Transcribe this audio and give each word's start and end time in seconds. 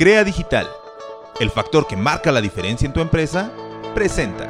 Crea 0.00 0.24
Digital, 0.24 0.66
el 1.40 1.50
factor 1.50 1.86
que 1.86 1.94
marca 1.94 2.32
la 2.32 2.40
diferencia 2.40 2.86
en 2.86 2.94
tu 2.94 3.02
empresa, 3.02 3.52
presenta. 3.94 4.48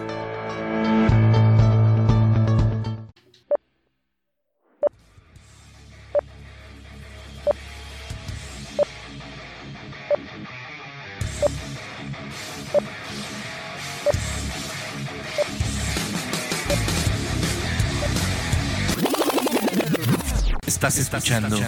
Estás 20.65 20.99
escuchando 20.99 21.59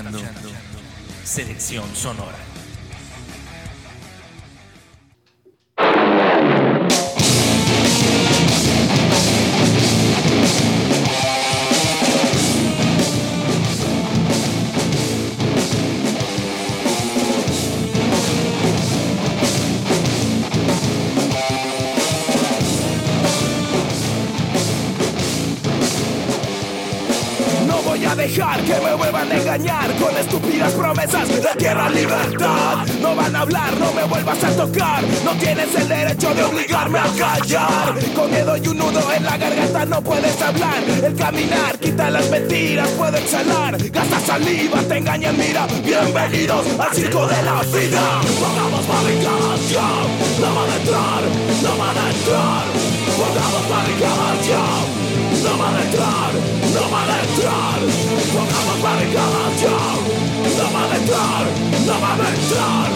Selección 1.25 1.93
Sonora. 1.97 2.52
Derecho 36.13 36.35
de 36.35 36.43
obligarme 36.45 36.99
a 36.99 37.07
callar. 37.17 37.95
Con 38.15 38.31
miedo 38.31 38.57
y 38.57 38.69
un 38.69 38.79
nudo 38.79 39.13
en 39.13 39.25
la 39.25 39.37
garganta 39.37 39.87
no 39.87 40.03
puedes 40.03 40.41
hablar. 40.43 40.83
El 41.03 41.15
caminar 41.17 41.79
quita 41.79 42.11
las 42.11 42.29
mentiras, 42.31 42.89
puedo 42.91 43.17
exhalar. 43.17 43.77
Gasta 43.91 44.21
saliva, 44.21 44.81
te 44.83 44.99
engañan, 44.99 45.37
mira. 45.39 45.67
Bienvenidos 45.85 46.67
al 46.79 46.95
circo 46.95 47.27
de 47.27 47.43
la 47.43 47.63
vida. 47.63 48.21
Pongamos 48.41 48.87
barricadas 48.89 49.71
ya, 49.71 49.89
no 50.41 50.55
van 50.55 50.71
a 50.71 50.77
entrar, 50.77 51.23
no 51.63 51.79
van 51.79 51.97
a 51.97 52.11
entrar. 52.11 52.65
Pongamos 53.17 53.69
barricadas 53.71 54.49
ya. 54.49 55.13
No 55.43 55.59
van 55.59 55.75
a 55.75 55.83
entrar, 55.83 56.33
no 56.73 56.91
van 56.91 57.11
a 57.11 57.21
entrar 57.21 57.81
Pongamos 58.33 58.83
barricadas 58.83 59.61
ya 59.61 59.79
No 60.57 60.73
van 60.73 60.93
a 60.93 60.97
entrar, 60.97 61.45
no 61.87 62.01
van 62.01 62.21
a 62.21 62.29
entrar 62.29 62.91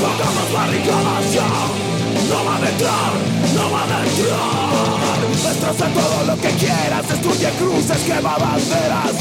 Pongamos 0.00 0.52
barricadas 0.52 1.34
ya 1.34 1.89
No 2.28 2.44
van 2.44 2.64
a 2.64 2.68
entrar, 2.68 3.12
no 3.54 3.70
van 3.70 3.92
a 3.92 4.00
entrar 4.04 5.20
Destroza 5.42 5.86
todo 5.88 6.24
lo 6.26 6.36
que 6.40 6.50
quieras 6.50 7.08
Destruye 7.08 7.50
cruces, 7.58 7.98
quema 8.06 8.36
banderas. 8.38 9.16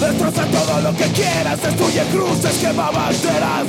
Destroza 0.00 0.44
todo 0.46 0.80
lo 0.80 0.96
que 0.96 1.04
quieras 1.12 1.62
Destruye 1.62 2.02
cruces, 2.12 2.56
quema 2.58 2.90
banderas. 2.90 3.66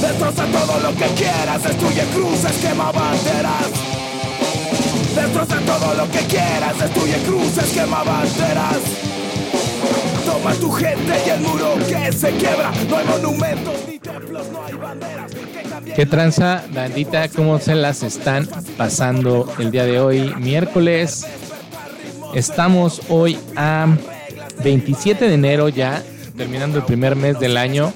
Destroza 0.00 0.44
todo 0.46 0.80
lo 0.80 0.96
que 0.96 1.06
quieras 1.20 1.62
Destruye 1.62 2.04
cruces, 2.14 2.56
quema 2.62 2.92
banderas. 2.92 3.98
Destroza 5.18 5.58
todo 5.66 5.94
lo 5.94 6.08
que 6.12 6.20
quieras, 6.26 6.78
destruye 6.78 7.16
cruces, 7.24 7.72
quema 7.72 8.04
banderas. 8.04 8.87
Toma 10.38 10.54
tu 10.54 10.70
gente 10.70 11.12
y 11.26 11.30
el 11.30 11.40
muro 11.40 11.74
que 11.88 12.12
se 12.12 12.30
quiebra. 12.30 12.70
No 12.88 12.96
hay 12.96 13.06
monumentos 13.06 13.74
ni 13.88 13.98
templos, 13.98 14.46
no 14.52 14.64
hay 14.64 14.74
banderas. 14.74 15.32
¿Qué 15.96 16.06
tranza, 16.06 16.62
bandita? 16.72 17.28
¿Cómo 17.28 17.58
se 17.58 17.74
las 17.74 18.04
están 18.04 18.48
pasando 18.76 19.52
el 19.58 19.72
día 19.72 19.84
de 19.84 19.98
hoy? 19.98 20.32
Miércoles. 20.38 21.26
Estamos 22.34 23.02
hoy 23.08 23.36
a 23.56 23.88
27 24.62 25.26
de 25.26 25.34
enero 25.34 25.68
ya, 25.70 26.04
terminando 26.36 26.78
el 26.78 26.84
primer 26.84 27.16
mes 27.16 27.40
del 27.40 27.56
año. 27.56 27.92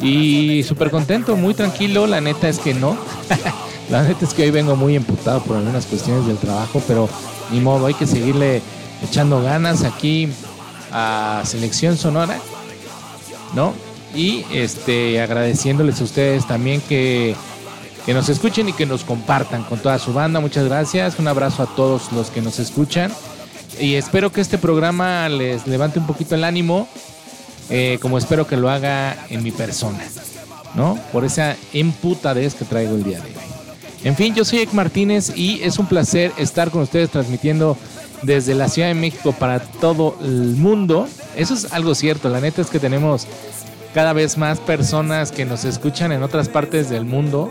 Y 0.00 0.62
súper 0.62 0.90
contento, 0.90 1.36
muy 1.36 1.52
tranquilo. 1.52 2.06
La 2.06 2.22
neta 2.22 2.48
es 2.48 2.58
que 2.58 2.72
no. 2.72 2.96
La 3.90 4.02
neta 4.02 4.24
es 4.24 4.32
que 4.32 4.44
hoy 4.44 4.50
vengo 4.50 4.76
muy 4.76 4.96
emputado 4.96 5.42
por 5.42 5.58
algunas 5.58 5.84
cuestiones 5.84 6.26
del 6.26 6.38
trabajo, 6.38 6.82
pero 6.88 7.06
ni 7.52 7.60
modo, 7.60 7.84
hay 7.84 7.94
que 7.94 8.06
seguirle 8.06 8.62
echando 9.02 9.42
ganas 9.42 9.84
aquí 9.84 10.30
a 10.92 11.42
Selección 11.44 11.96
Sonora, 11.96 12.38
¿no? 13.54 13.74
Y 14.14 14.44
este 14.52 15.20
agradeciéndoles 15.20 16.00
a 16.00 16.04
ustedes 16.04 16.46
también 16.46 16.80
que, 16.80 17.36
que 18.04 18.14
nos 18.14 18.28
escuchen 18.28 18.68
y 18.68 18.72
que 18.72 18.86
nos 18.86 19.04
compartan 19.04 19.62
con 19.64 19.78
toda 19.78 19.98
su 19.98 20.12
banda. 20.12 20.40
Muchas 20.40 20.64
gracias. 20.64 21.18
Un 21.18 21.28
abrazo 21.28 21.62
a 21.62 21.66
todos 21.66 22.12
los 22.12 22.30
que 22.30 22.42
nos 22.42 22.58
escuchan. 22.58 23.12
Y 23.78 23.94
espero 23.94 24.32
que 24.32 24.40
este 24.40 24.58
programa 24.58 25.28
les 25.28 25.66
levante 25.66 26.00
un 26.00 26.06
poquito 26.06 26.34
el 26.34 26.44
ánimo, 26.44 26.88
eh, 27.70 27.98
como 28.02 28.18
espero 28.18 28.46
que 28.46 28.56
lo 28.56 28.68
haga 28.68 29.16
en 29.30 29.42
mi 29.42 29.52
persona, 29.52 30.04
¿no? 30.74 30.98
Por 31.12 31.24
esa 31.24 31.56
emputadez 31.72 32.54
que 32.54 32.64
traigo 32.64 32.96
el 32.96 33.04
día 33.04 33.20
de 33.20 33.28
hoy. 33.28 33.34
En 34.02 34.16
fin, 34.16 34.34
yo 34.34 34.44
soy 34.44 34.60
Ek 34.60 34.72
Martínez 34.72 35.32
y 35.36 35.62
es 35.62 35.78
un 35.78 35.86
placer 35.86 36.32
estar 36.36 36.70
con 36.70 36.82
ustedes 36.82 37.10
transmitiendo 37.10 37.76
desde 38.22 38.54
la 38.54 38.68
Ciudad 38.68 38.88
de 38.88 38.94
México 38.94 39.32
para 39.32 39.60
todo 39.60 40.16
el 40.22 40.56
mundo. 40.56 41.08
Eso 41.36 41.54
es 41.54 41.72
algo 41.72 41.94
cierto, 41.94 42.28
la 42.28 42.40
neta 42.40 42.62
es 42.62 42.68
que 42.68 42.78
tenemos 42.78 43.26
cada 43.94 44.12
vez 44.12 44.38
más 44.38 44.58
personas 44.58 45.32
que 45.32 45.44
nos 45.44 45.64
escuchan 45.64 46.12
en 46.12 46.22
otras 46.22 46.48
partes 46.48 46.90
del 46.90 47.04
mundo. 47.04 47.50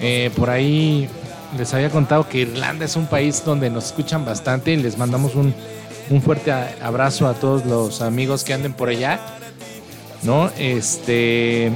Eh, 0.00 0.30
por 0.36 0.50
ahí 0.50 1.08
les 1.56 1.72
había 1.74 1.90
contado 1.90 2.28
que 2.28 2.38
Irlanda 2.38 2.84
es 2.84 2.96
un 2.96 3.06
país 3.06 3.42
donde 3.44 3.70
nos 3.70 3.86
escuchan 3.86 4.24
bastante 4.24 4.72
y 4.72 4.76
les 4.76 4.98
mandamos 4.98 5.34
un, 5.34 5.54
un 6.10 6.22
fuerte 6.22 6.52
abrazo 6.52 7.26
a 7.26 7.34
todos 7.34 7.64
los 7.66 8.02
amigos 8.02 8.44
que 8.44 8.54
anden 8.54 8.72
por 8.72 8.88
allá. 8.88 9.20
¿No? 10.22 10.50
Este. 10.58 11.70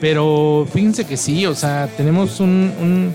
Pero 0.00 0.66
fíjense 0.72 1.04
que 1.06 1.16
sí, 1.16 1.46
o 1.46 1.54
sea, 1.54 1.88
tenemos 1.96 2.40
un, 2.40 3.14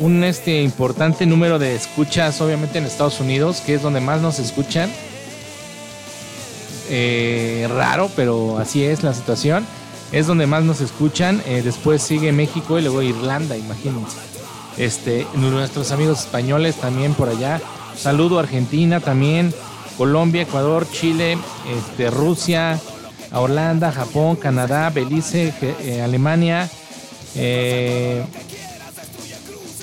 un, 0.00 0.24
este 0.24 0.62
importante 0.62 1.26
número 1.26 1.58
de 1.58 1.74
escuchas, 1.74 2.40
obviamente 2.40 2.78
en 2.78 2.84
Estados 2.84 3.20
Unidos, 3.20 3.60
que 3.60 3.74
es 3.74 3.82
donde 3.82 4.00
más 4.00 4.20
nos 4.20 4.38
escuchan. 4.38 4.90
Eh, 6.88 7.68
raro, 7.70 8.10
pero 8.16 8.58
así 8.58 8.82
es 8.82 9.02
la 9.02 9.14
situación. 9.14 9.64
Es 10.10 10.26
donde 10.26 10.46
más 10.46 10.64
nos 10.64 10.80
escuchan. 10.80 11.40
Eh, 11.46 11.60
después 11.62 12.02
sigue 12.02 12.32
México 12.32 12.78
y 12.78 12.82
luego 12.82 13.02
Irlanda, 13.02 13.56
imagínense. 13.56 14.16
Este, 14.78 15.26
nuestros 15.34 15.92
amigos 15.92 16.20
españoles 16.20 16.76
también 16.76 17.12
por 17.12 17.28
allá. 17.28 17.60
Saludo 17.94 18.38
a 18.38 18.42
Argentina 18.42 19.00
también, 19.00 19.54
Colombia, 19.98 20.42
Ecuador, 20.42 20.86
Chile, 20.90 21.36
este, 21.76 22.10
Rusia, 22.10 22.80
Holanda, 23.32 23.92
Japón, 23.92 24.36
Canadá, 24.36 24.88
Belice, 24.88 25.52
eh, 25.60 26.00
Alemania, 26.00 26.68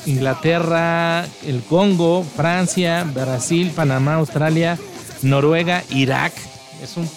Inglaterra, 0.08 1.26
el 1.46 1.62
Congo, 1.62 2.26
Francia, 2.36 3.06
Brasil, 3.14 3.72
Panamá, 3.76 4.16
Australia, 4.16 4.78
Noruega, 5.22 5.84
Irak. 5.92 6.34
Es 6.82 6.98
un 6.98 7.08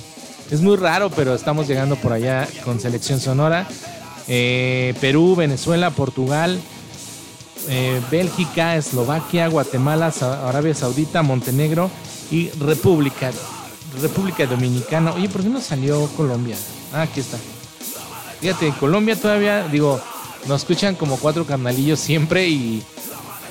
es 0.51 0.62
muy 0.62 0.77
raro, 0.77 1.11
pero 1.11 1.34
estamos 1.34 1.69
llegando 1.69 1.95
por 1.95 2.12
allá 2.12 2.49
con 2.65 2.81
selección 2.81 3.21
sonora. 3.21 3.69
Eh, 4.27 4.95
Perú, 5.01 5.37
Venezuela, 5.37 5.91
Portugal, 5.91 6.61
eh, 7.69 8.01
Bélgica, 8.11 8.77
Eslovaquia, 8.77 9.47
Guatemala, 9.47 10.12
Arabia 10.45 10.75
Saudita, 10.75 11.22
Montenegro 11.22 11.89
y 12.33 12.51
República, 12.51 13.31
República 14.03 14.45
Dominicana. 14.47 15.12
Oye, 15.12 15.28
¿por 15.28 15.42
qué 15.42 15.48
no 15.48 15.60
salió 15.60 16.09
Colombia? 16.16 16.57
Ah, 16.92 17.03
aquí 17.03 17.21
está. 17.21 17.39
Fíjate, 18.41 18.72
Colombia 18.81 19.15
todavía, 19.15 19.69
digo, 19.69 20.01
nos 20.48 20.63
escuchan 20.63 20.95
como 20.95 21.16
cuatro 21.16 21.45
carnalillos 21.47 21.98
siempre 22.01 22.48
y, 22.48 22.83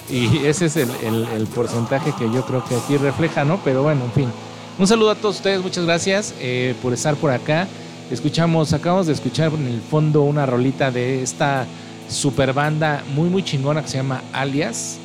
y 0.10 0.46
ese 0.46 0.66
es 0.66 0.76
el, 0.76 0.90
el- 1.04 1.48
porcentaje 1.48 2.14
que 2.18 2.26
yo 2.34 2.46
creo 2.46 2.64
que 2.66 2.76
aquí 2.76 2.98
refleja, 2.98 3.46
¿no? 3.46 3.60
Pero 3.64 3.84
bueno, 3.84 4.06
en 4.06 4.12
fin. 4.12 4.30
Un 4.78 4.88
saludo 4.88 5.12
a 5.12 5.16
todos 5.16 5.38
ustedes, 5.38 5.62
muchas 5.62 5.86
gracias 5.86 6.34
eh, 6.40 6.74
por 6.82 6.94
estar 6.94 7.16
por 7.16 7.32
acá. 7.32 7.68
Escuchamos, 8.12 8.74
acabamos 8.74 9.08
de 9.08 9.14
escuchar 9.14 9.52
en 9.54 9.68
el 9.68 9.82
fondo 9.82 10.22
una 10.24 10.46
rolita 10.46 10.90
de 10.90 11.22
esta 11.22 11.68
super 12.10 12.54
banda 12.54 13.04
muy 13.14 13.30
muy 13.30 13.44
chingona 13.44 13.82
que 13.84 13.88
se 13.90 13.98
llama 13.98 14.22
Alias. 14.34 14.98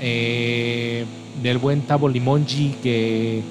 eh, 0.00 1.04
del 1.42 1.58
buen 1.58 1.82
Tabo 1.82 2.08
Limongi 2.08 2.74
que 2.82 3.42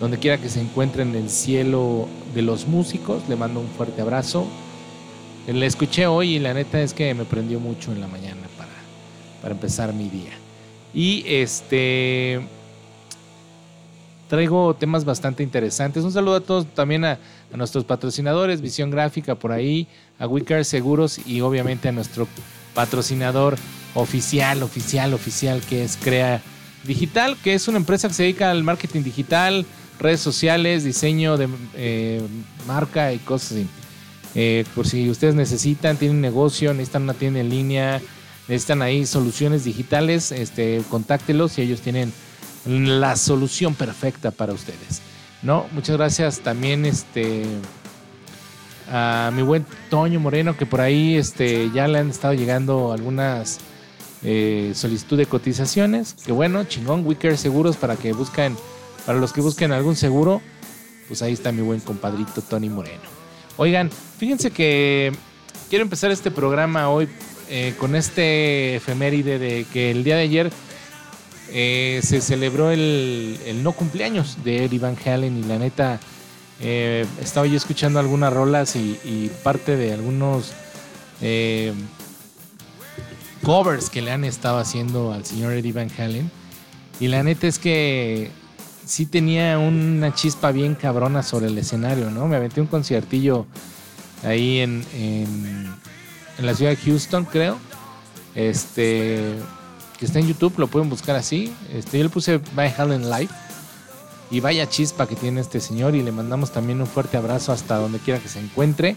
donde 0.00 0.18
quiera 0.18 0.38
que 0.38 0.48
se 0.48 0.60
encuentre 0.60 1.02
en 1.02 1.14
el 1.16 1.30
cielo 1.30 2.06
de 2.34 2.42
los 2.42 2.66
músicos, 2.68 3.22
le 3.28 3.34
mando 3.36 3.60
un 3.60 3.66
fuerte 3.68 4.00
abrazo. 4.02 4.46
Le 5.52 5.64
escuché 5.64 6.06
hoy 6.06 6.36
y 6.36 6.38
la 6.38 6.52
neta 6.52 6.78
es 6.82 6.92
que 6.92 7.14
me 7.14 7.24
prendió 7.24 7.58
mucho 7.58 7.90
en 7.90 8.02
la 8.02 8.06
mañana 8.06 8.42
para, 8.58 8.70
para 9.40 9.54
empezar 9.54 9.94
mi 9.94 10.10
día. 10.10 10.32
Y 10.92 11.24
este 11.26 12.40
traigo 14.28 14.74
temas 14.74 15.06
bastante 15.06 15.42
interesantes. 15.42 16.04
Un 16.04 16.12
saludo 16.12 16.36
a 16.36 16.40
todos 16.40 16.66
también 16.74 17.06
a, 17.06 17.18
a 17.52 17.56
nuestros 17.56 17.84
patrocinadores, 17.84 18.60
Visión 18.60 18.90
Gráfica 18.90 19.36
por 19.36 19.52
ahí, 19.52 19.86
a 20.18 20.26
Wicker 20.26 20.66
Seguros 20.66 21.18
y 21.26 21.40
obviamente 21.40 21.88
a 21.88 21.92
nuestro 21.92 22.28
patrocinador 22.74 23.56
oficial, 23.94 24.62
oficial, 24.62 25.14
oficial, 25.14 25.62
que 25.62 25.82
es 25.82 25.96
Crea 25.96 26.42
Digital, 26.84 27.38
que 27.42 27.54
es 27.54 27.68
una 27.68 27.78
empresa 27.78 28.08
que 28.08 28.14
se 28.14 28.24
dedica 28.24 28.50
al 28.50 28.64
marketing 28.64 29.02
digital, 29.02 29.64
redes 29.98 30.20
sociales, 30.20 30.84
diseño 30.84 31.38
de 31.38 31.48
eh, 31.74 32.20
marca 32.66 33.14
y 33.14 33.18
cosas 33.18 33.52
así. 33.52 33.66
Eh, 34.34 34.64
por 34.74 34.86
si 34.86 35.08
ustedes 35.10 35.34
necesitan, 35.34 35.96
tienen 35.96 36.20
negocio, 36.20 36.72
necesitan 36.72 37.02
una 37.02 37.14
tienda 37.14 37.40
en 37.40 37.48
línea, 37.48 38.00
necesitan 38.46 38.82
ahí 38.82 39.06
soluciones 39.06 39.64
digitales, 39.64 40.32
este, 40.32 40.82
contáctelos 40.90 41.58
y 41.58 41.62
ellos 41.62 41.80
tienen 41.80 42.12
la 42.66 43.16
solución 43.16 43.74
perfecta 43.74 44.30
para 44.30 44.52
ustedes. 44.52 45.00
No, 45.42 45.66
muchas 45.72 45.96
gracias 45.96 46.40
también 46.40 46.84
este 46.84 47.44
a 48.90 49.30
mi 49.34 49.42
buen 49.42 49.66
Toño 49.90 50.18
Moreno 50.18 50.56
que 50.56 50.64
por 50.64 50.80
ahí 50.80 51.16
este 51.16 51.70
ya 51.74 51.86
le 51.86 51.98
han 51.98 52.08
estado 52.08 52.34
llegando 52.34 52.92
algunas 52.92 53.60
eh, 54.22 54.72
solicitud 54.74 55.16
de 55.16 55.26
cotizaciones. 55.26 56.14
Que 56.14 56.32
bueno, 56.32 56.64
chingón, 56.64 57.06
Wicker 57.06 57.36
Seguros 57.38 57.76
para 57.76 57.96
que 57.96 58.12
busquen, 58.12 58.56
para 59.06 59.18
los 59.18 59.32
que 59.32 59.40
busquen 59.40 59.72
algún 59.72 59.96
seguro, 59.96 60.42
pues 61.06 61.22
ahí 61.22 61.32
está 61.32 61.52
mi 61.52 61.62
buen 61.62 61.80
compadrito 61.80 62.42
Tony 62.42 62.68
Moreno. 62.68 63.17
Oigan, 63.60 63.90
fíjense 63.90 64.52
que 64.52 65.12
quiero 65.68 65.82
empezar 65.82 66.12
este 66.12 66.30
programa 66.30 66.90
hoy 66.90 67.08
eh, 67.50 67.74
con 67.76 67.96
este 67.96 68.76
efeméride 68.76 69.40
de 69.40 69.66
que 69.72 69.90
el 69.90 70.04
día 70.04 70.14
de 70.14 70.22
ayer 70.22 70.52
eh, 71.50 72.00
se 72.04 72.20
celebró 72.20 72.70
el, 72.70 73.60
no 73.64 73.72
cumpleaños 73.72 74.44
de 74.44 74.64
Eddie 74.66 74.78
Van 74.78 74.96
Halen 75.04 75.38
y 75.38 75.42
la 75.42 75.58
neta 75.58 75.98
estaba 76.60 77.46
yo 77.46 77.56
escuchando 77.56 78.00
algunas 78.00 78.32
rolas 78.32 78.74
y, 78.74 78.98
y 79.04 79.30
parte 79.42 79.76
de 79.76 79.92
algunos 79.92 80.52
covers 83.42 83.90
que 83.90 84.02
le 84.02 84.12
han 84.12 84.24
estado 84.24 84.58
haciendo 84.58 85.12
al 85.12 85.24
señor 85.24 85.52
Eddie 85.52 85.72
Van 85.72 85.90
Halen. 85.98 86.30
Y 87.00 87.08
la 87.08 87.24
neta 87.24 87.48
es 87.48 87.58
que 87.58 88.30
sí 88.88 89.06
tenía 89.06 89.58
una 89.58 90.14
chispa 90.14 90.50
bien 90.50 90.74
cabrona 90.74 91.22
sobre 91.22 91.46
el 91.46 91.58
escenario, 91.58 92.10
¿no? 92.10 92.26
Me 92.26 92.36
aventé 92.36 92.60
un 92.60 92.66
conciertillo 92.66 93.46
ahí 94.24 94.60
en, 94.60 94.84
en, 94.94 95.68
la 96.38 96.54
ciudad 96.54 96.70
de 96.72 96.76
Houston, 96.76 97.24
creo. 97.26 97.58
Este, 98.34 99.34
que 99.98 100.06
está 100.06 100.18
en 100.18 100.28
YouTube, 100.28 100.58
lo 100.58 100.68
pueden 100.68 100.88
buscar 100.88 101.16
así. 101.16 101.52
Este, 101.72 101.98
yo 101.98 102.04
le 102.04 102.10
puse 102.10 102.40
Van 102.54 102.72
Halen 102.76 103.10
Live. 103.10 103.28
Y 104.30 104.40
vaya 104.40 104.68
chispa 104.68 105.06
que 105.06 105.16
tiene 105.16 105.40
este 105.40 105.60
señor. 105.60 105.94
Y 105.94 106.02
le 106.02 106.12
mandamos 106.12 106.50
también 106.50 106.80
un 106.80 106.86
fuerte 106.86 107.16
abrazo 107.16 107.52
hasta 107.52 107.76
donde 107.76 107.98
quiera 107.98 108.20
que 108.20 108.28
se 108.28 108.40
encuentre 108.40 108.96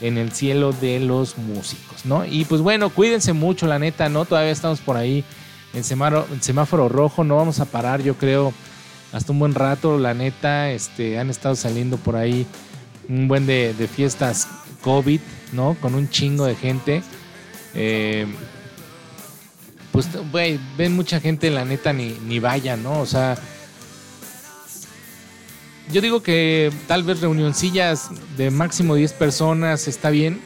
en 0.00 0.18
el 0.18 0.32
cielo 0.32 0.72
de 0.72 1.00
los 1.00 1.38
músicos, 1.38 2.04
¿no? 2.04 2.26
Y 2.26 2.44
pues 2.44 2.60
bueno, 2.60 2.90
cuídense 2.90 3.32
mucho, 3.32 3.66
la 3.66 3.78
neta, 3.78 4.10
¿no? 4.10 4.26
Todavía 4.26 4.52
estamos 4.52 4.80
por 4.80 4.96
ahí 4.96 5.24
en 5.72 5.84
semáforo 5.84 6.88
rojo, 6.88 7.24
no 7.24 7.36
vamos 7.36 7.60
a 7.60 7.64
parar, 7.64 8.02
yo 8.02 8.14
creo, 8.16 8.52
hasta 9.12 9.32
un 9.32 9.38
buen 9.38 9.54
rato, 9.54 9.98
la 9.98 10.14
neta, 10.14 10.70
este, 10.70 11.18
han 11.18 11.30
estado 11.30 11.54
saliendo 11.56 11.96
por 11.96 12.16
ahí 12.16 12.46
un 13.08 13.28
buen 13.28 13.46
de, 13.46 13.88
fiestas 13.94 14.48
COVID, 14.82 15.20
¿no? 15.52 15.76
Con 15.80 15.94
un 15.94 16.08
chingo 16.10 16.46
de 16.46 16.54
gente. 16.54 17.02
Eh, 17.74 18.26
pues, 19.92 20.08
güey, 20.30 20.58
ven 20.76 20.94
mucha 20.94 21.20
gente, 21.20 21.50
la 21.50 21.64
neta, 21.64 21.92
ni, 21.92 22.16
ni 22.26 22.38
vaya, 22.38 22.76
¿no? 22.76 23.00
O 23.00 23.06
sea, 23.06 23.36
yo 25.92 26.00
digo 26.00 26.22
que 26.22 26.72
tal 26.88 27.04
vez 27.04 27.20
reunioncillas 27.20 28.10
de 28.36 28.50
máximo 28.50 28.94
10 28.94 29.12
personas 29.12 29.88
está 29.88 30.10
bien. 30.10 30.40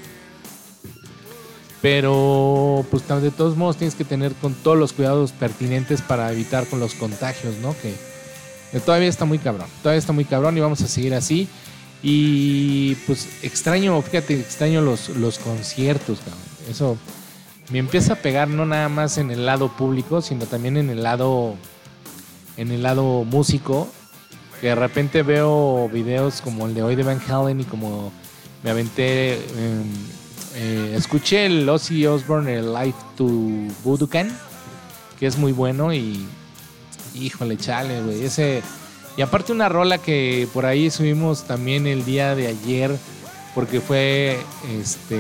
Pero 1.83 2.85
pues 2.91 3.09
de 3.09 3.31
todos 3.31 3.57
modos 3.57 3.79
tienes 3.79 3.95
que 3.95 4.05
tener 4.05 4.35
con 4.35 4.53
todos 4.53 4.77
los 4.77 4.93
cuidados 4.93 5.33
pertinentes 5.33 6.03
para 6.03 6.31
evitar 6.31 6.67
con 6.67 6.79
los 6.79 6.93
contagios, 6.95 7.57
¿no? 7.63 7.75
Que, 7.81 7.95
todavía 8.79 9.09
está 9.09 9.25
muy 9.25 9.39
cabrón. 9.39 9.67
Todavía 9.83 9.99
está 9.99 10.13
muy 10.13 10.25
cabrón 10.25 10.57
y 10.57 10.61
vamos 10.61 10.81
a 10.83 10.87
seguir 10.89 11.15
así. 11.15 11.49
Y 12.03 12.95
pues 13.07 13.29
extraño, 13.43 14.01
fíjate, 14.03 14.39
extraño 14.39 14.81
los, 14.81 15.09
los 15.11 15.39
conciertos, 15.39 16.19
cabrón. 16.21 16.41
Eso 16.71 16.97
me 17.71 17.79
empieza 17.79 18.13
a 18.13 18.17
pegar 18.17 18.49
no 18.49 18.67
nada 18.67 18.89
más 18.89 19.19
en 19.19 19.31
el 19.31 19.47
lado 19.47 19.69
público, 19.77 20.23
sino 20.23 20.47
también 20.47 20.77
en 20.77 20.91
el 20.91 21.03
lado 21.03 21.57
en 22.57 22.71
el 22.71 22.83
lado 22.83 23.25
músico 23.25 23.89
que 24.61 24.69
de 24.69 24.75
repente 24.75 25.23
veo 25.23 25.89
videos 25.89 26.43
como 26.43 26.67
el 26.67 26.75
de 26.75 26.83
hoy 26.83 26.95
de 26.95 27.03
Van 27.03 27.21
Halen 27.27 27.61
y 27.61 27.65
como 27.65 28.13
me 28.63 28.71
aventé, 28.71 29.35
em, 29.35 29.85
eh, 30.55 30.95
escuché 30.97 31.47
el 31.47 31.67
Ozzy 31.69 32.07
Osbourne, 32.07 32.59
el 32.59 32.75
Life 32.75 32.99
to 33.17 33.25
Budokan, 33.83 34.31
que 35.19 35.27
es 35.27 35.39
muy 35.39 35.53
bueno 35.53 35.95
y 35.95 36.27
híjole, 37.15 37.57
chale, 37.57 38.03
güey, 38.03 38.25
ese... 38.25 38.63
Y 39.17 39.23
aparte 39.23 39.53
una 39.53 39.69
rola 39.69 39.99
que 39.99 40.49
por 40.55 40.67
ahí 40.67 40.91
subimos 40.91 41.45
también 41.45 41.87
el 41.87 42.05
día 42.05 42.35
de 42.35 42.47
ayer, 42.47 42.97
porque 43.55 43.81
fue 43.81 44.39
este 44.81 45.19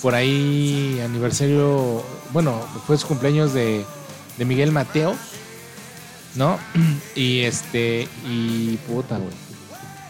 por 0.00 0.14
ahí 0.14 1.00
aniversario, 1.04 2.04
bueno, 2.32 2.60
fue 2.86 2.96
su 2.98 3.08
cumpleaños 3.08 3.52
de, 3.52 3.84
de 4.38 4.44
Miguel 4.44 4.70
Mateo 4.70 5.16
¿no? 6.34 6.58
Y 7.14 7.40
este, 7.40 8.08
y 8.26 8.76
puta, 8.88 9.18
güey. 9.18 9.34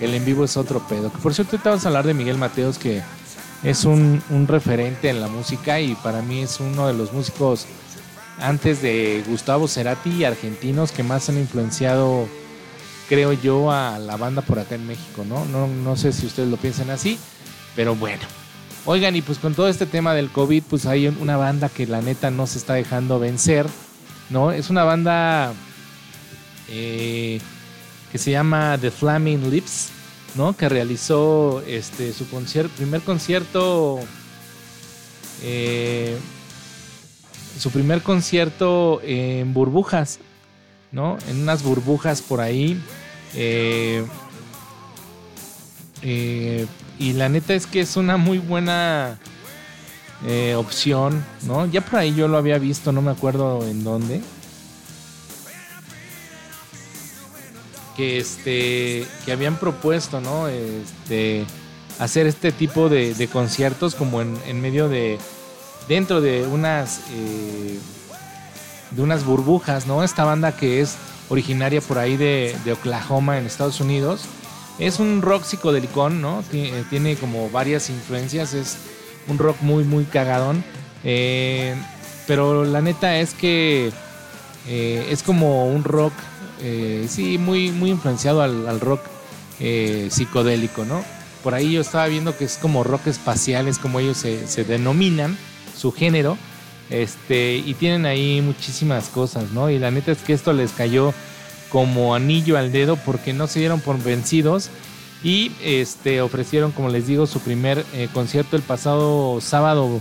El 0.00 0.14
en 0.14 0.24
vivo 0.24 0.44
es 0.44 0.56
otro 0.56 0.80
pedo. 0.86 1.10
Por 1.10 1.34
cierto, 1.34 1.58
te 1.58 1.68
vamos 1.68 1.84
a 1.84 1.88
hablar 1.88 2.06
de 2.06 2.14
Miguel 2.14 2.36
Mateos, 2.36 2.78
que 2.78 3.02
es 3.62 3.84
un, 3.84 4.22
referente 4.48 5.08
en 5.08 5.20
la 5.20 5.28
música 5.28 5.80
y 5.80 5.94
para 5.94 6.20
mí 6.20 6.42
es 6.42 6.60
uno 6.60 6.86
de 6.88 6.94
los 6.94 7.12
músicos 7.12 7.66
antes 8.38 8.82
de 8.82 9.22
Gustavo 9.26 9.68
Cerati 9.68 10.24
argentinos 10.24 10.92
que 10.92 11.02
más 11.02 11.28
han 11.28 11.38
influenciado, 11.38 12.28
creo 13.08 13.32
yo, 13.32 13.70
a 13.70 13.98
la 13.98 14.16
banda 14.16 14.42
por 14.42 14.58
acá 14.58 14.74
en 14.74 14.86
México, 14.86 15.24
¿no? 15.26 15.44
No, 15.46 15.66
no 15.66 15.96
sé 15.96 16.12
si 16.12 16.26
ustedes 16.26 16.48
lo 16.48 16.56
piensan 16.56 16.90
así, 16.90 17.18
pero 17.76 17.94
bueno. 17.94 18.22
Oigan, 18.86 19.16
y 19.16 19.22
pues 19.22 19.38
con 19.38 19.54
todo 19.54 19.68
este 19.68 19.86
tema 19.86 20.14
del 20.14 20.30
COVID, 20.30 20.62
pues 20.68 20.84
hay 20.84 21.08
una 21.08 21.36
banda 21.36 21.68
que 21.68 21.86
la 21.86 22.02
neta 22.02 22.30
no 22.30 22.46
se 22.46 22.58
está 22.58 22.74
dejando 22.74 23.18
vencer, 23.18 23.66
¿no? 24.28 24.52
Es 24.52 24.68
una 24.68 24.84
banda 24.84 25.54
eh, 26.68 27.40
que 28.12 28.18
se 28.18 28.30
llama 28.30 28.76
The 28.78 28.90
Flaming 28.90 29.50
Lips, 29.50 29.88
¿no? 30.34 30.54
Que 30.54 30.68
realizó 30.68 31.62
este, 31.66 32.12
su 32.12 32.26
primer 32.26 33.00
concierto. 33.00 34.00
Eh, 35.42 36.18
su 37.58 37.70
primer 37.70 38.02
concierto 38.02 39.00
en 39.02 39.54
burbujas, 39.54 40.18
¿no? 40.92 41.18
En 41.28 41.42
unas 41.42 41.62
burbujas 41.62 42.22
por 42.22 42.40
ahí. 42.40 42.80
Eh, 43.34 44.06
y 46.98 47.12
la 47.14 47.28
neta 47.28 47.54
es 47.54 47.66
que 47.66 47.80
es 47.80 47.96
una 47.96 48.16
muy 48.16 48.38
buena 48.38 49.18
opción, 50.56 51.24
¿no? 51.42 51.66
Ya 51.66 51.80
por 51.82 51.98
ahí 51.98 52.14
yo 52.14 52.28
lo 52.28 52.38
había 52.38 52.58
visto, 52.58 52.92
no 52.92 53.02
me 53.02 53.10
acuerdo 53.10 53.66
en 53.66 53.84
dónde. 53.84 54.20
que 57.96 58.18
este 58.18 59.06
que 59.24 59.32
habían 59.32 59.56
propuesto 59.56 60.20
no 60.20 60.48
este 60.48 61.46
hacer 61.98 62.26
este 62.26 62.50
tipo 62.52 62.88
de, 62.88 63.28
conciertos 63.32 63.94
como 63.94 64.20
en, 64.20 64.60
medio 64.60 64.88
de 64.88 65.18
dentro 65.88 66.20
de 66.20 66.46
unas 66.46 67.00
eh, 67.10 67.78
de 68.90 69.02
unas 69.02 69.24
burbujas 69.24 69.86
no 69.86 70.04
esta 70.04 70.24
banda 70.24 70.56
que 70.56 70.80
es 70.80 70.96
originaria 71.28 71.80
por 71.80 71.98
ahí 71.98 72.16
de, 72.16 72.54
Oklahoma 72.72 73.38
en 73.38 73.46
Estados 73.46 73.80
Unidos. 73.80 74.22
Es 74.78 74.98
un 74.98 75.22
rock 75.22 75.44
psicodelicón 75.44 76.20
no 76.20 76.42
eh, 76.52 76.84
tiene, 76.90 77.16
como 77.16 77.48
varias 77.50 77.90
influencias 77.90 78.54
es 78.54 78.78
un 79.28 79.38
rock 79.38 79.56
muy 79.60 79.84
muy 79.84 80.04
cagadón. 80.04 80.64
Eh, 81.04 81.74
pero 82.26 82.64
la 82.64 82.80
neta 82.80 83.18
es 83.18 83.34
que 83.34 83.92
es 84.66 85.22
como 85.22 85.66
un 85.66 85.84
rock 85.84 86.14
sí, 87.06 87.36
muy, 87.36 87.70
muy 87.70 87.90
influenciado 87.90 88.40
al, 88.40 88.80
rock 88.80 89.00
psicodélico, 90.08 90.86
¿no? 90.86 91.04
Por 91.44 91.52
ahí 91.52 91.72
yo 91.72 91.82
estaba 91.82 92.06
viendo 92.06 92.34
que 92.34 92.46
es 92.46 92.56
como 92.56 92.84
rock 92.84 93.08
espacial, 93.08 93.68
es 93.68 93.78
como 93.78 94.00
ellos 94.00 94.16
se, 94.16 94.64
denominan, 94.64 95.36
su 95.84 95.92
género, 95.92 96.38
este, 96.88 97.56
y 97.56 97.74
tienen 97.74 98.06
ahí 98.06 98.40
muchísimas 98.40 99.10
cosas, 99.10 99.50
¿no? 99.52 99.68
Y 99.68 99.78
la 99.78 99.90
neta 99.90 100.12
es 100.12 100.22
que 100.22 100.32
esto 100.32 100.54
les 100.54 100.72
cayó 100.72 101.12
como 101.68 102.14
anillo 102.14 102.56
al 102.56 102.72
dedo 102.72 102.96
porque 102.96 103.34
no 103.34 103.48
se 103.48 103.58
dieron 103.58 103.80
por 103.80 104.02
vencidos 104.02 104.70
y 105.22 105.52
este, 105.62 106.22
ofrecieron, 106.22 106.72
como 106.72 106.88
les 106.88 107.06
digo, 107.06 107.26
su 107.26 107.40
primer 107.40 107.84
eh, 107.92 108.08
concierto 108.14 108.56
el 108.56 108.62
pasado 108.62 109.42
sábado. 109.42 110.00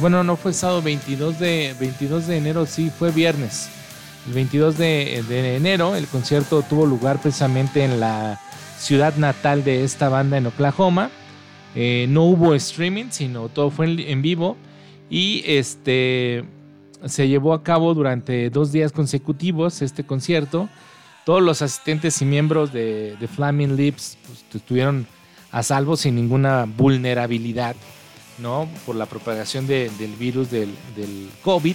bueno, 0.00 0.24
no 0.24 0.36
fue 0.36 0.54
sábado 0.54 0.80
22 0.80 1.38
de, 1.38 1.76
22 1.78 2.26
de 2.26 2.38
enero, 2.38 2.64
sí, 2.64 2.90
fue 2.98 3.10
viernes 3.10 3.68
el 4.28 4.32
22 4.32 4.78
de, 4.78 5.56
enero. 5.56 5.94
El 5.94 6.06
concierto 6.06 6.62
tuvo 6.62 6.86
lugar 6.86 7.20
precisamente 7.20 7.84
en 7.84 8.00
la 8.00 8.40
ciudad 8.78 9.14
natal 9.16 9.62
de 9.62 9.84
esta 9.84 10.08
banda 10.08 10.38
en 10.38 10.46
Oklahoma. 10.46 11.10
Eh, 11.78 12.06
no 12.08 12.22
hubo 12.24 12.54
streaming, 12.54 13.10
sino 13.10 13.50
todo 13.50 13.70
fue 13.70 13.86
en 14.10 14.22
vivo. 14.22 14.56
Y 15.10 15.42
este 15.46 16.44
se 17.04 17.28
llevó 17.28 17.52
a 17.52 17.62
cabo 17.62 17.94
durante 17.94 18.50
dos 18.50 18.72
días 18.72 18.90
consecutivos 18.92 19.82
este 19.82 20.04
concierto. 20.04 20.68
Todos 21.24 21.42
los 21.42 21.60
asistentes 21.62 22.20
y 22.22 22.24
miembros 22.24 22.72
de, 22.72 23.16
Flaming 23.34 23.76
Lips 23.76 24.16
pues, 24.26 24.44
estuvieron 24.54 25.06
a 25.52 25.62
salvo 25.62 25.96
sin 25.96 26.14
ninguna 26.16 26.64
vulnerabilidad, 26.66 27.76
¿no? 28.38 28.68
Por 28.84 28.96
la 28.96 29.06
propagación 29.06 29.66
de- 29.66 29.90
del 29.98 30.12
virus 30.14 30.50
del, 30.50 30.70
del 30.96 31.28
COVID, 31.42 31.74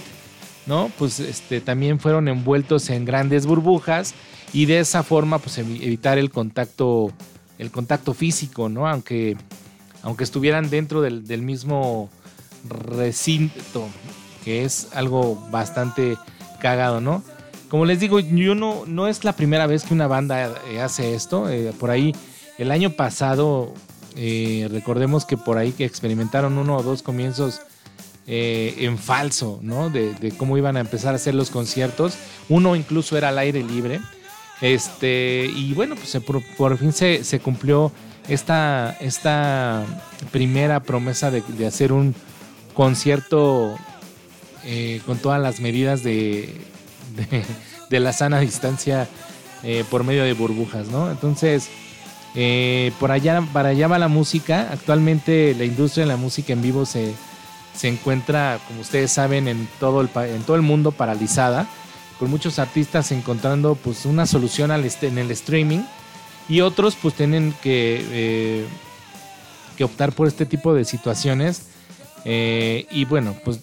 ¿no? 0.66 0.90
Pues 0.98 1.20
este, 1.20 1.60
también 1.60 2.00
fueron 2.00 2.28
envueltos 2.28 2.90
en 2.90 3.04
grandes 3.04 3.46
burbujas 3.46 4.14
y 4.52 4.66
de 4.66 4.80
esa 4.80 5.02
forma 5.02 5.38
pues 5.38 5.58
evi- 5.58 5.82
evitar 5.82 6.18
el 6.18 6.30
contacto, 6.30 7.12
el 7.58 7.70
contacto 7.70 8.14
físico, 8.14 8.68
¿no? 8.68 8.86
Aunque, 8.88 9.36
aunque 10.02 10.24
estuvieran 10.24 10.68
dentro 10.70 11.00
del, 11.02 11.26
del 11.26 11.42
mismo 11.42 12.10
recinto, 12.68 13.88
que 14.44 14.64
es 14.64 14.88
algo 14.94 15.36
bastante 15.50 16.16
cagado, 16.60 17.00
¿no? 17.00 17.22
Como 17.68 17.86
les 17.86 18.00
digo, 18.00 18.20
yo 18.20 18.54
no, 18.54 18.84
no 18.86 19.08
es 19.08 19.24
la 19.24 19.34
primera 19.34 19.66
vez 19.66 19.84
que 19.84 19.94
una 19.94 20.06
banda 20.06 20.52
eh, 20.68 20.80
hace 20.80 21.14
esto. 21.14 21.48
eh, 21.48 21.72
por 21.78 21.90
ahí, 21.90 22.14
el 22.58 22.70
año 22.70 22.90
pasado, 22.90 23.72
eh, 24.14 24.68
recordemos 24.70 25.24
que 25.24 25.38
por 25.38 25.56
ahí 25.56 25.72
que 25.72 25.84
experimentaron 25.84 26.58
uno 26.58 26.76
o 26.76 26.82
dos 26.82 27.02
comienzos 27.02 27.62
en 28.26 28.98
falso, 28.98 29.58
¿no? 29.62 29.90
De, 29.90 30.32
cómo 30.38 30.56
iban 30.56 30.76
a 30.76 30.80
empezar 30.80 31.12
a 31.12 31.16
hacer 31.16 31.34
los 31.34 31.50
conciertos. 31.50 32.14
Uno 32.48 32.76
incluso 32.76 33.16
era 33.16 33.30
al 33.30 33.38
aire 33.38 33.62
libre. 33.62 34.00
Este, 34.60 35.50
y 35.54 35.72
bueno, 35.72 35.96
pues 35.96 36.16
por, 36.56 36.76
fin 36.76 36.92
se, 36.92 37.24
se 37.24 37.40
cumplió 37.40 37.90
esta, 38.28 38.96
esta 39.00 39.84
primera 40.30 40.80
promesa 40.80 41.30
de 41.30 41.66
hacer 41.66 41.92
un 41.92 42.14
concierto 42.74 43.76
eh, 44.64 45.00
con 45.06 45.18
todas 45.18 45.40
las 45.40 45.60
medidas 45.60 46.02
de, 46.02 46.54
de, 47.90 48.00
la 48.00 48.12
sana 48.12 48.40
distancia 48.40 49.08
eh, 49.62 49.84
por 49.90 50.04
medio 50.04 50.24
de 50.24 50.32
burbujas, 50.32 50.88
¿no? 50.88 51.10
Entonces, 51.10 51.68
eh, 52.34 52.92
por 52.98 53.10
allá, 53.10 53.42
para 53.52 53.70
allá 53.70 53.88
va 53.88 53.98
la 53.98 54.08
música. 54.08 54.68
Actualmente 54.72 55.54
la 55.56 55.64
industria 55.64 56.04
de 56.04 56.08
la 56.08 56.16
música 56.16 56.52
en 56.52 56.62
vivo 56.62 56.86
se, 56.86 57.12
se 57.74 57.88
encuentra, 57.88 58.58
como 58.66 58.80
ustedes 58.80 59.12
saben, 59.12 59.48
en 59.48 59.68
todo 59.80 60.00
el, 60.00 60.10
en 60.14 60.42
todo 60.42 60.56
el 60.56 60.62
mundo 60.62 60.92
paralizada, 60.92 61.66
con 62.18 62.30
muchos 62.30 62.58
artistas 62.58 63.12
encontrando 63.12 63.74
pues 63.74 64.06
una 64.06 64.26
solución 64.26 64.70
en 64.70 65.18
el 65.18 65.30
streaming 65.30 65.80
y 66.48 66.60
otros 66.60 66.96
pues 67.00 67.14
tienen 67.14 67.54
que, 67.62 68.04
eh, 68.10 68.66
que 69.76 69.84
optar 69.84 70.12
por 70.12 70.28
este 70.28 70.46
tipo 70.46 70.74
de 70.74 70.84
situaciones. 70.84 71.66
Eh, 72.24 72.86
y 72.90 73.04
bueno, 73.04 73.34
pues 73.44 73.60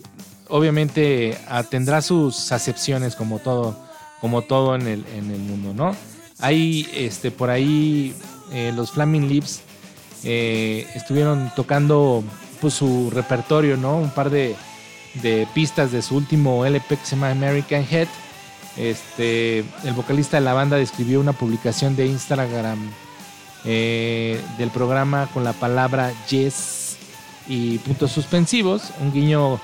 obviamente 0.48 1.38
ah, 1.48 1.64
tendrá 1.64 2.02
sus 2.02 2.52
acepciones 2.52 3.16
como 3.16 3.40
todo, 3.40 3.78
como 4.22 4.42
todo 4.42 4.76
en 4.76 4.88
el, 4.88 5.06
en 5.16 5.32
el 5.32 5.40
mundo, 5.40 5.74
¿no? 5.74 5.96
Hay 6.40 6.88
este, 6.94 7.32
por 7.32 7.50
ahí 7.50 8.14
eh, 8.52 8.72
los 8.76 8.92
Flaming 8.92 9.28
Lips 9.28 9.62
eh, 10.24 10.88
estuvieron 10.96 11.52
tocando 11.56 12.24
pues, 12.62 12.74
su 12.74 13.10
repertorio, 13.12 13.78
¿no? 13.78 13.98
Un 13.98 14.10
par 14.10 14.30
de, 14.30 14.56
de 15.22 15.48
pistas 15.54 15.92
de 15.92 16.02
su 16.02 16.16
último 16.16 16.66
LP 16.66 16.98
American 17.12 17.86
Head. 17.90 18.08
Este, 18.78 19.60
el 19.84 19.94
vocalista 19.94 20.38
de 20.38 20.42
la 20.42 20.54
banda 20.54 20.78
describió 20.78 21.20
una 21.20 21.34
publicación 21.34 21.96
de 21.96 22.06
Instagram 22.08 22.80
del 23.66 24.70
programa 24.74 25.28
con 25.34 25.44
la 25.44 25.52
palabra 25.52 26.14
yes 26.30 26.89
y 27.50 27.80
puntos 27.80 28.12
suspensivos, 28.12 28.84
un 29.02 29.12
guiño 29.12 29.60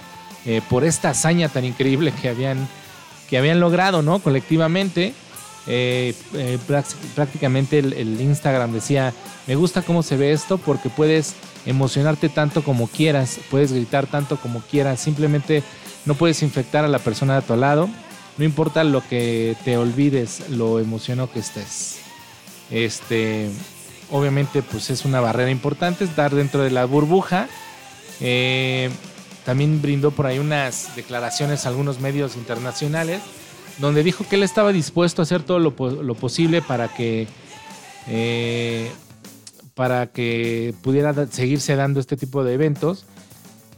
eh, 0.45 0.61
por 0.69 0.83
esta 0.83 1.11
hazaña 1.11 1.47
tan 1.47 1.63
increíble 1.63 2.11
que 2.21 2.27
habían, 2.27 2.67
que 3.29 3.37
habían 3.37 3.59
logrado, 3.61 4.01
¿no? 4.01 4.19
Colectivamente. 4.19 5.13
Eh, 5.67 6.13
eh, 6.35 6.59
práct- 6.67 6.93
prácticamente 7.15 7.79
el, 7.79 7.93
el 7.93 8.21
Instagram 8.21 8.71
decía, 8.71 9.13
me 9.47 9.55
gusta 9.55 9.81
cómo 9.81 10.03
se 10.03 10.15
ve 10.15 10.31
esto 10.31 10.59
porque 10.59 10.89
puedes 10.89 11.33
emocionarte 11.65 12.29
tanto 12.29 12.63
como 12.63 12.87
quieras, 12.87 13.39
puedes 13.49 13.71
gritar 13.71 14.05
tanto 14.05 14.37
como 14.37 14.59
quieras, 14.61 14.99
simplemente 14.99 15.63
no 16.05 16.13
puedes 16.13 16.43
infectar 16.43 16.85
a 16.85 16.87
la 16.87 16.99
persona 16.99 17.35
de 17.35 17.41
tu 17.41 17.55
lado, 17.55 17.89
no 18.37 18.45
importa 18.45 18.83
lo 18.83 19.01
que 19.07 19.55
te 19.65 19.75
olvides, 19.77 20.49
lo 20.51 20.79
emocionado 20.79 21.31
que 21.31 21.39
estés. 21.39 21.97
Este, 22.69 23.49
obviamente, 24.11 24.61
pues 24.61 24.91
es 24.91 25.03
una 25.03 25.19
barrera 25.19 25.49
importante 25.49 26.03
estar 26.03 26.35
dentro 26.35 26.61
de 26.61 26.69
la 26.69 26.85
burbuja. 26.85 27.47
Eh, 28.21 28.89
también 29.45 29.81
brindó 29.81 30.11
por 30.11 30.25
ahí 30.25 30.39
unas 30.39 30.95
declaraciones 30.95 31.65
a 31.65 31.69
algunos 31.69 31.99
medios 31.99 32.35
internacionales 32.35 33.21
donde 33.79 34.03
dijo 34.03 34.25
que 34.27 34.37
él 34.37 34.43
estaba 34.43 34.71
dispuesto 34.71 35.21
a 35.21 35.23
hacer 35.23 35.43
todo 35.43 35.59
lo, 35.59 35.75
po- 35.75 35.89
lo 35.89 36.15
posible 36.15 36.61
para 36.61 36.87
que 36.87 37.27
eh, 38.07 38.89
para 39.73 40.07
que 40.07 40.73
pudiera 40.81 41.13
seguirse 41.27 41.75
dando 41.75 41.99
este 41.99 42.15
tipo 42.15 42.43
de 42.45 42.53
eventos. 42.53 43.05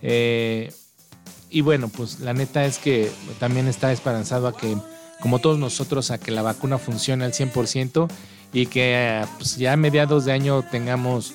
Eh, 0.04 0.72
y 1.50 1.62
bueno, 1.62 1.88
pues 1.90 2.20
la 2.20 2.34
neta 2.34 2.66
es 2.66 2.78
que 2.78 3.10
también 3.40 3.68
está 3.68 3.92
esperanzado 3.92 4.48
a 4.48 4.56
que, 4.56 4.78
como 5.22 5.40
todos 5.40 5.58
nosotros, 5.58 6.12
a 6.12 6.20
que 6.20 6.30
la 6.30 6.44
vacuna 6.44 6.78
funcione 6.78 7.26
al 7.26 7.34
100% 7.34 8.08
y 8.54 8.68
que 8.68 9.26
pues, 9.38 9.58
ya 9.58 9.74
a 9.74 9.78
mediados 9.78 10.26
de 10.26 10.34
año 10.34 10.62
tengamos, 10.70 11.34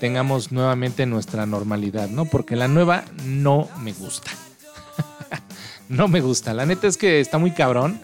tengamos 0.00 0.50
nuevamente 0.50 1.06
nuestra 1.06 1.46
normalidad, 1.46 2.08
¿no? 2.08 2.24
Porque 2.24 2.56
la 2.56 2.66
nueva 2.66 3.04
no 3.24 3.68
me 3.78 3.92
gusta. 3.92 4.30
no 5.88 6.08
me 6.08 6.22
gusta. 6.22 6.54
La 6.54 6.66
neta 6.66 6.88
es 6.88 6.96
que 6.96 7.20
está 7.20 7.38
muy 7.38 7.52
cabrón. 7.52 8.00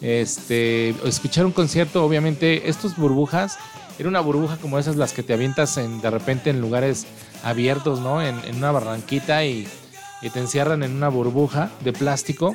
Este, 0.00 0.90
escuchar 1.04 1.44
un 1.44 1.52
concierto, 1.52 2.04
obviamente, 2.04 2.68
estos 2.68 2.96
burbujas, 2.96 3.58
era 3.98 4.08
una 4.08 4.20
burbuja 4.20 4.56
como 4.56 4.78
esas 4.78 4.96
las 4.96 5.12
que 5.12 5.22
te 5.22 5.34
avientas 5.34 5.76
en, 5.76 6.00
de 6.00 6.10
repente 6.10 6.50
en 6.50 6.60
lugares 6.60 7.06
abiertos, 7.42 8.00
¿no? 8.00 8.22
En, 8.22 8.36
una 8.56 8.70
barranquita 8.70 9.44
y, 9.44 9.66
y 10.22 10.30
te 10.30 10.40
encierran 10.40 10.82
en 10.84 10.92
una 10.92 11.08
burbuja 11.08 11.70
de 11.80 11.92
plástico. 11.92 12.54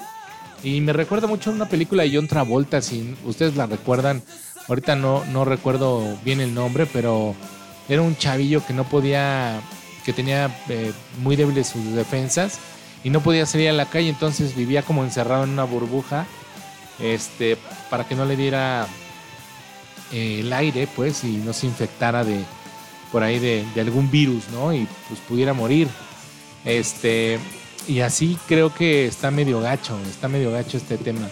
Y 0.63 0.81
me 0.81 0.93
recuerda 0.93 1.27
mucho 1.27 1.51
a 1.51 1.53
una 1.53 1.69
película 1.69 2.03
de 2.03 2.15
John 2.15 2.27
Travolta, 2.27 2.81
si 2.81 3.15
ustedes 3.25 3.55
la 3.55 3.65
recuerdan. 3.67 4.23
Ahorita 4.69 4.95
no, 4.95 5.23
no 5.25 5.45
recuerdo 5.45 6.17
bien 6.25 6.41
el 6.41 6.53
nombre, 6.53 6.85
pero 6.85 7.35
era 7.89 8.01
un 8.01 8.15
chavillo 8.17 8.65
que 8.65 8.73
no 8.73 8.83
podía, 8.83 9.59
que 10.05 10.13
tenía 10.13 10.55
eh, 10.69 10.91
muy 11.21 11.35
débiles 11.35 11.67
sus 11.67 11.83
defensas 11.93 12.59
y 13.03 13.09
no 13.09 13.21
podía 13.21 13.45
salir 13.45 13.69
a 13.69 13.73
la 13.73 13.85
calle, 13.85 14.09
entonces 14.09 14.55
vivía 14.55 14.81
como 14.83 15.03
encerrado 15.03 15.43
en 15.43 15.51
una 15.51 15.63
burbuja, 15.63 16.25
este, 16.99 17.57
para 17.89 18.07
que 18.07 18.15
no 18.15 18.25
le 18.25 18.35
diera 18.35 18.87
eh, 20.11 20.41
el 20.41 20.51
aire, 20.51 20.87
pues, 20.95 21.23
y 21.23 21.37
no 21.37 21.53
se 21.53 21.67
infectara 21.67 22.23
de 22.23 22.39
por 23.11 23.23
ahí 23.23 23.39
de, 23.39 23.65
de 23.73 23.81
algún 23.81 24.11
virus, 24.11 24.49
¿no? 24.51 24.73
Y 24.73 24.87
pues 25.07 25.19
pudiera 25.21 25.53
morir. 25.53 25.87
Este, 26.65 27.39
y 27.87 28.01
así 28.01 28.37
creo 28.47 28.73
que 28.73 29.05
está 29.05 29.31
medio 29.31 29.61
gacho, 29.61 29.97
está 30.09 30.27
medio 30.27 30.51
gacho 30.51 30.77
este 30.77 30.97
tema. 30.97 31.29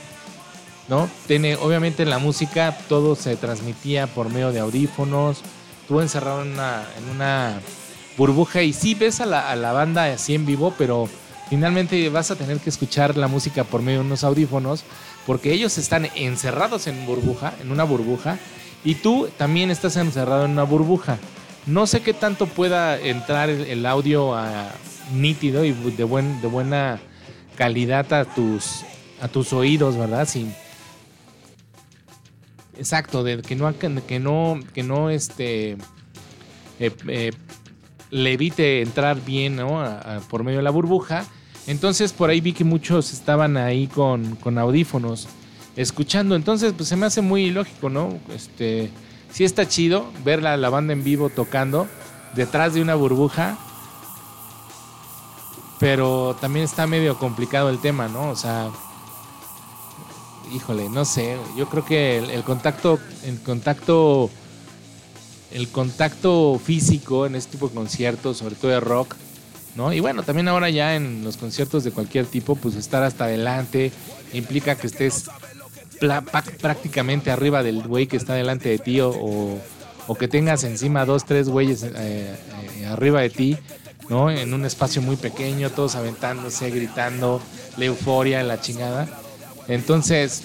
¿No? 0.87 1.09
Tiene, 1.25 1.55
obviamente 1.55 2.05
la 2.05 2.19
música 2.19 2.77
todo 2.87 3.15
se 3.15 3.35
transmitía 3.35 4.05
por 4.05 4.29
medio 4.29 4.51
de 4.51 4.59
audífonos, 4.59 5.41
estuvo 5.85 6.01
encerrado 6.01 6.41
en 6.41 6.53
una, 6.53 6.83
en 6.97 7.09
una 7.15 7.59
burbuja 8.17 8.63
y 8.63 8.73
sí 8.73 8.95
ves 8.95 9.21
a 9.21 9.27
la, 9.27 9.51
a 9.51 9.55
la 9.55 9.71
banda 9.71 10.05
así 10.05 10.33
en 10.33 10.43
vivo, 10.43 10.73
pero 10.79 11.07
finalmente 11.47 12.09
vas 12.09 12.31
a 12.31 12.35
tener 12.35 12.57
que 12.57 12.71
escuchar 12.71 13.15
la 13.15 13.27
música 13.27 13.63
por 13.63 13.83
medio 13.83 13.99
de 13.99 14.05
unos 14.07 14.23
audífonos 14.23 14.83
porque 15.27 15.53
ellos 15.53 15.77
están 15.77 16.07
encerrados 16.15 16.87
en 16.87 17.05
burbuja, 17.05 17.53
en 17.61 17.71
una 17.71 17.83
burbuja, 17.83 18.39
y 18.83 18.95
tú 18.95 19.29
también 19.37 19.69
estás 19.69 19.95
encerrado 19.97 20.45
en 20.45 20.51
una 20.51 20.63
burbuja. 20.63 21.19
No 21.67 21.85
sé 21.85 22.01
qué 22.01 22.15
tanto 22.15 22.47
pueda 22.47 22.99
entrar 22.99 23.51
el, 23.51 23.85
audio 23.85 24.33
a- 24.35 24.71
nítido 25.13 25.65
y 25.65 25.71
de, 25.71 26.03
buen, 26.03 26.41
de 26.41 26.47
buena 26.47 26.99
calidad 27.57 28.11
a 28.11 28.25
tus, 28.25 28.81
a 29.21 29.27
tus 29.27 29.53
oídos, 29.53 29.97
¿verdad? 29.97 30.27
Exacto, 32.77 33.23
de 33.23 33.41
que 33.41 33.55
no, 33.55 33.77
que 33.77 34.19
no, 34.19 34.59
que 34.73 34.83
no 34.83 35.09
este, 35.09 35.77
eh, 36.79 36.91
eh, 37.07 37.31
le 38.11 38.33
evite 38.33 38.81
entrar 38.81 39.23
bien 39.23 39.55
¿no? 39.55 39.83
Por 40.29 40.43
medio 40.43 40.59
de 40.59 40.63
la 40.63 40.71
burbuja. 40.71 41.25
Entonces 41.67 42.13
por 42.13 42.29
ahí 42.29 42.41
vi 42.41 42.53
que 42.53 42.63
muchos 42.63 43.11
estaban 43.13 43.57
ahí 43.57 43.87
con, 43.87 44.35
con 44.35 44.57
audífonos 44.57 45.27
escuchando. 45.75 46.35
Entonces 46.35 46.73
pues 46.73 46.89
se 46.89 46.95
me 46.95 47.05
hace 47.05 47.21
muy 47.21 47.51
lógico, 47.51 47.89
¿no? 47.89 48.19
Este, 48.33 48.91
sí 49.31 49.43
está 49.43 49.67
chido 49.67 50.11
ver 50.23 50.41
la, 50.43 50.57
la 50.57 50.69
banda 50.69 50.93
en 50.93 51.03
vivo 51.03 51.29
tocando 51.29 51.87
detrás 52.35 52.73
de 52.73 52.81
una 52.81 52.95
burbuja. 52.95 53.57
Pero 55.79 56.37
también 56.39 56.65
está 56.65 56.87
medio 56.87 57.17
complicado 57.17 57.69
el 57.69 57.79
tema, 57.79 58.07
¿no? 58.07 58.29
O 58.29 58.35
sea, 58.35 58.69
híjole, 60.53 60.89
no 60.89 61.05
sé. 61.05 61.37
Yo 61.57 61.67
creo 61.69 61.85
que 61.85 62.17
el, 62.17 62.43
contacto, 62.43 62.99
el 63.25 63.39
contacto, 63.41 64.29
el 65.51 65.69
contacto 65.69 66.59
físico 66.63 67.25
en 67.25 67.35
este 67.35 67.53
tipo 67.53 67.69
de 67.69 67.75
conciertos, 67.75 68.37
sobre 68.37 68.55
todo 68.55 68.71
de 68.71 68.79
rock, 68.79 69.15
¿no? 69.75 69.91
Y 69.93 69.99
bueno, 69.99 70.23
también 70.23 70.47
ahora 70.47 70.69
ya 70.69 70.95
en 70.95 71.23
los 71.23 71.37
conciertos 71.37 71.83
de 71.83 71.91
cualquier 71.91 72.25
tipo, 72.25 72.55
pues 72.55 72.75
estar 72.75 73.03
hasta 73.03 73.25
adelante 73.25 73.91
implica 74.33 74.75
que 74.75 74.87
estés 74.87 75.25
prácticamente 76.61 77.31
arriba 77.31 77.63
del 77.63 77.81
güey 77.87 78.07
que 78.07 78.17
está 78.17 78.33
delante 78.33 78.69
de 78.69 78.79
ti 78.79 78.99
o, 78.99 79.09
o- 79.09 79.59
o 80.07 80.15
que 80.15 80.27
tengas 80.27 80.63
encima 80.63 81.03
dos, 81.05 81.25
tres 81.25 81.49
güeyes 81.49 81.81
eh, 81.81 81.91
eh, 81.95 82.85
arriba 82.85 83.21
de 83.21 83.31
ti, 83.31 83.57
¿no? 84.07 84.29
En 84.29 84.53
un 84.53 84.63
espacio 84.63 85.01
muy 85.01 85.15
pequeño, 85.15 85.71
todos 85.71 85.95
aventándose, 85.95 86.69
gritando, 86.69 87.41
la 87.77 87.85
euforia, 87.85 88.43
la 88.43 88.61
chingada. 88.61 89.07
Entonces, 89.67 90.43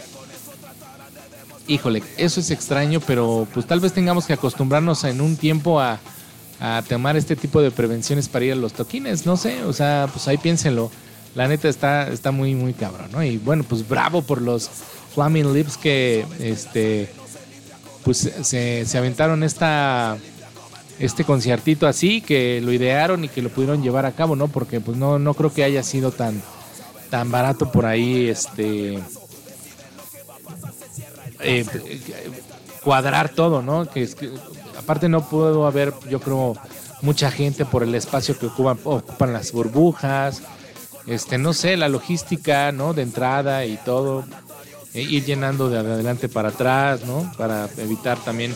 híjole, 1.67 2.03
eso 2.17 2.41
es 2.41 2.51
extraño, 2.51 3.01
pero 3.01 3.47
pues 3.53 3.67
tal 3.67 3.81
vez 3.81 3.93
tengamos 3.93 4.27
que 4.27 4.33
acostumbrarnos 4.33 5.05
en 5.05 5.21
un 5.21 5.37
tiempo 5.37 5.81
a, 5.81 5.99
tomar 6.89 7.17
este 7.17 7.37
tipo 7.37 7.63
de 7.63 7.71
prevenciones 7.71 8.29
para 8.29 8.45
ir 8.45 8.53
a 8.53 8.57
los 8.57 8.75
toquines, 8.75 9.25
no 9.25 9.39
sé, 9.39 9.65
o 9.65 9.73
sea, 9.73 10.09
pues 10.13 10.29
ahí 10.29 10.37
piénsenlo. 10.37 10.91
La 11.35 11.49
neta 11.49 11.71
está, 11.71 12.09
está 12.09 12.33
muy, 12.33 12.55
muy 12.55 12.75
cabrón, 12.75 13.09
¿no? 13.13 13.23
Y 13.23 13.39
bueno, 13.39 13.65
pues 13.67 13.89
bravo 13.89 14.21
por 14.21 14.43
los 14.43 14.69
Flaming 15.15 15.55
Lips 15.55 15.79
que, 15.79 16.27
este, 16.39 17.11
pues 18.05 18.31
se, 18.43 18.85
se 18.85 18.99
aventaron 18.99 19.43
esta, 19.43 20.19
este 20.99 21.25
conciertito 21.25 21.87
así, 21.87 22.21
que 22.21 22.61
lo 22.61 22.73
idearon 22.73 23.25
y 23.25 23.29
que 23.29 23.41
lo 23.41 23.49
pudieron 23.49 23.83
llevar 23.83 24.05
a 24.05 24.13
cabo, 24.13 24.37
¿no? 24.37 24.49
Porque 24.49 24.81
pues 24.81 24.99
no, 24.99 25.19
no 25.19 25.33
creo 25.33 25.53
que 25.53 25.65
haya 25.65 25.83
sido 25.83 26.13
tan, 26.13 26.43
tan 27.11 27.31
barato 27.31 27.71
por 27.71 27.87
ahí, 27.87 28.29
este, 28.29 28.99
eh, 31.41 31.65
cuadrar 32.83 33.31
todo, 33.31 33.63
¿no? 33.63 33.87
Que, 33.87 34.03
es 34.03 34.15
que 34.15 34.31
aparte 34.79 35.09
no 35.09 35.29
puedo 35.29 35.67
haber, 35.67 35.93
yo 36.09 36.21
creo, 36.21 36.57
mucha 37.03 37.31
gente 37.31 37.65
por 37.65 37.83
el 37.83 37.95
espacio 37.95 38.39
que 38.39 38.47
ocupan, 38.47 38.79
ocupan 38.85 39.33
las 39.33 39.53
burbujas, 39.53 40.43
este, 41.07 41.39
no 41.39 41.53
sé, 41.53 41.77
la 41.77 41.89
logística, 41.89 42.73
¿no? 42.73 42.95
De 42.95 43.03
entrada 43.03 43.65
y 43.65 43.77
todo, 43.79 44.25
e 44.95 45.03
ir 45.03 45.25
llenando 45.25 45.69
de 45.69 45.79
adelante 45.79 46.29
para 46.29 46.51
atrás, 46.51 47.05
¿no? 47.05 47.33
Para 47.37 47.69
evitar 47.79 48.19
también 48.19 48.55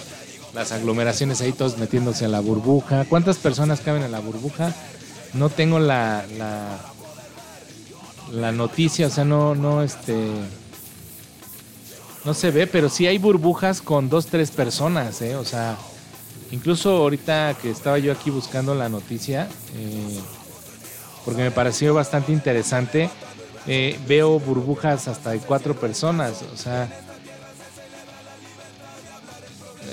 las 0.55 0.73
aglomeraciones 0.73 1.41
ahí 1.41 1.53
todos 1.53 1.79
metiéndose 1.79 2.25
a 2.25 2.29
la 2.29 2.41
burbuja. 2.41 3.05
¿Cuántas 3.09 3.39
personas 3.39 3.81
caben 3.81 4.03
en 4.03 4.13
la 4.13 4.21
burbuja? 4.21 4.73
No 5.33 5.49
tengo 5.49 5.81
la, 5.81 6.25
la 8.33 8.53
noticia, 8.53 9.07
o 9.07 9.11
sea, 9.11 9.25
no, 9.25 9.55
no, 9.55 9.83
este, 9.83 10.15
no 12.25 12.35
se 12.35 12.51
ve, 12.51 12.67
pero 12.67 12.89
sí 12.89 13.07
hay 13.07 13.19
burbujas 13.19 13.83
con 13.83 14.09
dos, 14.09 14.27
tres 14.27 14.51
personas, 14.51 15.21
¿eh? 15.23 15.37
O 15.37 15.45
sea, 15.45 15.77
incluso 16.51 16.91
ahorita 16.97 17.57
que 17.61 17.71
estaba 17.71 17.99
yo 17.99 18.13
aquí 18.13 18.31
buscando 18.31 18.75
la 18.75 18.89
noticia, 18.89 19.49
eh, 19.77 20.21
porque 21.25 21.43
me 21.43 21.51
pareció 21.51 21.95
bastante 21.95 22.33
interesante, 22.33 23.11
eh, 23.67 23.99
veo 24.07 24.39
burbujas 24.39 25.09
hasta 25.09 25.31
de 25.31 25.39
cuatro 25.39 25.75
personas, 25.75 26.43
o 26.53 26.57
sea, 26.57 26.89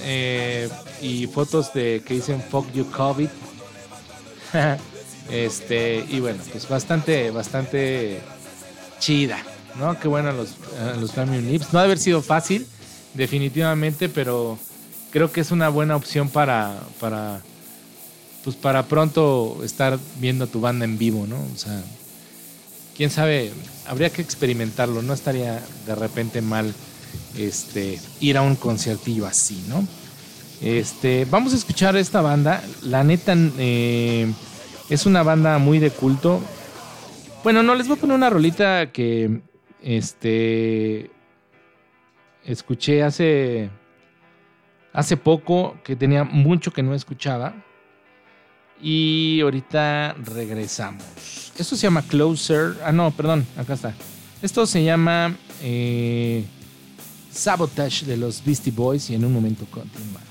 eh, 0.04 0.70
y 1.02 1.28
fotos 1.28 1.74
de 1.74 2.02
que 2.06 2.16
dicen 2.16 2.42
fuck 2.42 2.72
you 2.74 2.90
COVID. 2.92 3.30
este, 5.32 6.06
y 6.10 6.20
bueno, 6.20 6.44
pues 6.52 6.68
bastante, 6.68 7.32
bastante 7.32 8.20
chida, 9.00 9.40
¿no? 9.80 10.00
Qué 10.00 10.08
bueno 10.08 10.32
los, 10.32 10.56
los 11.00 11.12
Flaming 11.14 11.52
Lips. 11.52 11.74
No 11.74 11.80
ha 11.80 11.84
haber 11.84 11.98
sido 11.98 12.22
fácil, 12.22 12.68
definitivamente, 13.14 14.10
pero 14.10 14.60
creo 15.12 15.32
que 15.32 15.42
es 15.42 15.52
una 15.52 15.70
buena 15.70 15.96
opción 15.96 16.30
para, 16.30 16.80
para, 17.00 17.42
pues 18.44 18.56
para 18.56 18.84
pronto 18.88 19.62
estar 19.64 19.98
viendo 20.20 20.48
tu 20.48 20.62
banda 20.62 20.86
en 20.86 20.98
vivo, 20.98 21.26
¿no? 21.28 21.38
O 21.38 21.58
sea, 21.58 21.82
quién 22.96 23.10
sabe, 23.10 23.52
habría 23.88 24.10
que 24.10 24.22
experimentarlo, 24.22 25.02
no 25.02 25.14
estaría 25.14 25.62
de 25.86 25.96
repente 25.96 26.42
mal 26.42 26.74
este, 27.38 28.00
ir 28.20 28.38
a 28.38 28.42
un 28.42 28.56
conciertillo 28.56 29.26
así, 29.26 29.64
¿no? 29.68 29.88
Este, 30.62 31.26
vamos 31.26 31.54
a 31.54 31.56
escuchar 31.56 31.96
esta 31.96 32.22
banda, 32.22 32.64
la 32.84 33.04
neta 33.04 33.34
eh, 33.58 34.32
es 34.94 35.06
una 35.06 35.24
banda 35.24 35.58
muy 35.58 35.80
de 35.80 35.90
culto. 35.90 36.42
Bueno, 37.44 37.64
no 37.64 37.76
les 37.76 37.88
voy 37.88 37.98
a 37.98 38.02
poner 38.02 38.16
una 38.16 38.30
rolita 38.30 38.92
que 38.92 39.42
este 39.82 41.10
escuché 42.44 43.04
hace 43.04 43.70
hace 44.94 45.16
poco 45.16 45.78
que 45.84 45.96
tenía 45.96 46.24
mucho 46.26 46.74
que 46.74 46.84
no 46.84 46.94
escuchaba 46.94 47.56
y 48.82 49.40
ahorita 49.42 50.16
regresamos. 50.26 51.54
Esto 51.58 51.76
se 51.76 51.84
llama 51.84 52.02
Closer. 52.02 52.76
Ah, 52.84 52.92
no, 52.92 53.12
perdón, 53.12 53.46
acá 53.56 53.76
está. 53.76 53.94
Esto 54.42 54.66
se 54.66 54.84
llama 54.84 55.36
eh, 55.62 56.44
Sabotage 57.32 58.06
de 58.06 58.18
los 58.18 58.44
Beastie 58.44 58.74
Boys 58.74 59.10
y 59.10 59.16
en 59.16 59.24
un 59.24 59.32
momento 59.32 59.66
continuamos. 59.72 60.31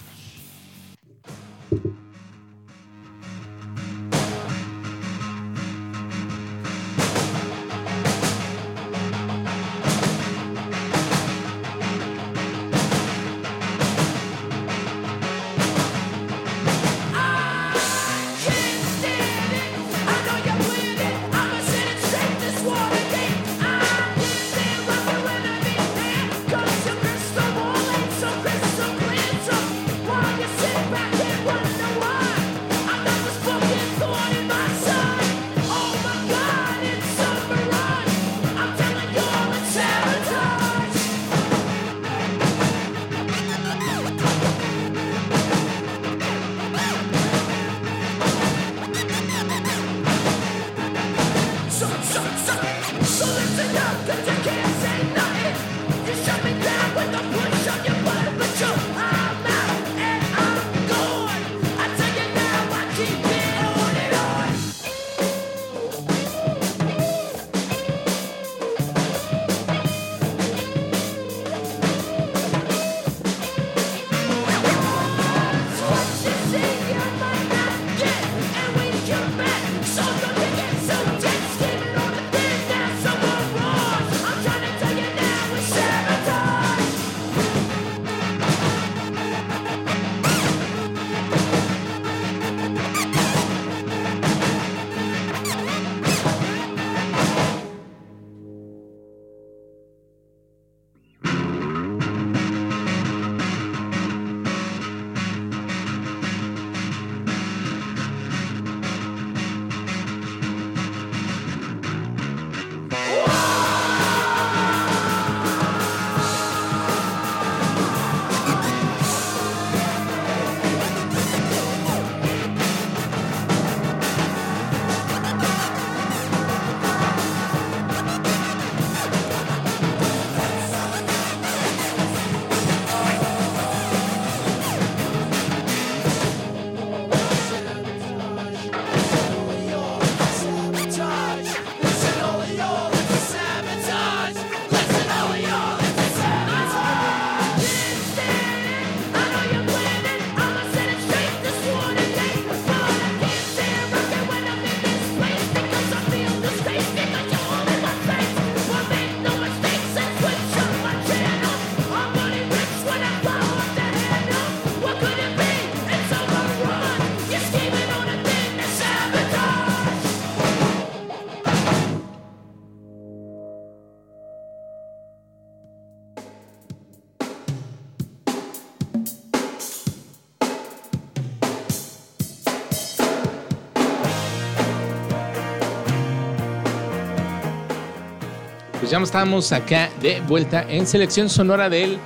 Ya 189.01 189.05
estamos 189.05 189.51
acá 189.53 189.89
de 190.03 190.21
vuelta 190.21 190.63
en 190.69 190.87
selección 190.87 191.31
sonora 191.31 191.71
del 191.71 191.99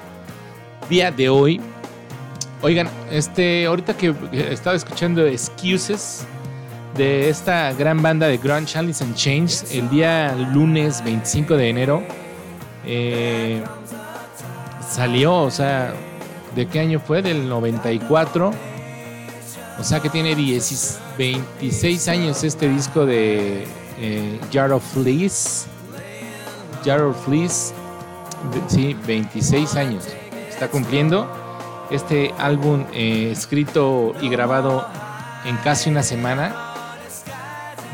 día 0.89 1.11
de 1.11 1.29
hoy. 1.29 1.61
Oigan, 2.63 2.89
este, 3.11 3.67
ahorita 3.67 3.97
que 3.97 4.15
estaba 4.51 4.77
escuchando 4.77 5.27
Excuses 5.27 6.25
de 6.97 7.29
esta 7.29 7.73
gran 7.73 8.01
banda 8.01 8.29
de 8.29 8.39
grunge 8.39 8.79
Alice 8.79 9.03
and 9.03 9.15
Change 9.17 9.65
el 9.73 9.91
día 9.91 10.35
lunes 10.53 11.03
25 11.03 11.57
de 11.57 11.69
enero 11.69 12.03
eh, 12.87 13.63
salió, 14.89 15.43
o 15.43 15.51
sea, 15.51 15.93
¿de 16.55 16.67
qué 16.67 16.79
año 16.79 17.01
fue? 17.01 17.23
Del 17.23 17.49
94. 17.49 18.53
O 19.81 19.83
sea 19.83 19.99
que 19.99 20.11
tiene 20.11 20.37
10, 20.37 21.01
26 21.19 22.09
años 22.09 22.45
este 22.45 22.69
disco 22.69 23.05
de 23.05 23.67
eh, 23.99 24.39
Jar 24.53 24.73
of 24.73 24.85
Fleas. 24.93 25.67
Jar 26.85 27.03
of 27.03 27.25
Fleas, 27.25 27.73
sí, 28.69 28.95
26 29.07 29.77
años. 29.77 30.05
Está 30.49 30.69
cumpliendo 30.69 31.29
este 31.91 32.35
álbum 32.39 32.85
eh, 32.93 33.31
escrito 33.33 34.15
y 34.21 34.29
grabado 34.29 34.87
en 35.45 35.57
casi 35.59 35.91
una 35.91 36.03
semana, 36.03 36.55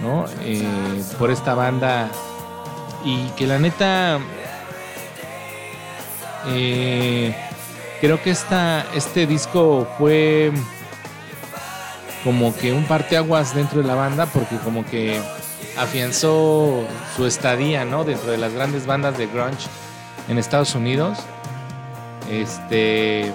¿no? 0.03 0.25
Eh, 0.43 1.03
por 1.19 1.31
esta 1.31 1.55
banda 1.55 2.09
y 3.05 3.29
que 3.31 3.47
la 3.47 3.59
neta 3.59 4.19
creo 8.01 8.23
que 8.23 8.31
esta, 8.31 8.87
este 8.95 9.27
disco 9.27 9.87
fue 9.99 10.53
como 12.25 12.55
que 12.55 12.73
un 12.73 12.85
parteaguas 12.85 13.55
dentro 13.55 13.83
de 13.83 13.89
la 13.89 13.95
banda 13.95 14.27
porque 14.27 14.57
como 14.57 14.85
que 14.85 15.21
afianzó 15.81 16.85
su 17.17 17.27
estadía, 17.27 17.85
¿no? 17.85 18.05
Dentro 18.05 18.31
de 18.31 18.39
las 18.39 18.53
grandes 18.53 18.87
bandas 18.87 19.17
de 19.17 19.27
grunge 19.27 19.67
en 20.29 20.39
Estados 20.39 20.75
Unidos. 20.75 21.19
Este 22.31 23.33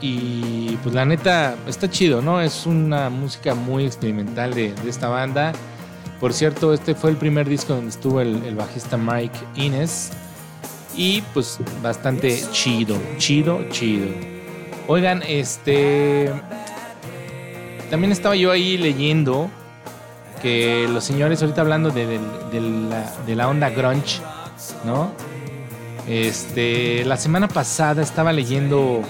y 0.00 0.76
pues 0.82 0.94
la 0.94 1.04
neta 1.04 1.56
está 1.66 1.88
chido, 1.88 2.22
¿no? 2.22 2.40
Es 2.40 2.66
una 2.66 3.10
música 3.10 3.54
muy 3.54 3.86
experimental 3.86 4.54
de, 4.54 4.74
esta 4.86 5.08
banda. 5.08 5.52
Por 6.20 6.32
cierto, 6.32 6.72
este 6.72 6.94
fue 6.94 7.10
el 7.10 7.16
primer 7.16 7.48
disco 7.48 7.74
donde 7.74 7.90
estuvo 7.90 8.20
el, 8.20 8.54
bajista 8.54 8.96
Mike 8.96 9.38
Innes. 9.56 10.12
Y 10.96 11.22
pues 11.32 11.58
bastante 11.82 12.40
chido, 12.52 12.96
chido, 13.18 13.68
chido. 13.70 14.06
Oigan, 14.86 15.22
este 15.26 16.30
también 17.90 18.12
estaba 18.12 18.36
yo 18.36 18.52
ahí 18.52 18.76
leyendo 18.76 19.50
que 20.44 20.86
los 20.92 21.02
señores, 21.02 21.40
ahorita 21.40 21.62
hablando 21.62 21.88
de, 21.88 22.20
la, 23.34 23.48
onda 23.48 23.70
grunge, 23.70 24.20
¿no? 24.84 25.10
Este, 26.06 27.02
la 27.06 27.16
semana 27.16 27.48
pasada 27.48 28.02
estaba 28.02 28.30
leyendo 28.30 29.00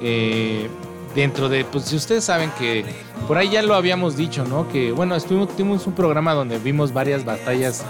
eh, 0.00 0.70
dentro 1.16 1.48
de, 1.48 1.64
pues 1.64 1.86
si 1.86 1.96
ustedes 1.96 2.22
saben 2.22 2.52
que 2.56 2.84
por 3.26 3.36
ahí 3.36 3.50
ya 3.50 3.62
lo 3.62 3.74
habíamos 3.74 4.16
dicho, 4.16 4.44
¿no? 4.44 4.68
Que 4.68 4.92
bueno, 4.92 5.16
estuvimos, 5.16 5.48
tuvimos 5.56 5.88
un 5.88 5.94
programa 5.94 6.34
donde 6.34 6.60
vimos 6.60 6.92
varias 6.92 7.24
batallas 7.24 7.84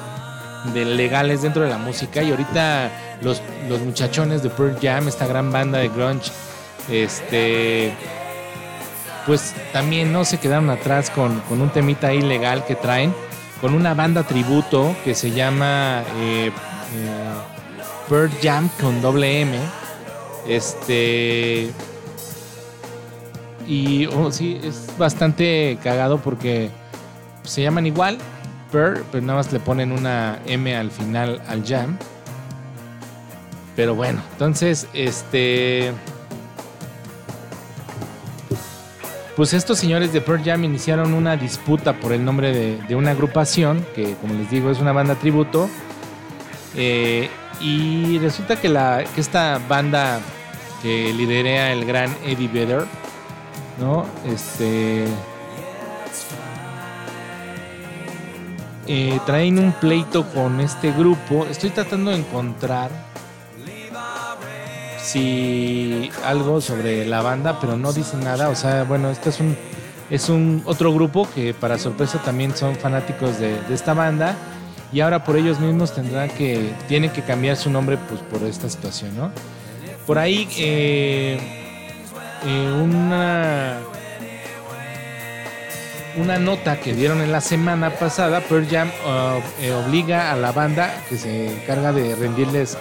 de 0.73 0.87
legales 0.87 1.43
dentro 1.43 1.63
de 1.63 1.69
la 1.69 1.77
música 1.77 2.23
y 2.23 2.31
ahorita 2.31 3.19
los, 3.21 3.43
los 3.69 3.81
muchachones 3.81 4.43
de 4.43 4.49
Pearl 4.49 4.79
Jam, 4.81 5.07
esta 5.07 5.27
gran 5.27 5.53
banda 5.53 5.81
de 5.81 5.91
grunge, 5.91 6.33
este 6.89 7.93
pues 9.31 9.55
también 9.73 10.13
no 10.13 10.25
se 10.25 10.39
quedaron 10.39 10.71
atrás 10.71 11.09
con, 11.09 11.41
un 11.51 11.71
temita 11.71 12.13
ilegal 12.13 12.65
que 12.65 12.75
traen, 12.75 13.15
con 13.61 13.75
una 13.75 13.95
banda 13.95 14.25
tributo 14.25 14.97
que 15.05 15.15
se 15.15 15.31
llama 15.31 16.03
eh, 16.17 16.47
eh, 16.49 16.51
Bird 18.11 18.33
Jam 18.43 18.69
con 18.81 19.01
doble 19.01 19.43
M. 19.43 19.57
Este. 20.49 21.71
Y 23.69 24.07
oh, 24.07 24.33
sí, 24.33 24.61
es 24.65 24.89
bastante 24.99 25.79
cagado 25.81 26.19
porque 26.19 26.69
se 27.45 27.63
llaman 27.63 27.87
igual, 27.87 28.19
Bird, 28.73 29.05
pero 29.13 29.25
nada 29.25 29.39
más 29.39 29.53
le 29.53 29.61
ponen 29.61 29.93
una 29.93 30.41
M 30.45 30.75
al 30.75 30.91
final 30.91 31.41
al 31.47 31.65
Jam. 31.65 31.97
Pero 33.77 33.95
bueno, 33.95 34.21
entonces, 34.33 34.89
este. 34.93 35.93
Pues 39.41 39.55
estos 39.55 39.79
señores 39.79 40.13
de 40.13 40.21
Pearl 40.21 40.45
Jam 40.45 40.65
iniciaron 40.65 41.15
una 41.15 41.35
disputa 41.35 41.95
por 41.95 42.13
el 42.13 42.23
nombre 42.23 42.53
de, 42.53 42.95
una 42.95 43.13
agrupación, 43.13 43.87
que 43.95 44.13
como 44.17 44.35
les 44.35 44.51
digo 44.51 44.71
es 44.71 44.81
una 44.81 44.93
banda 44.93 45.15
tributo. 45.15 45.67
Eh, 46.77 47.31
y 47.59 48.19
resulta 48.19 48.61
que, 48.61 48.69
la, 48.69 49.03
que 49.15 49.19
esta 49.19 49.59
banda 49.67 50.21
que 50.83 51.15
lidera 51.15 51.73
el 51.73 51.87
gran 51.87 52.15
Eddie 52.23 52.49
Vedder, 52.49 52.85
¿no? 53.81 54.05
Este. 54.27 55.07
Eh, 58.87 59.19
traen 59.25 59.59
un 59.59 59.73
pleito 59.73 60.31
con 60.35 60.61
este 60.61 60.93
grupo. 60.93 61.47
Estoy 61.47 61.71
tratando 61.71 62.11
de 62.11 62.19
encontrar 62.19 62.91
si 65.13 66.11
algo 66.25 66.61
sobre 66.61 67.05
la 67.07 67.23
banda, 67.23 67.59
pero 67.61 67.77
no 67.77 67.93
dice 67.93 68.17
nada. 68.17 68.49
O 68.49 68.55
sea, 68.55 68.85
bueno, 68.85 69.11
este 69.11 69.31
es 69.31 69.41
un 69.41 69.57
es 70.11 70.29
un 70.29 70.63
otro 70.67 70.93
grupo 70.93 71.29
que 71.35 71.55
para 71.55 71.79
sorpresa 71.79 72.21
también 72.23 72.57
son 72.57 72.75
fanáticos 72.75 73.39
de, 73.39 73.57
esta 73.73 73.95
banda 73.95 74.35
y 74.93 75.01
ahora 75.01 75.23
por 75.23 75.37
ellos 75.37 75.61
mismos 75.61 75.95
tendrán 75.95 76.29
que 76.31 76.73
tienen 76.89 77.11
que 77.11 77.23
cambiar 77.23 77.57
su 77.57 77.71
nombre 77.71 77.97
pues 78.09 78.21
por 78.23 78.43
esta 78.43 78.69
situación, 78.69 79.17
¿no? 79.17 79.31
Por 80.07 80.19
ahí 80.19 80.49
eh, 80.59 81.39
eh, 82.45 82.83
una 82.83 83.79
una 86.17 86.39
nota 86.39 86.81
que 86.81 86.93
dieron 86.93 87.21
en 87.21 87.31
la 87.31 87.41
semana 87.41 87.91
pasada, 87.91 88.41
Pearl 88.41 88.67
Jam 88.69 88.89
uh, 88.89 89.63
eh, 89.63 89.73
obliga 89.73 90.33
a 90.33 90.37
la 90.37 90.51
banda 90.51 90.93
que 91.09 91.17
se 91.17 91.53
encarga 91.55 91.93
de 91.93 92.17
rendirles 92.17 92.77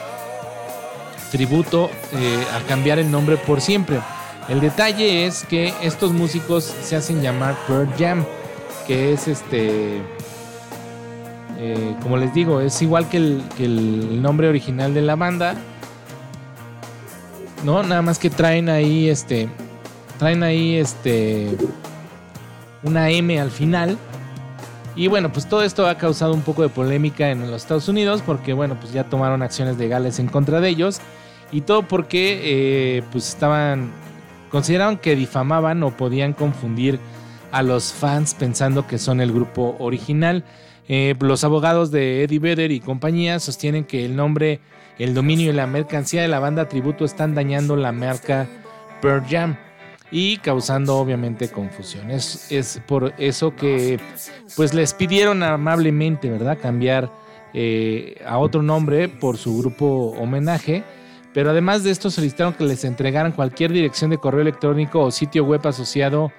tributo 1.31 1.89
eh, 2.13 2.43
a 2.55 2.67
cambiar 2.67 2.99
el 2.99 3.09
nombre 3.09 3.37
por 3.37 3.61
siempre. 3.61 3.99
El 4.47 4.61
detalle 4.61 5.25
es 5.25 5.45
que 5.45 5.73
estos 5.81 6.11
músicos 6.11 6.63
se 6.83 6.95
hacen 6.95 7.21
llamar 7.21 7.55
Pearl 7.67 7.87
Jam, 7.97 8.25
que 8.87 9.13
es 9.13 9.27
este, 9.27 10.01
eh, 11.61 11.95
como 12.01 12.15
les 12.15 12.33
digo, 12.33 12.61
es 12.61 12.81
igual 12.81 13.09
que 13.09 13.17
el, 13.17 14.21
nombre 14.21 14.47
original 14.47 14.93
de 14.93 15.01
la 15.01 15.15
banda. 15.15 15.55
No, 17.65 17.83
nada 17.83 18.01
más 18.01 18.17
que 18.17 18.29
traen 18.29 18.69
ahí 18.69 19.09
este, 19.09 19.49
traen 20.17 20.41
ahí 20.41 20.75
este, 20.75 21.57
una 22.81 23.09
M 23.09 23.39
al 23.39 23.51
final. 23.51 23.97
Y 24.95 25.07
bueno, 25.07 25.31
pues 25.31 25.47
todo 25.47 25.63
esto 25.63 25.85
ha 25.85 25.97
causado 25.97 26.33
un 26.33 26.41
poco 26.41 26.61
de 26.61 26.69
polémica 26.69 27.29
en 27.29 27.41
los 27.51 27.61
Estados 27.61 27.87
Unidos 27.89 28.23
porque 28.25 28.53
bueno, 28.53 28.77
pues 28.79 28.93
ya 28.93 29.03
tomaron 29.03 29.41
acciones 29.41 29.77
legales 29.77 30.17
en 30.19 30.27
contra 30.27 30.61
de 30.61 30.69
ellos. 30.69 31.01
Y 31.51 31.61
todo 31.61 31.83
porque 31.83 32.39
eh, 32.43 33.03
pues 33.11 33.29
estaban, 33.29 33.91
consideraban 34.51 34.97
que 34.97 35.15
difamaban 35.15 35.81
o 35.83 35.91
podían 35.91 36.33
confundir 36.33 36.99
a 37.51 37.63
los 37.63 37.91
fans 37.91 38.35
pensando 38.35 38.87
que 38.87 38.97
son 38.97 39.21
el 39.21 39.31
grupo 39.31 39.75
original. 39.79 40.43
Eh, 40.87 41.15
los 41.19 41.43
abogados 41.43 41.91
de 41.91 42.23
Eddie 42.23 42.39
Vedder 42.39 42.71
y 42.71 42.79
compañía 42.79 43.39
sostienen 43.39 43.83
que 43.83 44.05
el 44.05 44.15
nombre, 44.15 44.59
el 44.97 45.13
dominio 45.13 45.49
y 45.49 45.53
la 45.53 45.67
mercancía 45.67 46.21
de 46.21 46.27
la 46.27 46.39
banda 46.39 46.67
tributo 46.67 47.05
están 47.05 47.35
dañando 47.35 47.75
la 47.75 47.91
marca 47.91 48.47
Pearl 49.01 49.23
Jam 49.27 49.57
y 50.11 50.37
causando 50.37 50.97
obviamente 50.97 51.49
confusión. 51.49 52.09
Es, 52.11 52.51
es 52.51 52.81
por 52.87 53.13
eso 53.17 53.55
que 53.55 53.99
pues 54.55 54.73
les 54.73 54.93
pidieron 54.93 55.43
amablemente, 55.43 56.29
¿verdad? 56.29 56.57
Cambiar 56.59 57.11
eh, 57.53 58.21
a 58.25 58.37
otro 58.37 58.61
nombre 58.61 59.09
por 59.09 59.37
su 59.37 59.57
grupo 59.57 60.15
homenaje 60.19 60.83
pero 61.39 61.51
además 61.51 61.85
de 61.85 61.91
esto 61.91 62.11
solicitaron 62.11 62.51
que 62.51 62.65
les 62.65 62.83
entregaran 62.83 63.31
cualquier 63.31 63.71
dirección 63.71 64.09
de 64.09 64.17
correo 64.17 64.41
electrónico 64.41 64.99
o 64.99 65.09
sitio 65.09 65.45
web 65.45 65.65
asociado 65.65 66.33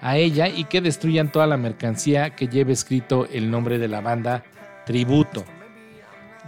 a 0.00 0.16
ella 0.16 0.48
y 0.48 0.64
que 0.64 0.80
destruyan 0.80 1.30
toda 1.30 1.46
la 1.46 1.58
mercancía 1.58 2.30
que 2.30 2.48
lleve 2.48 2.72
escrito 2.72 3.28
el 3.30 3.50
nombre 3.50 3.76
de 3.78 3.86
la 3.88 4.00
banda 4.00 4.44
Tributo. 4.86 5.44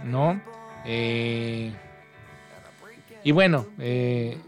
¿No? 0.03 0.41
Eh, 0.85 1.71
y 3.23 3.31
bueno, 3.31 3.67
eh, 3.77 4.39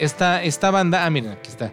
esta, 0.00 0.42
esta, 0.42 0.72
banda, 0.72 1.06
ah, 1.06 1.10
miren, 1.10 1.30
aquí 1.30 1.48
está. 1.48 1.70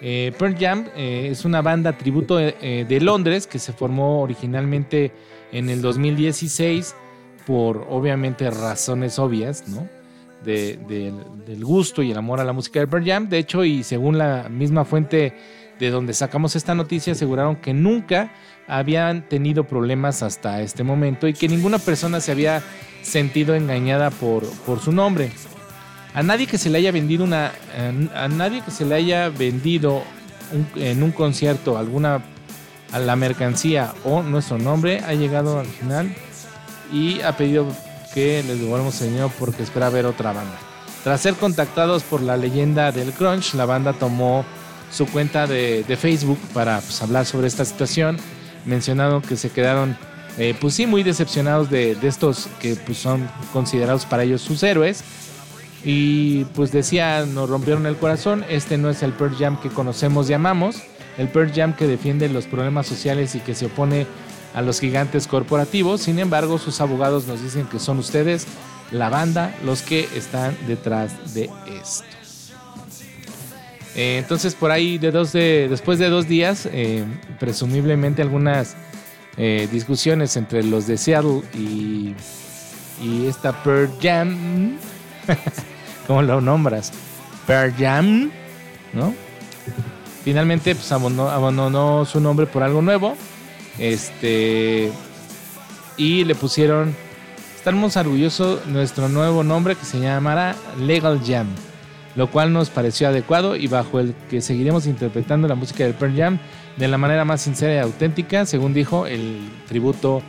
Eh, 0.00 0.32
Pearl 0.38 0.56
Jam 0.56 0.86
es 0.94 1.44
una 1.44 1.60
banda 1.60 1.98
tributo 1.98 2.36
de 2.36 2.98
Londres 3.02 3.48
que 3.48 3.58
se 3.58 3.72
formó 3.72 4.22
originalmente 4.22 5.10
en 5.50 5.70
el 5.70 5.82
2016 5.82 6.94
por 7.48 7.88
obviamente 7.90 8.48
razones 8.48 9.18
obvias, 9.18 9.66
¿no? 9.66 9.88
Del 10.44 11.64
gusto 11.64 12.02
y 12.02 12.10
el 12.10 12.18
amor 12.18 12.40
a 12.40 12.44
la 12.44 12.52
música 12.52 12.80
de 12.80 12.86
Pearl 12.86 13.04
Jam. 13.04 13.28
De 13.28 13.38
hecho, 13.38 13.64
y 13.64 13.82
según 13.82 14.18
la 14.18 14.48
misma 14.48 14.84
fuente 14.84 15.34
de 15.78 15.90
donde 15.90 16.14
sacamos 16.14 16.54
esta 16.54 16.74
noticia 16.74 17.14
aseguraron 17.14 17.56
que 17.56 17.74
nunca 17.74 18.32
habían 18.68 19.28
tenido 19.28 19.64
problemas 19.64 20.22
hasta 20.22 20.62
este 20.62 20.84
momento 20.84 21.26
y 21.26 21.34
que 21.34 21.48
ninguna 21.48 21.78
persona 21.78 22.20
se 22.20 22.32
había 22.32 22.62
sentido 23.02 23.54
engañada 23.54 24.10
por, 24.10 24.48
por 24.64 24.80
su 24.80 24.92
nombre. 24.92 25.32
A 26.14 26.22
nadie 26.22 26.46
que 26.46 26.58
se 26.58 26.70
le 26.70 26.78
haya 26.78 26.92
vendido 26.92 27.24
una. 27.24 27.52
A 28.14 28.28
nadie 28.28 28.62
que 28.62 28.70
se 28.70 28.84
le 28.84 28.94
haya 28.94 29.30
vendido 29.30 30.02
en 30.76 31.02
un 31.02 31.10
concierto 31.10 31.76
alguna 31.76 32.22
la 32.98 33.16
mercancía 33.16 33.92
o 34.04 34.22
nuestro 34.22 34.58
nombre 34.58 35.00
ha 35.00 35.14
llegado 35.14 35.58
al 35.58 35.66
final 35.66 36.14
y 36.92 37.20
ha 37.22 37.36
pedido 37.36 37.66
que 38.14 38.42
les 38.44 38.60
devolvamos 38.60 39.00
el 39.02 39.08
dinero 39.08 39.30
porque 39.38 39.64
espera 39.64 39.90
ver 39.90 40.06
otra 40.06 40.32
banda. 40.32 40.56
Tras 41.02 41.20
ser 41.20 41.34
contactados 41.34 42.04
por 42.04 42.22
la 42.22 42.36
leyenda 42.36 42.92
del 42.92 43.12
crunch, 43.12 43.54
la 43.54 43.66
banda 43.66 43.92
tomó 43.92 44.44
su 44.90 45.06
cuenta 45.06 45.46
de, 45.46 45.84
Facebook 46.00 46.38
para 46.54 46.80
pues, 46.80 47.02
hablar 47.02 47.26
sobre 47.26 47.48
esta 47.48 47.64
situación, 47.64 48.16
mencionando 48.64 49.20
que 49.20 49.36
se 49.36 49.50
quedaron 49.50 49.96
eh, 50.38 50.54
pues 50.60 50.74
sí 50.74 50.86
muy 50.86 51.02
decepcionados 51.02 51.68
de, 51.68 51.98
estos 52.02 52.48
que 52.60 52.76
pues, 52.76 52.98
son 52.98 53.28
considerados 53.52 54.06
para 54.06 54.22
ellos 54.22 54.40
sus 54.40 54.62
héroes 54.62 55.04
y 55.84 56.44
pues 56.54 56.72
decía, 56.72 57.26
nos 57.26 57.50
rompieron 57.50 57.84
el 57.86 57.96
corazón, 57.96 58.44
este 58.48 58.78
no 58.78 58.88
es 58.88 59.02
el 59.02 59.12
Pearl 59.12 59.36
Jam 59.36 59.60
que 59.60 59.68
conocemos 59.68 60.30
y 60.30 60.32
amamos, 60.32 60.76
el 61.18 61.28
Pearl 61.28 61.52
Jam 61.52 61.74
que 61.74 61.86
defiende 61.86 62.28
los 62.28 62.46
problemas 62.46 62.86
sociales 62.86 63.34
y 63.34 63.40
que 63.40 63.54
se 63.54 63.66
opone 63.66 64.06
a 64.54 64.62
los 64.62 64.80
gigantes 64.80 65.26
corporativos, 65.26 66.02
sin 66.02 66.18
embargo 66.18 66.58
sus 66.58 66.80
abogados 66.80 67.26
nos 67.26 67.42
dicen 67.42 67.66
que 67.66 67.78
son 67.78 67.98
ustedes, 67.98 68.46
la 68.90 69.08
banda, 69.08 69.54
los 69.64 69.82
que 69.82 70.08
están 70.14 70.56
detrás 70.66 71.34
de 71.34 71.50
esto. 71.82 72.06
Eh, 73.96 74.18
entonces 74.18 74.54
por 74.54 74.70
ahí 74.70 74.98
de 74.98 75.10
dos 75.10 75.32
de, 75.32 75.68
después 75.68 75.98
de 75.98 76.08
dos 76.08 76.26
días, 76.26 76.68
eh, 76.72 77.04
presumiblemente 77.38 78.22
algunas 78.22 78.76
eh, 79.36 79.68
discusiones 79.70 80.36
entre 80.36 80.62
los 80.62 80.86
de 80.86 80.96
Seattle 80.96 81.42
y, 81.54 82.14
y 83.02 83.26
esta 83.26 83.62
Pearl 83.62 83.90
Jam 84.00 84.78
¿Cómo 86.06 86.22
lo 86.22 86.40
nombras? 86.40 86.92
Pearl 87.46 87.74
Jam, 87.76 88.30
¿no? 88.92 89.14
Finalmente, 90.24 90.74
pues 90.74 90.90
abandonó, 90.92 92.04
su 92.04 92.20
nombre 92.20 92.46
por 92.46 92.62
algo 92.62 92.82
nuevo. 92.82 93.16
Este. 93.78 94.92
Y 95.96 96.24
le 96.24 96.34
pusieron. 96.34 96.94
Estamos 97.56 97.96
orgullosos 97.96 98.66
nuestro 98.66 99.08
nuevo 99.08 99.42
nombre 99.42 99.74
que 99.74 99.86
se 99.86 99.98
llamará 99.98 100.54
Legal 100.78 101.20
Jam. 101.24 101.48
Lo 102.14 102.30
cual 102.30 102.52
nos 102.52 102.70
pareció 102.70 103.08
adecuado 103.08 103.56
y 103.56 103.66
bajo 103.66 103.98
el 103.98 104.14
que 104.30 104.40
seguiremos 104.40 104.86
interpretando 104.86 105.48
la 105.48 105.54
música 105.54 105.82
del 105.84 105.94
Pearl 105.94 106.16
Jam 106.16 106.38
de 106.76 106.88
la 106.88 106.98
manera 106.98 107.24
más 107.24 107.40
sincera 107.40 107.74
y 107.74 107.78
auténtica, 107.78 108.46
según 108.46 108.74
dijo 108.74 109.06
el 109.06 109.40
tributo 109.66 110.22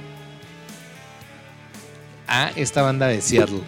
a 2.27 2.51
esta 2.55 2.81
banda 2.81 3.07
de 3.07 3.21
Seattle 3.21 3.61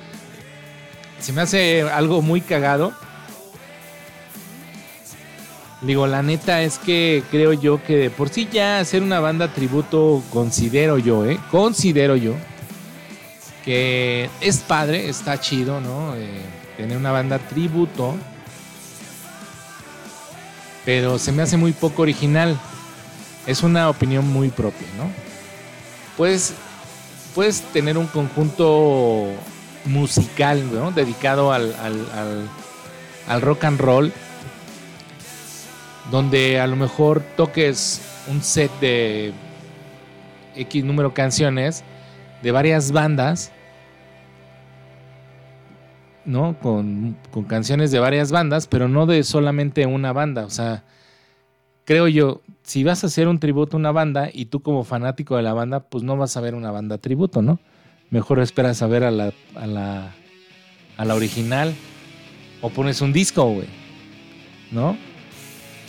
se 1.20 1.34
me 1.34 1.42
hace 1.42 1.82
algo 1.84 2.22
muy 2.22 2.42
cagado. 2.42 2.94
Digo, 5.82 6.08
la 6.08 6.24
neta 6.24 6.64
es 6.64 6.80
que 6.80 7.24
creo 7.30 7.54
yo 7.54 7.84
que 7.84 7.96
de 7.96 8.10
por 8.10 8.30
sí 8.30 8.48
ya 8.52 8.80
hacer 8.80 9.04
una 9.04 9.20
banda 9.20 9.54
tributo, 9.54 10.24
considero 10.32 10.98
yo, 10.98 11.26
¿eh? 11.26 11.40
Considero 11.52 12.16
yo 12.16 12.34
que 13.68 14.30
es 14.40 14.60
padre, 14.60 15.10
está 15.10 15.38
chido, 15.42 15.82
¿no? 15.82 16.16
Eh, 16.16 16.42
tener 16.78 16.96
una 16.96 17.12
banda 17.12 17.38
tributo. 17.38 18.16
Pero 20.86 21.20
se 21.20 21.34
me 21.34 21.44
hace 21.44 21.58
muy 21.58 21.74
poco 21.74 22.04
original. 22.04 22.58
Es 23.46 23.64
una 23.64 23.90
opinión 23.90 24.26
muy 24.26 24.48
propia, 24.48 24.88
¿no? 24.98 25.12
Pues 26.16 26.54
puedes 27.36 27.60
tener 27.74 27.98
un 27.98 28.08
conjunto 28.08 29.28
musical, 29.84 30.74
¿no? 30.74 30.92
Dedicado 30.92 31.52
al, 31.52 31.76
al, 33.28 33.42
rock 33.42 33.66
and 33.66 33.82
roll. 33.82 34.14
Donde 36.12 36.60
a 36.60 36.68
lo 36.68 36.76
mejor 36.76 37.22
toques 37.36 38.02
un 38.30 38.42
set 38.42 38.72
de 38.80 39.34
X 40.56 40.84
número 40.84 41.10
de 41.10 41.16
canciones 41.16 41.84
de 42.42 42.52
varias 42.52 42.92
bandas. 42.92 43.52
¿no? 46.26 46.58
Con, 46.60 47.18
con, 47.32 47.46
canciones 47.46 47.92
de 47.92 48.00
varias 48.00 48.32
bandas, 48.32 48.68
pero 48.68 48.88
no 48.88 49.06
de 49.06 49.24
solamente 49.24 49.86
una 49.86 50.12
banda. 50.12 50.46
O 50.46 50.50
sea, 50.50 50.84
creo 51.86 52.08
yo, 52.10 52.42
si 52.64 52.84
vas 52.84 53.04
a 53.04 53.08
hacer 53.08 53.30
un 53.30 53.40
tributo 53.40 53.78
a 53.78 53.80
una 53.80 53.94
banda 53.94 54.30
y 54.34 54.48
tú 54.48 54.62
como 54.62 54.84
fanático 54.84 55.38
de 55.38 55.44
la 55.44 55.54
banda, 55.54 55.82
pues 55.82 56.04
no 56.04 56.18
vas 56.18 56.36
a 56.36 56.42
ver 56.42 56.54
una 56.54 56.72
banda 56.72 56.98
tributo, 56.98 57.42
¿no? 57.42 57.60
mejor 58.10 58.40
esperas 58.40 58.82
a 58.82 58.88
ver 58.88 59.04
a 59.04 59.12
la, 59.12 59.34
a 59.56 59.68
la, 59.68 60.16
a 60.98 61.06
la 61.06 61.16
original 61.16 61.74
o 62.62 62.70
pones 62.70 63.02
un 63.02 63.14
disco, 63.14 63.46
güey. 63.46 63.68
¿No? 64.72 64.98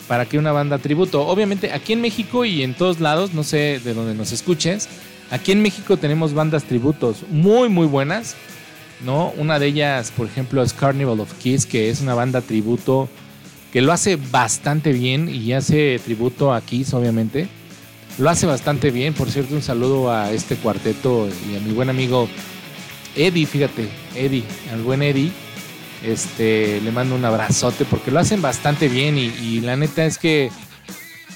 Para 0.09 0.25
que 0.25 0.37
una 0.37 0.51
banda 0.51 0.77
tributo. 0.79 1.25
Obviamente 1.25 1.71
aquí 1.71 1.93
en 1.93 2.01
México 2.01 2.43
y 2.43 2.63
en 2.63 2.73
todos 2.73 2.99
lados, 2.99 3.33
no 3.33 3.43
sé 3.43 3.79
de 3.81 3.93
dónde 3.93 4.13
nos 4.13 4.33
escuches, 4.33 4.89
aquí 5.31 5.53
en 5.53 5.61
México 5.61 5.95
tenemos 5.95 6.33
bandas 6.33 6.65
tributos 6.65 7.23
muy, 7.29 7.69
muy 7.69 7.87
buenas. 7.87 8.35
¿No? 9.05 9.31
Una 9.37 9.59
de 9.59 9.67
ellas, 9.67 10.11
por 10.11 10.27
ejemplo, 10.27 10.61
es 10.61 10.73
Carnival 10.73 11.21
of 11.21 11.33
Kiss, 11.35 11.65
que 11.65 11.89
es 11.89 12.01
una 12.01 12.15
banda 12.15 12.41
tributo 12.41 13.07
que 13.71 13.81
lo 13.81 13.93
hace 13.93 14.17
bastante 14.17 14.91
bien 14.91 15.29
y 15.29 15.53
hace 15.53 15.99
tributo 16.03 16.53
a 16.53 16.59
Kiss, 16.59 16.93
obviamente. 16.93 17.47
Lo 18.17 18.29
hace 18.29 18.45
bastante 18.45 18.91
bien. 18.91 19.13
Por 19.13 19.31
cierto, 19.31 19.55
un 19.55 19.61
saludo 19.61 20.11
a 20.11 20.33
este 20.33 20.57
cuarteto 20.57 21.29
y 21.49 21.55
a 21.55 21.61
mi 21.61 21.71
buen 21.71 21.89
amigo 21.89 22.27
Eddie, 23.15 23.45
fíjate, 23.45 23.87
Eddie, 24.15 24.43
al 24.71 24.81
buen 24.81 25.01
Eddie. 25.01 25.31
Este, 26.03 26.79
le 26.81 26.91
mando 26.91 27.15
un 27.15 27.25
abrazote 27.25 27.83
porque 27.85 28.11
lo 28.11 28.19
hacen 28.19 28.41
bastante 28.41 28.87
bien 28.87 29.17
y, 29.17 29.59
la 29.59 29.75
neta 29.75 30.05
es 30.05 30.17
que 30.17 30.49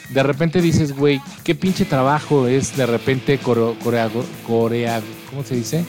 de 0.10 0.24
repente 0.24 0.62
dices, 0.62 0.96
güey, 0.96 1.22
qué 1.44 1.54
pinche 1.54 1.86
trabajo 1.86 2.48
es 2.48 2.78
de 2.78 2.86
repente 2.86 3.38
corea, 3.40 4.10
corea, 4.48 5.02
¿cómo 5.30 5.44
se 5.44 5.56
dice? 5.56 5.86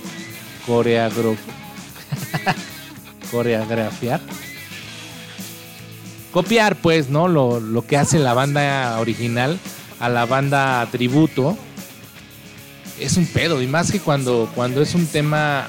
Coreagro, 0.67 1.37
coreografiar. 3.31 4.21
Copiar, 6.33 6.75
pues, 6.77 7.11
¿no? 7.11 7.29
Lo, 7.29 7.61
lo 7.61 7.87
que 7.87 7.97
hace 7.97 8.19
la 8.19 8.35
banda 8.35 8.99
original 8.99 9.59
a 10.01 10.09
la 10.09 10.27
banda 10.27 10.87
tributo, 10.91 11.57
es 12.99 13.17
un 13.17 13.27
pedo. 13.27 13.63
Y 13.63 13.67
más 13.67 13.91
que 13.91 14.01
cuando, 14.01 14.51
cuando 14.55 14.83
es 14.83 14.95
un 14.95 15.07
tema 15.07 15.67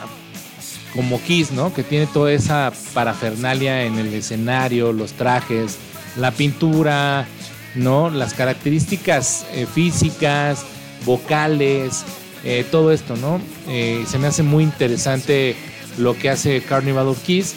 como 0.95 1.21
Kiss, 1.21 1.51
¿no? 1.51 1.73
Que 1.73 1.84
tiene 1.84 2.08
toda 2.08 2.31
esa 2.31 2.71
parafernalia 2.93 3.84
en 3.84 3.97
el 3.97 4.13
escenario, 4.13 4.93
los 4.93 5.13
trajes, 5.13 5.77
la 6.17 6.31
pintura, 6.31 7.27
¿no? 7.75 8.10
Las 8.10 8.34
características 8.34 9.45
eh, 9.53 9.65
físicas, 9.65 10.65
vocales, 11.05 12.05
eh, 12.43 12.65
todo 12.71 12.91
esto, 12.91 13.15
¿no? 13.17 13.41
Eh, 13.67 14.05
se 14.08 14.17
me 14.17 14.27
hace 14.27 14.43
muy 14.43 14.63
interesante 14.63 15.55
lo 15.97 16.17
que 16.17 16.29
hace 16.29 16.62
Carnival 16.62 17.08
of 17.08 17.21
Kiss. 17.23 17.55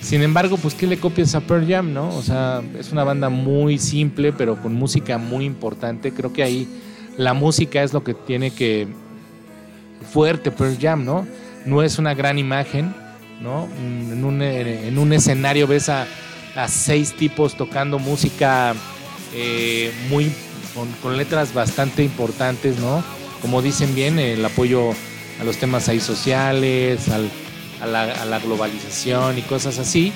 Sin 0.00 0.22
embargo, 0.22 0.56
pues 0.56 0.74
¿qué 0.74 0.86
le 0.86 0.98
copias 0.98 1.34
a 1.34 1.40
Pearl 1.40 1.68
Jam, 1.68 1.92
no? 1.92 2.08
O 2.16 2.22
sea, 2.22 2.62
es 2.78 2.90
una 2.90 3.04
banda 3.04 3.28
muy 3.28 3.78
simple, 3.78 4.32
pero 4.32 4.60
con 4.60 4.74
música 4.74 5.18
muy 5.18 5.44
importante. 5.44 6.12
Creo 6.12 6.32
que 6.32 6.42
ahí 6.42 6.66
la 7.16 7.34
música 7.34 7.82
es 7.82 7.92
lo 7.92 8.02
que 8.02 8.14
tiene 8.14 8.50
que 8.50 8.88
fuerte 10.10 10.50
Pearl 10.50 10.78
Jam, 10.80 11.04
¿no? 11.04 11.26
No 11.66 11.82
es 11.82 11.98
una 11.98 12.14
gran 12.14 12.38
imagen, 12.38 12.94
¿no? 13.40 13.68
En 13.78 14.24
un, 14.98 15.12
escenario 15.12 15.66
ves 15.66 15.88
a, 15.88 16.06
seis 16.68 17.14
tipos 17.14 17.54
tocando 17.56 17.98
música 17.98 18.74
eh, 19.34 19.92
muy 20.08 20.32
con, 21.02 21.16
letras 21.16 21.54
bastante 21.54 22.02
importantes, 22.02 22.78
¿no? 22.78 23.02
Como 23.40 23.62
dicen 23.62 23.94
bien, 23.94 24.18
el 24.18 24.44
apoyo 24.44 24.90
a 25.40 25.44
los 25.44 25.56
temas 25.56 25.88
ahí 25.88 26.00
sociales, 26.00 27.08
al 27.08 27.30
a 27.80 27.86
la, 27.86 28.38
globalización 28.38 29.38
y 29.38 29.42
cosas 29.42 29.78
así, 29.78 30.12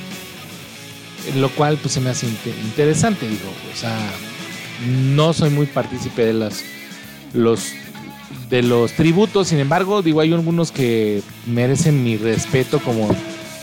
lo 1.36 1.48
cual 1.50 1.78
pues 1.80 1.94
se 1.94 2.00
me 2.00 2.10
hace 2.10 2.26
interesante, 2.26 3.26
digo, 3.26 3.50
o 3.72 3.76
sea, 3.76 3.96
no 4.86 5.32
soy 5.32 5.50
muy 5.50 5.66
partícipe 5.66 6.24
de 6.24 6.34
los, 6.34 6.62
los 7.32 7.72
de 8.54 8.62
los 8.62 8.92
tributos, 8.92 9.48
sin 9.48 9.58
embargo, 9.58 10.00
digo, 10.00 10.20
hay 10.20 10.32
algunos 10.32 10.70
que 10.70 11.22
merecen 11.44 12.04
mi 12.04 12.16
respeto 12.16 12.78
como 12.78 13.08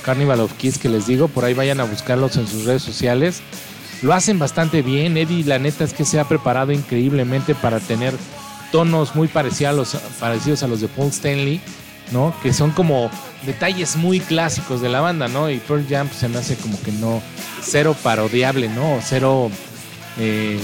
Carnival 0.04 0.42
of 0.42 0.52
Kids 0.56 0.78
que 0.78 0.90
les 0.90 1.08
digo, 1.08 1.30
por 1.30 1.46
ahí 1.46 1.54
vayan 1.54 1.80
a 1.80 1.86
buscarlos 1.86 2.36
en 2.36 2.46
sus 2.46 2.66
redes 2.66 2.84
sociales. 2.84 3.42
Lo 4.02 4.12
hacen 4.12 4.38
bastante 4.38 4.82
bien, 4.82 5.16
Eddie, 5.16 5.46
la 5.46 5.60
neta 5.60 5.86
es 5.86 5.94
que 5.94 6.04
se 6.04 6.20
ha 6.20 6.28
preparado 6.28 6.74
increíblemente 6.74 7.56
para 7.56 7.80
tener 7.80 8.14
tonos 8.74 9.16
muy 9.16 9.30
parecidos 9.30 9.70
a 9.70 9.76
los, 9.78 9.96
parecidos 10.20 10.62
a 10.64 10.68
los 10.68 10.82
de 10.82 10.90
Paul 10.90 11.08
Stanley 11.08 11.62
¿no? 12.12 12.34
Que 12.44 12.52
son 12.52 12.72
como 12.72 13.10
detalles 13.46 13.96
muy 13.96 14.20
clásicos 14.20 14.82
de 14.82 14.90
la 14.90 15.00
banda, 15.00 15.30
¿no? 15.30 15.50
Y 15.50 15.60
Pearl 15.60 15.86
Jam 15.90 16.08
pues, 16.08 16.20
se 16.20 16.28
me 16.28 16.38
hace 16.38 16.58
como 16.58 16.78
que 16.82 16.92
no, 16.92 17.22
cero 17.62 17.96
parodiable, 18.04 18.68
¿no? 18.68 19.00
Cero, 19.02 19.50
eh, 20.20 20.60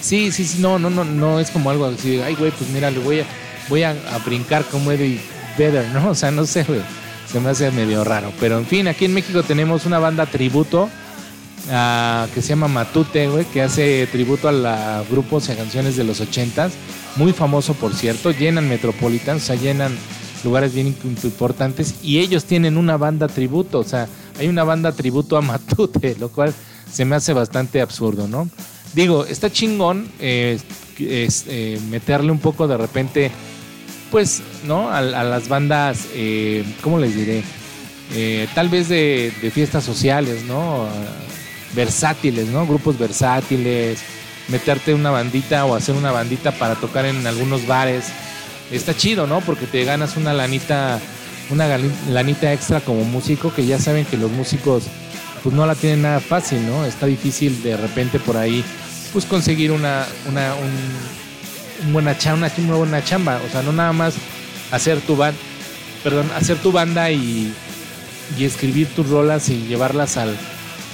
Sí, 0.00 0.32
sí, 0.32 0.44
sí, 0.44 0.58
no, 0.60 0.78
no, 0.78 0.88
no, 0.90 1.04
no 1.04 1.40
es 1.40 1.50
como 1.50 1.70
algo 1.70 1.84
así, 1.84 2.20
ay, 2.20 2.34
güey, 2.34 2.50
pues 2.52 2.70
mira, 2.70 2.90
le 2.90 2.98
voy 3.00 3.20
a, 3.20 3.26
voy 3.68 3.82
a, 3.82 3.94
brincar 4.24 4.64
como 4.64 4.90
Eddie 4.92 5.20
Vedder, 5.58 5.86
¿no? 5.88 6.10
O 6.10 6.14
sea, 6.14 6.30
no 6.30 6.46
sé, 6.46 6.64
güey, 6.64 6.80
se 7.30 7.38
me 7.40 7.50
hace 7.50 7.70
medio 7.70 8.02
raro. 8.02 8.32
Pero 8.40 8.58
en 8.58 8.66
fin, 8.66 8.88
aquí 8.88 9.04
en 9.04 9.14
México 9.14 9.42
tenemos 9.42 9.84
una 9.84 9.98
banda 9.98 10.26
tributo 10.26 10.88
ah, 11.70 12.26
que 12.34 12.40
se 12.40 12.48
llama 12.48 12.68
Matute, 12.68 13.28
güey, 13.28 13.44
que 13.44 13.62
hace 13.62 14.08
tributo 14.10 14.48
a 14.48 14.52
la 14.52 15.04
grupos 15.10 15.48
y 15.48 15.52
a 15.52 15.56
canciones 15.56 15.96
de 15.96 16.04
los 16.04 16.20
ochentas, 16.20 16.72
muy 17.16 17.32
famoso, 17.32 17.74
por 17.74 17.94
cierto, 17.94 18.30
llenan 18.30 18.68
Metropolitan, 18.68 19.36
o 19.36 19.40
sea, 19.40 19.56
llenan 19.56 19.92
lugares 20.44 20.72
bien 20.72 20.96
importantes 21.12 21.96
y 22.02 22.18
ellos 22.18 22.44
tienen 22.44 22.78
una 22.78 22.96
banda 22.96 23.28
tributo, 23.28 23.80
o 23.80 23.84
sea, 23.84 24.08
hay 24.38 24.48
una 24.48 24.64
banda 24.64 24.92
tributo 24.92 25.36
a 25.36 25.42
Matute, 25.42 26.16
lo 26.20 26.30
cual 26.30 26.54
se 26.90 27.04
me 27.04 27.16
hace 27.16 27.32
bastante 27.32 27.80
absurdo, 27.80 28.26
¿no? 28.26 28.48
Digo, 28.92 29.24
está 29.24 29.50
chingón 29.50 30.08
eh, 30.18 30.58
es, 30.98 31.44
eh, 31.48 31.80
meterle 31.90 32.32
un 32.32 32.40
poco 32.40 32.66
de 32.66 32.76
repente, 32.76 33.30
pues, 34.10 34.42
¿no? 34.64 34.90
A, 34.90 34.98
a 34.98 35.24
las 35.24 35.48
bandas, 35.48 36.06
eh, 36.14 36.64
¿cómo 36.82 36.98
les 36.98 37.14
diré? 37.14 37.42
Eh, 38.12 38.48
tal 38.54 38.68
vez 38.68 38.88
de, 38.88 39.32
de 39.40 39.50
fiestas 39.50 39.84
sociales, 39.84 40.44
¿no? 40.44 40.88
versátiles, 41.74 42.48
¿no? 42.48 42.66
Grupos 42.66 42.98
versátiles, 42.98 44.00
meterte 44.48 44.94
una 44.94 45.10
bandita 45.10 45.64
o 45.64 45.74
hacer 45.74 45.94
una 45.94 46.10
bandita 46.10 46.52
para 46.52 46.74
tocar 46.74 47.04
en 47.04 47.26
algunos 47.26 47.66
bares. 47.66 48.06
Está 48.70 48.96
chido, 48.96 49.26
¿no? 49.26 49.40
Porque 49.40 49.66
te 49.66 49.84
ganas 49.84 50.16
una 50.16 50.32
lanita, 50.32 50.98
una 51.50 51.66
lanita 52.08 52.52
extra 52.52 52.80
como 52.80 53.04
músico, 53.04 53.52
que 53.54 53.66
ya 53.66 53.78
saben 53.78 54.04
que 54.04 54.16
los 54.16 54.30
músicos 54.30 54.84
pues 55.42 55.54
no 55.54 55.66
la 55.66 55.74
tienen 55.74 56.02
nada 56.02 56.20
fácil, 56.20 56.66
¿no? 56.66 56.84
Está 56.84 57.06
difícil 57.06 57.62
de 57.62 57.76
repente 57.76 58.18
por 58.18 58.36
ahí 58.36 58.64
pues 59.12 59.24
conseguir 59.24 59.72
una, 59.72 60.06
una, 60.28 60.54
un, 60.54 61.86
un 61.86 61.92
buena 61.92 62.16
chamba, 62.16 62.50
una, 62.58 62.74
buena 62.74 63.04
chamba. 63.04 63.40
O 63.46 63.50
sea, 63.50 63.62
no 63.62 63.72
nada 63.72 63.92
más 63.92 64.14
hacer 64.70 65.00
tu 65.00 65.16
banda, 65.16 65.38
perdón, 66.04 66.30
hacer 66.36 66.58
tu 66.58 66.72
banda 66.72 67.10
y, 67.10 67.52
y 68.38 68.44
escribir 68.44 68.88
tus 68.88 69.08
rolas 69.08 69.48
y 69.48 69.66
llevarlas 69.66 70.16
al, 70.16 70.36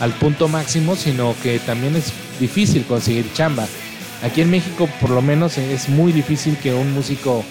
al 0.01 0.13
punto 0.13 0.49
máximo, 0.49 0.97
sino 0.97 1.35
que 1.43 1.59
también 1.59 1.97
es 1.97 2.13
difícil 2.41 2.85
conseguir 2.85 3.31
chamba. 3.33 3.67
Aquí 4.23 4.41
en 4.41 4.51
México, 4.51 4.89
por 5.01 5.11
lo 5.11 5.21
menos, 5.21 5.59
es 5.59 5.89
muy 5.89 6.13
difícil 6.13 6.57
que 6.57 6.73
un 6.73 6.93
músico 6.95 7.45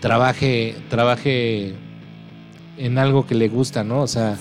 trabaje, 0.00 0.74
trabaje 0.90 1.74
en 2.76 2.98
algo 2.98 3.24
que 3.26 3.36
le 3.36 3.48
gusta, 3.48 3.84
¿no? 3.84 4.02
O 4.02 4.08
sea, 4.08 4.36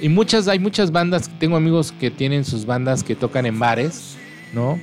y 0.00 0.08
muchas, 0.08 0.48
hay 0.48 0.58
muchas 0.58 0.90
bandas, 0.92 1.30
tengo 1.38 1.56
amigos 1.56 1.92
que 1.92 2.10
tienen 2.10 2.44
sus 2.44 2.66
bandas 2.66 3.02
que 3.02 3.14
tocan 3.14 3.46
en 3.46 3.58
bares, 3.58 4.16
¿no? 4.52 4.78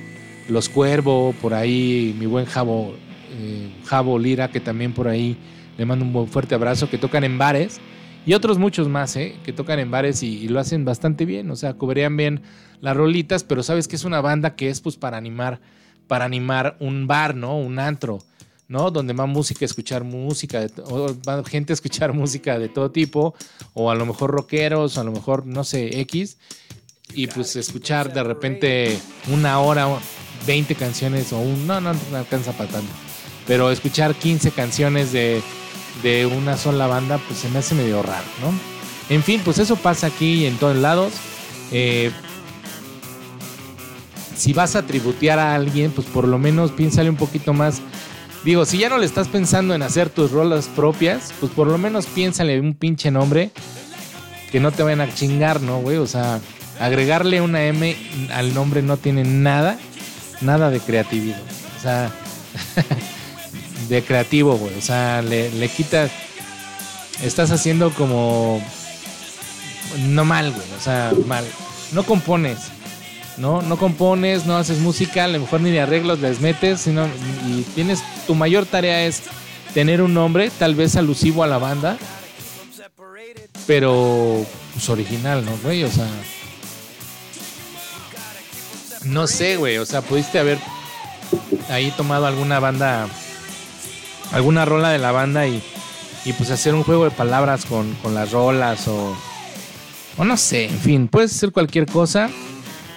Los 0.48 0.68
Cuervo, 0.68 1.34
por 1.40 1.54
ahí, 1.54 2.14
mi 2.18 2.26
buen 2.26 2.44
Javo, 2.44 2.94
eh, 3.32 3.70
Javo 3.84 4.18
Lira, 4.18 4.50
que 4.50 4.60
también 4.60 4.92
por 4.92 5.08
ahí 5.08 5.36
le 5.76 5.84
mando 5.86 6.04
un 6.04 6.28
fuerte 6.28 6.54
abrazo, 6.54 6.88
que 6.88 6.98
tocan 6.98 7.24
en 7.24 7.38
bares. 7.38 7.80
Y 8.24 8.34
otros 8.34 8.58
muchos 8.58 8.88
más, 8.88 9.14
¿eh? 9.16 9.36
Que 9.44 9.52
tocan 9.52 9.78
en 9.78 9.90
bares 9.90 10.22
y, 10.22 10.38
y 10.38 10.48
lo 10.48 10.58
hacen 10.58 10.84
bastante 10.84 11.24
bien. 11.24 11.50
O 11.50 11.56
sea, 11.56 11.74
cubrían 11.74 12.16
bien 12.16 12.42
las 12.80 12.96
rolitas, 12.96 13.44
pero 13.44 13.62
sabes 13.62 13.86
que 13.88 13.96
es 13.96 14.04
una 14.04 14.20
banda 14.20 14.56
que 14.56 14.68
es 14.68 14.80
pues 14.80 14.96
para 14.96 15.16
animar, 15.16 15.60
para 16.08 16.24
animar 16.24 16.76
un 16.80 17.06
bar, 17.06 17.36
¿no? 17.36 17.56
Un 17.56 17.78
antro, 17.78 18.18
¿no? 18.68 18.90
Donde 18.90 19.12
va 19.12 19.26
música, 19.26 19.64
escuchar 19.64 20.04
música, 20.04 20.66
va 21.28 21.44
gente 21.44 21.72
a 21.72 21.74
escuchar 21.74 22.12
música 22.14 22.58
de 22.58 22.68
todo 22.68 22.90
tipo, 22.90 23.34
o 23.74 23.90
a 23.90 23.94
lo 23.94 24.06
mejor 24.06 24.30
rockeros, 24.30 24.96
o 24.96 25.00
a 25.00 25.04
lo 25.04 25.12
mejor, 25.12 25.46
no 25.46 25.64
sé, 25.64 26.00
X. 26.00 26.36
Y 27.14 27.28
pues 27.28 27.54
escuchar 27.56 28.12
de 28.12 28.22
repente 28.24 28.98
una 29.32 29.60
hora, 29.60 29.86
20 30.46 30.74
canciones, 30.74 31.32
o 31.32 31.38
un. 31.38 31.66
No, 31.66 31.80
no, 31.80 31.94
no 31.94 32.16
alcanza 32.16 32.52
para 32.52 32.70
tanto. 32.70 32.92
Pero 33.46 33.70
escuchar 33.70 34.14
15 34.14 34.50
canciones 34.50 35.12
de, 35.12 35.40
de 36.02 36.26
una 36.26 36.56
sola 36.56 36.88
banda, 36.88 37.18
pues 37.18 37.38
se 37.38 37.48
me 37.48 37.60
hace 37.60 37.74
medio 37.76 38.02
raro, 38.02 38.26
¿no? 38.42 38.52
En 39.08 39.22
fin, 39.22 39.40
pues 39.44 39.58
eso 39.58 39.76
pasa 39.76 40.08
aquí 40.08 40.42
y 40.42 40.46
en 40.46 40.56
todos 40.56 40.76
lados. 40.76 41.12
Eh, 41.70 42.10
si 44.36 44.52
vas 44.52 44.76
a 44.76 44.82
tributear 44.86 45.38
a 45.38 45.54
alguien, 45.54 45.90
pues 45.92 46.06
por 46.08 46.28
lo 46.28 46.38
menos 46.38 46.72
piénsale 46.72 47.08
un 47.08 47.16
poquito 47.16 47.52
más. 47.52 47.80
Digo, 48.46 48.64
si 48.64 48.78
ya 48.78 48.88
no 48.88 48.98
le 48.98 49.06
estás 49.06 49.26
pensando 49.26 49.74
en 49.74 49.82
hacer 49.82 50.08
tus 50.08 50.30
rolas 50.30 50.68
propias, 50.68 51.34
pues 51.40 51.50
por 51.50 51.66
lo 51.66 51.78
menos 51.78 52.06
piénsale 52.06 52.60
un 52.60 52.74
pinche 52.74 53.10
nombre 53.10 53.50
que 54.52 54.60
no 54.60 54.70
te 54.70 54.84
vayan 54.84 55.00
a 55.00 55.12
chingar, 55.12 55.60
¿no, 55.60 55.80
güey? 55.80 55.96
O 55.96 56.06
sea, 56.06 56.38
agregarle 56.78 57.40
una 57.40 57.64
M 57.64 57.96
al 58.32 58.54
nombre 58.54 58.82
no 58.82 58.98
tiene 58.98 59.24
nada, 59.24 59.76
nada 60.42 60.70
de 60.70 60.78
creatividad. 60.78 61.42
O 61.76 61.82
sea, 61.82 62.12
de 63.88 64.02
creativo, 64.04 64.56
güey. 64.56 64.78
O 64.78 64.80
sea, 64.80 65.22
le, 65.22 65.50
le 65.50 65.68
quitas. 65.68 66.12
Estás 67.24 67.50
haciendo 67.50 67.90
como. 67.94 68.62
No 70.06 70.24
mal, 70.24 70.52
güey. 70.52 70.66
O 70.78 70.80
sea, 70.80 71.12
mal. 71.26 71.44
No 71.90 72.04
compones. 72.04 72.58
¿No? 73.36 73.62
No 73.62 73.76
compones, 73.76 74.46
no 74.46 74.56
haces 74.56 74.78
música, 74.78 75.24
a 75.24 75.28
lo 75.28 75.40
mejor 75.40 75.60
ni 75.60 75.70
de 75.70 75.80
arreglos 75.80 76.20
les 76.20 76.40
metes, 76.40 76.80
sino, 76.80 77.06
y 77.46 77.62
tienes, 77.74 78.02
tu 78.26 78.34
mayor 78.34 78.66
tarea 78.66 79.04
es 79.04 79.22
tener 79.74 80.00
un 80.02 80.14
nombre, 80.14 80.50
tal 80.58 80.74
vez 80.74 80.96
alusivo 80.96 81.42
a 81.42 81.46
la 81.46 81.58
banda, 81.58 81.98
pero 83.66 84.44
pues 84.72 84.88
original, 84.88 85.44
¿no, 85.44 85.52
güey? 85.62 85.84
O 85.84 85.90
sea, 85.90 86.08
no 89.04 89.26
sé, 89.26 89.56
güey, 89.56 89.78
o 89.78 89.86
sea, 89.86 90.02
pudiste 90.02 90.38
haber 90.38 90.58
ahí 91.68 91.92
tomado 91.96 92.26
alguna 92.26 92.60
banda, 92.60 93.08
alguna 94.32 94.64
rola 94.64 94.90
de 94.90 94.98
la 94.98 95.12
banda 95.12 95.46
y, 95.46 95.62
y 96.24 96.32
pues 96.32 96.50
hacer 96.50 96.74
un 96.74 96.82
juego 96.82 97.04
de 97.04 97.10
palabras 97.10 97.66
con, 97.66 97.92
con 98.02 98.14
las 98.14 98.32
rolas 98.32 98.88
o, 98.88 99.16
o 100.16 100.24
no 100.24 100.36
sé, 100.36 100.66
en 100.66 100.78
fin, 100.78 101.08
puedes 101.08 101.34
hacer 101.34 101.52
cualquier 101.52 101.86
cosa. 101.86 102.30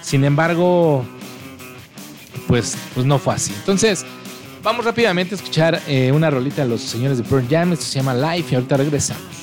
Sin 0.02 0.24
embargo, 0.24 1.04
pues, 2.46 2.76
pues 2.94 3.06
no 3.06 3.18
fue 3.18 3.34
así. 3.34 3.52
Entonces, 3.54 4.04
vamos 4.62 4.84
rápidamente 4.84 5.34
a 5.34 5.36
escuchar 5.36 5.80
eh, 5.86 6.12
una 6.12 6.30
rolita 6.30 6.62
de 6.62 6.68
los 6.68 6.80
señores 6.80 7.18
de 7.18 7.24
Pearl 7.24 7.46
Jam. 7.48 7.72
Esto 7.72 7.84
se 7.84 7.98
llama 8.00 8.14
Life 8.14 8.52
y 8.52 8.54
ahorita 8.56 8.76
regresamos. 8.76 9.39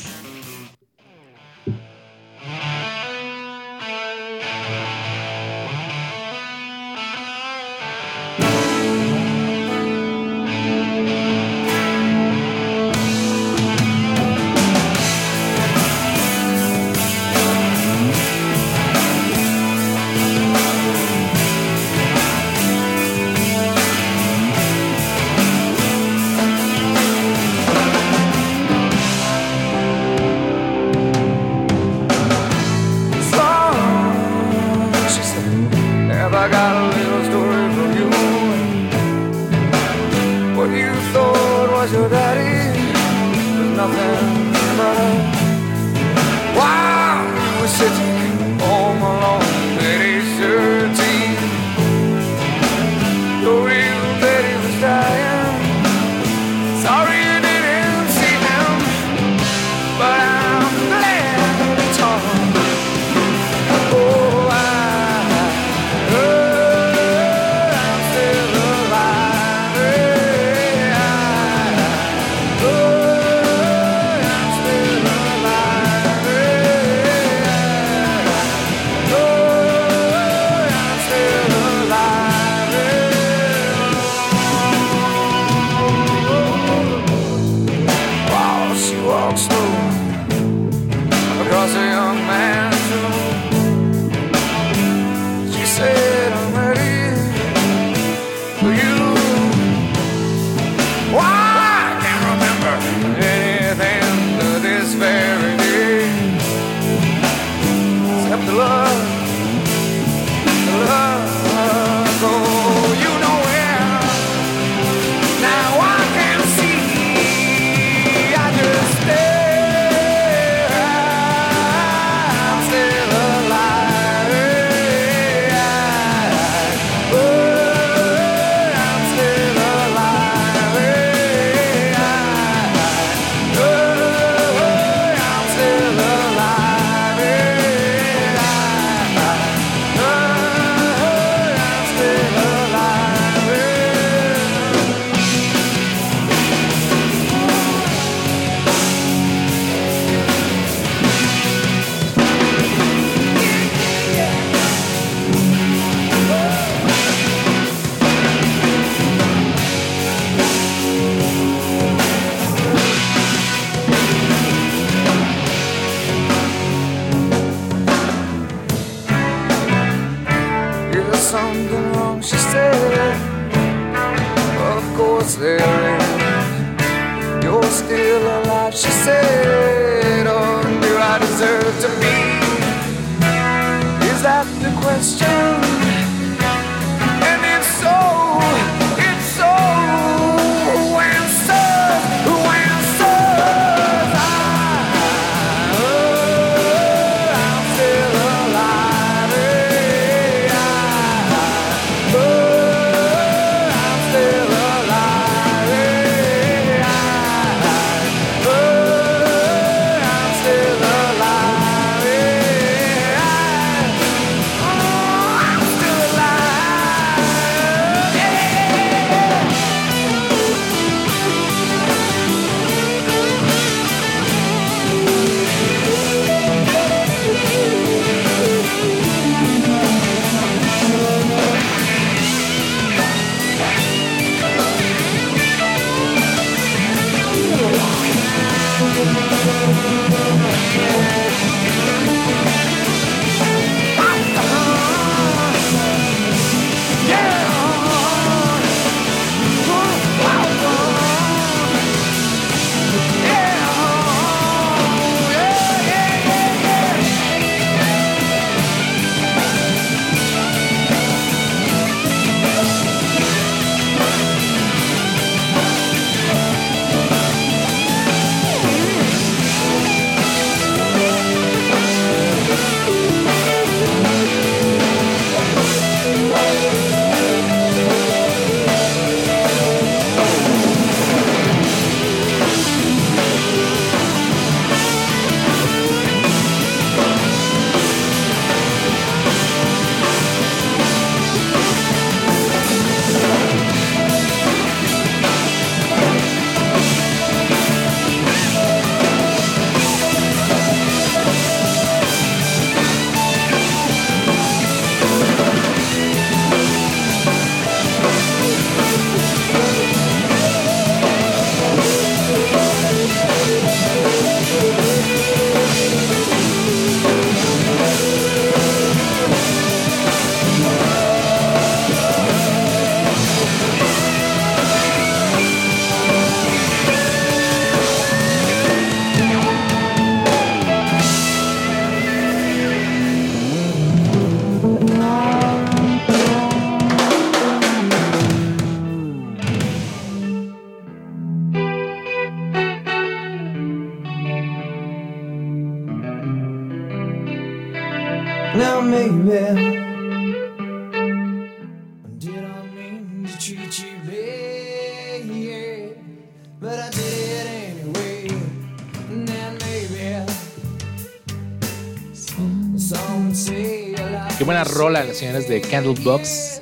Rola, 364.78 365.04
las 365.04 365.18
señoras 365.18 365.48
de 365.48 365.60
Candlebox, 365.60 366.62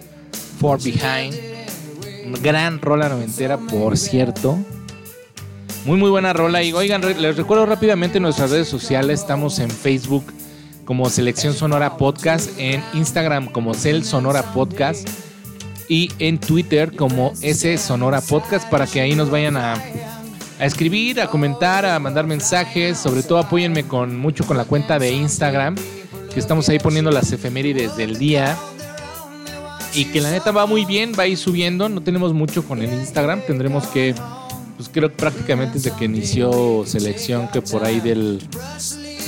For 0.60 0.82
Behind. 0.82 1.36
Gran 2.42 2.80
rola 2.82 3.10
noventera, 3.10 3.58
por 3.58 3.98
cierto. 3.98 4.58
Muy, 5.86 5.98
muy 5.98 6.10
buena 6.10 6.32
rola. 6.32 6.64
Y 6.64 6.72
oigan, 6.74 7.02
les 7.22 7.36
recuerdo 7.36 7.66
rápidamente 7.66 8.20
nuestras 8.20 8.52
redes 8.52 8.70
sociales. 8.70 9.20
Estamos 9.20 9.60
en 9.60 9.70
Facebook 9.70 10.26
como 10.86 11.10
Selección 11.10 11.54
Sonora 11.54 11.98
Podcast, 11.98 12.50
en 12.58 12.82
Instagram 12.94 13.48
como 13.48 13.74
Cel 13.74 14.06
Sonora 14.06 14.54
Podcast 14.54 15.08
y 15.90 16.10
en 16.20 16.40
Twitter 16.40 16.96
como 16.96 17.34
S 17.42 17.78
Sonora 17.78 18.22
Podcast 18.22 18.70
para 18.70 18.88
que 18.88 19.02
ahí 19.02 19.14
nos 19.14 19.30
vayan 19.30 19.58
a, 19.58 19.74
a 19.74 20.66
escribir, 20.66 21.20
a 21.20 21.28
comentar, 21.28 21.86
a 21.86 22.00
mandar 22.00 22.26
mensajes. 22.26 22.98
Sobre 22.98 23.24
todo 23.24 23.40
apóyenme 23.40 23.84
con 23.84 24.18
mucho 24.18 24.46
con 24.46 24.56
la 24.56 24.64
cuenta 24.64 25.00
de 25.00 25.12
Instagram, 25.12 25.76
que 26.36 26.40
estamos 26.42 26.68
ahí 26.70 26.78
poniendo 26.78 27.10
las 27.12 27.32
efemérides 27.32 27.96
del 27.98 28.20
día. 28.20 28.56
Y 29.94 30.06
que 30.06 30.20
la 30.20 30.30
neta 30.30 30.52
va 30.52 30.66
muy 30.66 30.84
bien, 30.84 31.14
va 31.18 31.24
a 31.24 31.28
ir 31.28 31.38
subiendo. 31.38 31.88
No 31.88 32.02
tenemos 32.02 32.34
mucho 32.34 32.64
con 32.68 32.82
el 32.82 32.94
Instagram. 32.94 33.42
Tendremos 33.48 33.88
que, 33.88 34.14
pues 34.76 34.90
creo 34.92 35.10
que 35.10 35.16
prácticamente 35.16 35.76
desde 35.76 35.96
que 35.96 36.06
inició 36.06 36.84
selección, 36.86 37.48
que 37.48 37.62
por 37.62 37.86
ahí 37.86 38.02
del 38.02 38.42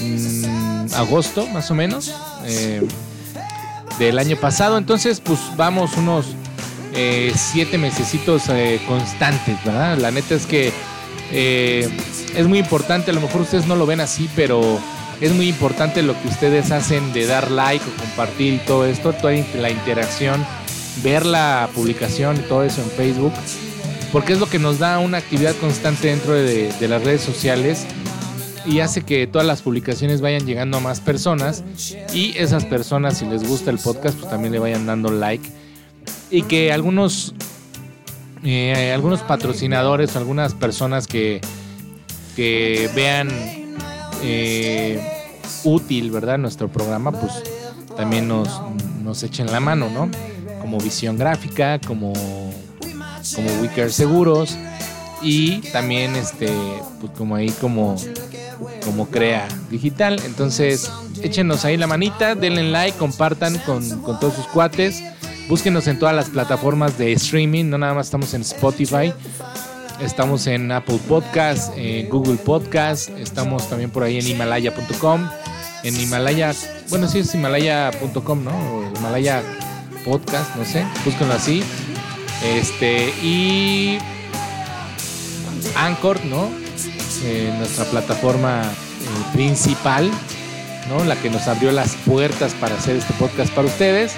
mm, 0.02 0.94
agosto 0.96 1.48
más 1.48 1.72
o 1.72 1.76
menos 1.76 2.14
eh, 2.46 2.86
del 3.98 4.20
año 4.20 4.36
pasado. 4.36 4.78
Entonces, 4.78 5.22
pues 5.22 5.40
vamos 5.56 5.96
unos 5.96 6.26
eh, 6.94 7.32
siete 7.34 7.78
mesecitos 7.78 8.50
eh, 8.50 8.82
constantes, 8.86 9.58
¿verdad? 9.64 9.98
La 9.98 10.12
neta 10.12 10.36
es 10.36 10.46
que 10.46 10.74
eh, 11.32 11.90
es 12.36 12.48
muy 12.48 12.60
importante, 12.60 13.12
a 13.12 13.14
lo 13.14 13.22
mejor 13.22 13.42
ustedes 13.42 13.68
no 13.68 13.76
lo 13.76 13.86
ven 13.86 14.00
así, 14.00 14.30
pero 14.36 14.80
es 15.22 15.34
muy 15.34 15.48
importante 15.48 16.04
lo 16.04 16.20
que 16.22 16.28
ustedes 16.28 16.72
hacen 16.72 17.14
de 17.14 17.26
dar 17.26 17.50
like 17.52 17.84
o 17.84 18.02
compartir 18.02 18.56
y 18.56 18.58
todo 18.60 18.86
esto, 18.86 19.14
toda 19.14 19.34
la 19.56 19.70
interacción, 19.70 20.46
ver 21.04 21.26
la 21.26 21.70
publicación 21.74 22.38
y 22.38 22.42
todo 22.42 22.64
eso 22.64 22.82
en 22.82 22.90
Facebook, 22.92 23.34
porque 24.12 24.34
es 24.34 24.40
lo 24.40 24.48
que 24.48 24.60
nos 24.60 24.80
da 24.80 25.00
una 25.00 25.18
actividad 25.18 25.56
constante 25.56 26.10
dentro 26.10 26.34
de, 26.34 26.72
las 26.88 27.04
redes 27.04 27.22
sociales 27.22 27.86
y 28.66 28.82
hace 28.82 29.02
que 29.02 29.28
todas 29.28 29.48
las 29.48 29.62
publicaciones 29.62 30.22
vayan 30.22 30.46
llegando 30.46 30.78
a 30.78 30.80
más 30.82 31.00
personas 31.00 31.64
y 32.14 32.38
esas 32.38 32.66
personas 32.66 33.18
si 33.18 33.26
les 33.26 33.48
gusta 33.48 33.72
el 33.72 33.80
podcast 33.80 34.18
pues 34.18 34.30
también 34.30 34.52
le 34.52 34.60
vayan 34.60 34.86
dando 34.86 35.10
like 35.10 35.50
y 36.30 36.42
que 36.42 36.74
algunos 36.74 37.34
eh, 38.44 38.92
algunos 38.94 39.22
patrocinadores 39.22 40.18
algunas 40.18 40.54
personas 40.54 41.08
que 41.08 41.40
que 42.36 42.90
vean 42.94 43.30
eh, 44.24 45.02
útil 45.64 46.12
verdad 46.12 46.38
nuestro 46.38 46.68
programa 46.68 47.12
pues 47.12 47.32
también 47.96 48.28
nos, 48.28 48.50
nos 49.04 49.24
echen 49.24 49.52
la 49.52 49.60
mano 49.60 49.90
no 49.90 50.10
como 50.62 50.80
visión 50.80 51.18
gráfica 51.18 51.80
como 51.80 52.14
como 53.36 53.50
Wicker 53.62 53.92
Seguros 53.92 54.58
y 55.22 55.60
también 55.72 56.16
este 56.16 56.50
pues 57.00 57.12
como 57.18 57.36
ahí 57.36 57.50
como 57.50 57.96
como 58.84 59.08
crea 59.08 59.48
digital. 59.70 60.20
Entonces 60.26 60.92
échenos 61.22 61.66
ahí 61.66 61.78
la 61.78 61.88
manita 61.88 62.36
denle 62.36 62.64
like 62.72 62.98
compartan 62.98 63.58
con, 63.60 64.02
con 64.02 64.20
todos 64.20 64.36
sus 64.36 64.48
cuates. 64.48 65.04
Búsquenos 65.50 65.88
en 65.88 65.98
todas 65.98 66.14
las 66.14 66.30
plataformas 66.30 66.98
de 66.98 67.14
streaming, 67.14 67.70
no 67.70 67.78
nada 67.78 67.94
más 67.94 68.08
estamos 68.08 68.34
en 68.34 68.42
Spotify, 68.42 69.14
estamos 70.00 70.48
en 70.48 70.72
Apple 70.72 71.00
Podcast, 71.08 71.74
en 71.78 72.10
Google 72.10 72.38
Podcast, 72.38 73.10
estamos 73.18 73.70
también 73.70 73.90
por 73.90 74.04
ahí 74.04 74.18
en 74.18 74.28
himalaya.com, 74.28 75.30
en 75.84 76.00
Himalaya, 76.00 76.54
bueno, 76.90 77.08
sí 77.08 77.20
es 77.20 77.34
himalaya.com, 77.34 78.44
¿no? 78.44 78.52
O 78.52 78.84
Himalaya 78.98 79.42
Podcast, 80.04 80.56
no 80.56 80.66
sé, 80.66 80.86
búsquenlo 81.06 81.34
así. 81.34 81.64
Este, 82.44 83.10
y 83.24 83.98
Anchor, 85.76 86.24
¿no? 86.26 86.50
Eh, 87.24 87.54
nuestra 87.58 87.86
plataforma 87.86 88.64
eh, 88.64 89.34
principal, 89.34 90.10
¿no? 90.90 91.04
La 91.06 91.16
que 91.16 91.30
nos 91.30 91.48
abrió 91.48 91.72
las 91.72 91.96
puertas 91.96 92.54
para 92.54 92.76
hacer 92.76 92.96
este 92.98 93.14
podcast 93.14 93.52
para 93.54 93.68
ustedes. 93.68 94.14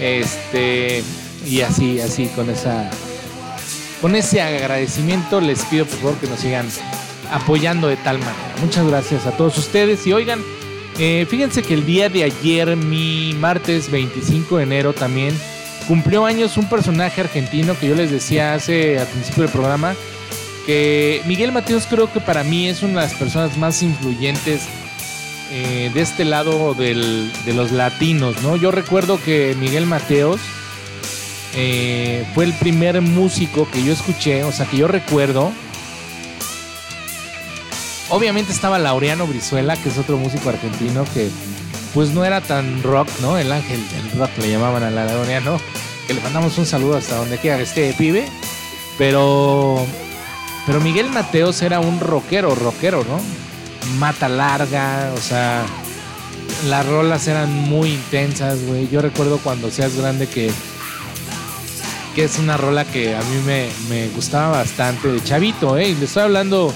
Este, 0.00 1.02
y 1.46 1.62
así, 1.62 2.00
así, 2.00 2.26
con 2.28 2.50
esa. 2.50 2.90
Con 4.00 4.14
ese 4.14 4.40
agradecimiento 4.40 5.40
les 5.40 5.64
pido 5.64 5.84
por 5.84 5.98
favor 5.98 6.16
que 6.18 6.28
nos 6.28 6.38
sigan 6.38 6.68
apoyando 7.32 7.88
de 7.88 7.96
tal 7.96 8.18
manera. 8.18 8.54
Muchas 8.60 8.86
gracias 8.86 9.26
a 9.26 9.32
todos 9.32 9.58
ustedes. 9.58 10.06
Y 10.06 10.12
oigan, 10.12 10.40
eh, 10.98 11.26
fíjense 11.28 11.62
que 11.62 11.74
el 11.74 11.84
día 11.84 12.08
de 12.08 12.24
ayer, 12.24 12.76
mi 12.76 13.34
martes 13.34 13.90
25 13.90 14.58
de 14.58 14.62
enero 14.62 14.92
también, 14.92 15.34
cumplió 15.88 16.26
años 16.26 16.56
un 16.56 16.68
personaje 16.68 17.20
argentino 17.22 17.76
que 17.78 17.88
yo 17.88 17.96
les 17.96 18.10
decía 18.10 18.54
hace 18.54 18.98
al 18.98 19.06
principio 19.08 19.42
del 19.44 19.52
programa, 19.52 19.94
que 20.64 21.22
Miguel 21.26 21.50
Mateos 21.50 21.86
creo 21.88 22.12
que 22.12 22.20
para 22.20 22.44
mí 22.44 22.68
es 22.68 22.82
una 22.82 23.00
de 23.00 23.06
las 23.08 23.14
personas 23.14 23.56
más 23.56 23.82
influyentes 23.82 24.68
eh, 25.50 25.90
de 25.92 26.00
este 26.00 26.24
lado 26.24 26.74
de 26.74 26.94
los 27.46 27.72
latinos, 27.72 28.42
¿no? 28.42 28.54
Yo 28.56 28.70
recuerdo 28.70 29.18
que 29.20 29.56
Miguel 29.58 29.86
Mateos 29.86 30.40
eh, 31.54 32.26
fue 32.34 32.44
el 32.44 32.52
primer 32.54 33.00
músico 33.00 33.68
que 33.70 33.82
yo 33.82 33.92
escuché, 33.92 34.44
o 34.44 34.52
sea, 34.52 34.66
que 34.66 34.76
yo 34.76 34.88
recuerdo. 34.88 35.52
Obviamente 38.10 38.52
estaba 38.52 38.78
Laureano 38.78 39.26
Brizuela, 39.26 39.76
que 39.76 39.88
es 39.88 39.98
otro 39.98 40.16
músico 40.16 40.48
argentino 40.48 41.04
que 41.12 41.28
pues 41.94 42.10
no 42.10 42.24
era 42.24 42.40
tan 42.40 42.82
rock, 42.82 43.08
¿no? 43.20 43.38
El 43.38 43.50
ángel 43.52 43.80
del 43.90 44.18
rock 44.18 44.30
le 44.38 44.50
llamaban 44.50 44.82
a 44.82 44.90
la 44.90 45.04
Laureano, 45.04 45.58
que 46.06 46.14
le 46.14 46.20
mandamos 46.20 46.56
un 46.58 46.66
saludo 46.66 46.96
hasta 46.96 47.16
donde 47.16 47.38
quiera 47.38 47.56
que 47.56 47.64
esté 47.64 47.92
pibe, 47.92 48.26
pero 48.96 49.84
pero 50.68 50.80
Miguel 50.82 51.08
Mateos 51.10 51.62
era 51.62 51.80
un 51.80 51.98
rockero, 51.98 52.54
rockero, 52.54 53.02
¿no? 53.04 53.18
Mata 53.98 54.28
larga, 54.28 55.12
o 55.16 55.20
sea, 55.20 55.64
las 56.66 56.86
rolas 56.86 57.26
eran 57.26 57.50
muy 57.50 57.92
intensas, 57.92 58.62
güey. 58.66 58.86
Yo 58.90 59.00
recuerdo 59.00 59.38
cuando 59.38 59.70
seas 59.70 59.96
grande 59.96 60.26
que 60.26 60.50
es 62.20 62.38
una 62.38 62.56
rola 62.56 62.84
que 62.84 63.14
a 63.14 63.20
mí 63.20 63.36
me, 63.46 63.68
me 63.88 64.08
gustaba 64.08 64.58
bastante 64.58 65.08
de 65.08 65.22
chavito, 65.22 65.76
¿eh? 65.76 65.90
Y 65.90 65.94
le 65.94 66.04
estoy 66.04 66.24
hablando, 66.24 66.72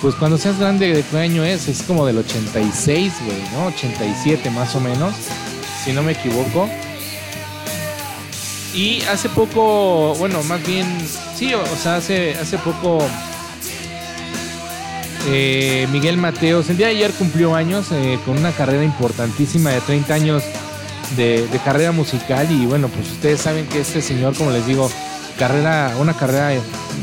pues 0.00 0.14
cuando 0.14 0.38
seas 0.38 0.58
grande, 0.58 0.92
¿de 0.92 1.02
qué 1.02 1.18
año 1.18 1.44
es? 1.44 1.68
Es 1.68 1.82
como 1.82 2.06
del 2.06 2.18
86, 2.18 3.12
güey, 3.24 3.42
¿no? 3.52 3.66
87 3.66 4.50
más 4.50 4.74
o 4.74 4.80
menos, 4.80 5.14
si 5.84 5.92
no 5.92 6.02
me 6.02 6.12
equivoco. 6.12 6.68
Y 8.74 9.02
hace 9.02 9.28
poco, 9.28 10.14
bueno, 10.18 10.42
más 10.44 10.64
bien, 10.66 10.86
sí, 11.36 11.54
o, 11.54 11.62
o 11.62 11.76
sea, 11.76 11.96
hace, 11.96 12.34
hace 12.34 12.58
poco 12.58 12.98
eh, 15.30 15.86
Miguel 15.92 16.16
Mateos, 16.16 16.70
el 16.70 16.78
día 16.78 16.86
de 16.86 16.94
ayer 16.94 17.10
cumplió 17.12 17.54
años 17.54 17.88
eh, 17.92 18.18
con 18.24 18.38
una 18.38 18.52
carrera 18.52 18.82
importantísima 18.82 19.70
de 19.70 19.80
30 19.82 20.14
años 20.14 20.42
de, 21.16 21.48
carrera 21.64 21.92
musical 21.92 22.50
y 22.50 22.66
bueno, 22.66 22.88
pues 22.88 23.10
ustedes 23.10 23.40
saben 23.40 23.66
que 23.66 23.80
este 23.80 24.02
señor, 24.02 24.36
como 24.36 24.50
les 24.50 24.66
digo, 24.66 24.90
carrera, 25.38 25.94
una 25.98 26.14
carrera 26.14 26.60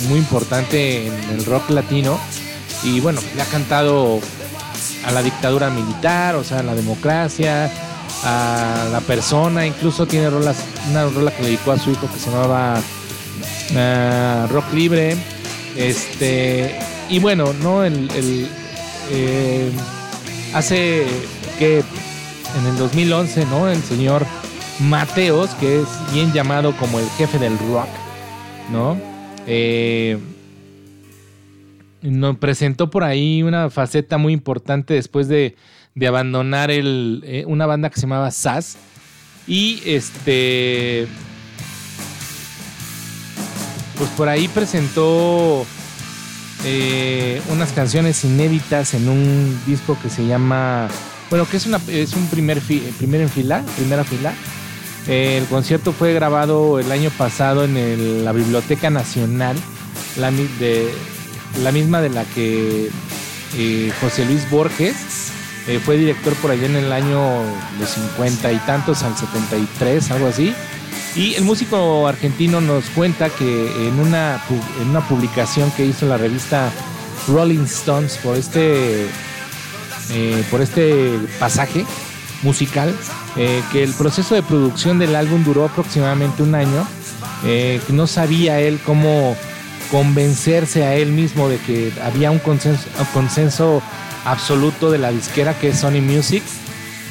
muy 0.10 0.20
importante 0.20 1.08
en 1.08 1.14
el 1.32 1.46
rock 1.46 1.70
latino 1.70 2.20
y 2.84 3.00
bueno, 3.00 3.22
le 3.36 3.42
ha 3.42 3.46
cantado 3.46 4.20
a 5.06 5.12
la 5.12 5.22
dictadura 5.22 5.70
militar, 5.70 6.36
o 6.36 6.44
sea, 6.44 6.60
a 6.60 6.64
la 6.64 6.76
democracia, 6.76 7.72
a 8.24 8.90
la 8.92 9.02
persona, 9.02 9.66
incluso 9.66 10.08
tiene 10.08 10.30
rolas, 10.30 10.58
una 10.90 11.06
rola 11.06 11.32
que 11.32 11.44
le 11.44 11.50
dedicó 11.50 11.72
a 11.72 11.80
su 11.80 11.92
hijo 11.92 12.10
que 12.12 12.20
se 12.20 12.30
llamaba 12.30 12.82
ah, 13.76 14.48
Rock 14.50 14.74
Libre, 14.74 15.16
este, 15.76 16.80
y 17.10 17.20
bueno, 17.20 17.54
no, 17.62 17.84
el, 17.84 18.10
el, 18.12 18.50
eh, 19.12 19.72
hace 20.54 21.06
que 21.60 21.84
en 22.58 22.66
el 22.66 22.78
2011, 22.78 23.46
¿no? 23.46 23.70
El 23.70 23.82
señor 23.82 24.26
Mateos, 24.80 25.52
que 25.56 25.82
es 25.82 25.88
bien 26.14 26.32
llamado 26.34 26.76
como 26.78 27.00
el 27.00 27.10
jefe 27.12 27.40
del 27.40 27.58
rock, 27.60 27.88
¿no? 28.72 28.98
Eh, 29.48 30.18
nos 32.02 32.38
presentó 32.38 32.90
por 32.90 33.04
ahí 33.04 33.44
una 33.44 33.70
faceta 33.70 34.18
muy 34.18 34.34
importante 34.34 34.94
después 34.94 35.28
de, 35.28 35.56
abandonar 36.08 36.72
el, 36.72 37.24
eh, 37.26 37.46
una 37.48 37.66
banda 37.66 37.90
que 37.90 37.96
se 37.96 38.02
llamaba 38.02 38.32
SAS. 38.32 38.78
Y 39.48 39.82
este. 39.86 41.08
Pues 43.98 44.10
por 44.12 44.28
ahí 44.28 44.48
presentó 44.50 45.66
eh, 46.66 47.42
unas 47.50 47.72
canciones 47.72 48.26
inéditas 48.26 48.94
en 48.94 49.08
un 49.08 49.60
disco 49.66 49.98
que 50.02 50.10
se 50.10 50.26
llama. 50.26 50.90
Bueno, 51.30 51.48
que 51.50 51.58
es, 51.58 51.66
una, 51.66 51.78
un 51.78 52.28
primer, 52.30 52.62
primer 52.62 53.22
en 53.22 53.30
fila, 53.30 53.64
primera 53.76 54.04
fila. 54.04 54.34
El 55.08 55.46
concierto 55.46 55.92
fue 55.92 56.14
grabado 56.14 56.80
el 56.80 56.92
año 56.92 57.12
pasado 57.12 57.64
en 57.64 58.26
la 58.26 58.32
Biblioteca 58.32 58.90
Nacional, 58.90 59.56
la, 60.18 60.32
misma 61.72 62.02
de 62.02 62.10
la 62.10 62.24
que 62.24 62.90
eh, 63.56 63.92
José 64.02 64.26
Luis 64.26 64.50
Borges 64.50 64.96
eh, 65.68 65.80
fue 65.84 65.98
director 65.98 66.34
por 66.36 66.52
allá 66.52 66.66
en 66.66 66.76
el 66.76 66.92
año 66.92 67.22
de 67.80 67.86
50 67.86 68.52
y 68.52 68.58
tantos 68.60 69.04
al 69.04 69.16
73, 69.16 70.12
algo 70.12 70.28
así. 70.28 70.54
Y 71.16 71.36
el 71.36 71.44
músico 71.44 72.08
argentino 72.08 72.60
nos 72.60 72.86
cuenta 72.90 73.30
que 73.30 73.88
en 73.88 74.00
una, 74.00 74.42
en 74.82 74.90
una 74.90 75.08
publicación 75.08 75.72
que 75.72 75.86
hizo 75.86 76.06
la 76.08 76.18
revista 76.18 76.72
Rolling 77.28 77.64
Stones 77.64 78.18
por 78.18 78.36
este, 78.36 79.08
eh, 80.12 80.44
por 80.52 80.62
este 80.62 81.18
pasaje 81.40 81.86
musical, 82.44 82.94
eh, 83.38 83.64
que 83.72 83.84
el 83.84 83.94
proceso 83.94 84.36
de 84.36 84.44
producción 84.44 85.00
del 85.00 85.16
álbum 85.16 85.44
duró 85.44 85.66
aproximadamente 85.66 86.44
un 86.44 86.54
año, 86.54 86.86
eh, 87.44 87.82
no 87.90 88.06
sabía 88.06 88.60
él 88.60 88.80
cómo 88.86 89.36
convencerse 89.90 90.84
a 90.84 90.96
él 90.96 91.12
mismo 91.12 91.50
de 91.50 91.58
que 91.58 91.92
había 92.04 92.32
un 92.32 92.40
consenso, 92.40 93.82
absoluto 94.26 94.90
de 94.90 94.98
la 94.98 95.12
disquera 95.12 95.54
que 95.54 95.70
es 95.70 95.80
Sony 95.80 96.02
Music 96.02 96.42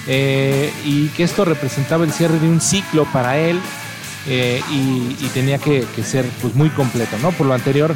y 0.08 1.06
que 1.16 1.22
esto 1.22 1.44
representaba 1.44 2.04
el 2.04 2.12
cierre 2.12 2.40
de 2.40 2.48
un 2.48 2.60
ciclo 2.60 3.04
para 3.12 3.38
él 3.38 3.60
y, 4.26 5.28
tenía 5.32 5.58
que, 5.58 5.86
ser 6.02 6.26
pues 6.42 6.56
muy 6.56 6.70
completo, 6.70 7.16
¿no? 7.22 7.30
Por 7.30 7.46
lo 7.46 7.54
anterior, 7.54 7.94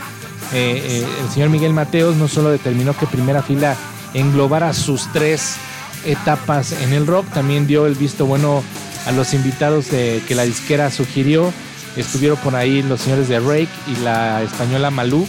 el 0.53 1.31
señor 1.35 1.49
Miguel 1.49 1.73
Mateos 1.75 2.15
no 2.15 2.29
solo 2.29 2.51
determinó 2.51 2.97
que 2.97 3.07
Primera 3.07 3.43
Fila 3.43 3.77
englobara 4.15 4.73
sus 4.73 5.11
tres 5.13 5.57
etapas 6.05 6.73
en 6.73 6.93
el 6.93 7.07
rock, 7.07 7.27
también 7.33 7.67
dio 7.67 7.87
el 7.87 7.95
visto 7.95 8.27
bueno 8.27 8.63
a 9.07 9.13
los 9.13 9.35
invitados 9.35 9.87
que 9.87 10.35
la 10.35 10.45
disquera 10.45 10.91
sugirió. 10.91 11.53
Estuvieron 11.97 12.39
por 12.39 12.55
ahí 12.55 12.83
los 12.83 13.01
señores 13.01 13.29
de 13.29 13.41
Rake 13.41 13.69
y 13.87 14.01
la 14.03 14.43
española 14.43 14.91
Malú. 14.91 15.27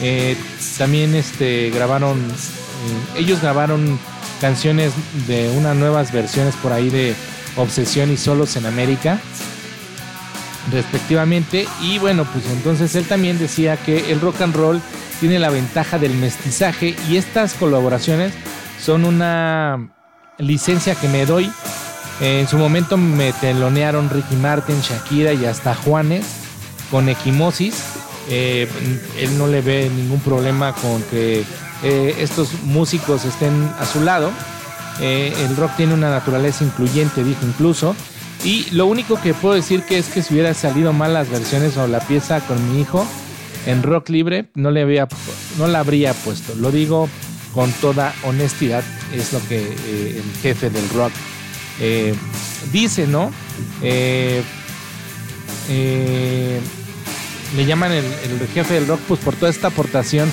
Eh, 0.00 0.36
también 0.78 1.14
este, 1.14 1.70
grabaron, 1.70 2.18
eh, 2.18 3.18
ellos 3.18 3.42
grabaron 3.42 3.98
canciones 4.40 4.92
de 5.28 5.50
unas 5.50 5.76
nuevas 5.76 6.12
versiones 6.12 6.54
por 6.56 6.72
ahí 6.72 6.88
de 6.88 7.14
Obsesión 7.56 8.10
y 8.10 8.16
Solos 8.16 8.56
en 8.56 8.66
América 8.66 9.20
respectivamente. 10.72 11.66
Y 11.80 11.98
bueno, 11.98 12.24
pues 12.24 12.44
entonces 12.46 12.94
él 12.94 13.04
también 13.04 13.38
decía 13.38 13.76
que 13.76 14.10
el 14.12 14.20
rock 14.20 14.40
and 14.42 14.54
roll 14.54 14.80
tiene 15.20 15.38
la 15.38 15.50
ventaja 15.50 15.98
del 15.98 16.14
mestizaje 16.14 16.96
y 17.08 17.16
estas 17.16 17.52
colaboraciones 17.54 18.32
son 18.82 19.04
una 19.04 19.90
licencia 20.38 20.94
que 20.94 21.08
me 21.08 21.26
doy. 21.26 21.52
En 22.20 22.48
su 22.48 22.56
momento 22.56 22.96
me 22.96 23.32
telonearon 23.34 24.10
Ricky 24.10 24.36
Martin, 24.36 24.80
Shakira 24.80 25.32
y 25.34 25.44
hasta 25.44 25.74
Juanes 25.74 26.24
con 26.90 27.08
Equimosis. 27.08 27.82
Eh, 28.28 28.68
él 29.18 29.38
no 29.38 29.46
le 29.46 29.60
ve 29.60 29.90
ningún 29.94 30.20
problema 30.20 30.72
con 30.74 31.02
que 31.04 31.44
eh, 31.82 32.16
estos 32.18 32.62
músicos 32.64 33.24
estén 33.24 33.70
a 33.78 33.84
su 33.86 34.02
lado. 34.02 34.30
Eh, 35.00 35.32
el 35.44 35.56
rock 35.56 35.76
tiene 35.76 35.94
una 35.94 36.10
naturaleza 36.10 36.64
incluyente, 36.64 37.24
dijo 37.24 37.46
incluso. 37.46 37.94
Y 38.44 38.70
lo 38.70 38.86
único 38.86 39.20
que 39.20 39.34
puedo 39.34 39.54
decir 39.54 39.82
que 39.82 39.98
es 39.98 40.08
que 40.08 40.22
si 40.22 40.32
hubiera 40.32 40.54
salido 40.54 40.92
mal 40.94 41.12
las 41.12 41.28
versiones 41.28 41.76
o 41.76 41.86
la 41.86 42.00
pieza 42.00 42.40
con 42.40 42.72
mi 42.72 42.80
hijo 42.80 43.06
en 43.66 43.82
rock 43.82 44.08
libre, 44.08 44.46
no 44.54 44.70
le 44.70 44.82
había, 44.82 45.08
no 45.58 45.66
la 45.68 45.80
habría 45.80 46.14
puesto. 46.14 46.54
Lo 46.54 46.70
digo 46.70 47.08
con 47.54 47.70
toda 47.72 48.14
honestidad, 48.24 48.84
es 49.14 49.32
lo 49.32 49.40
que 49.48 49.58
eh, 49.60 50.22
el 50.24 50.40
jefe 50.40 50.70
del 50.70 50.88
rock 50.90 51.12
eh, 51.80 52.14
dice, 52.72 53.06
¿no? 53.06 53.32
Eh, 53.82 54.42
eh, 55.68 56.60
le 57.56 57.64
llaman 57.66 57.92
el, 57.92 58.04
jefe 58.54 58.74
del 58.74 58.86
rock 58.86 59.00
pues 59.08 59.20
por 59.20 59.34
toda 59.34 59.50
esta 59.50 59.68
aportación 59.68 60.32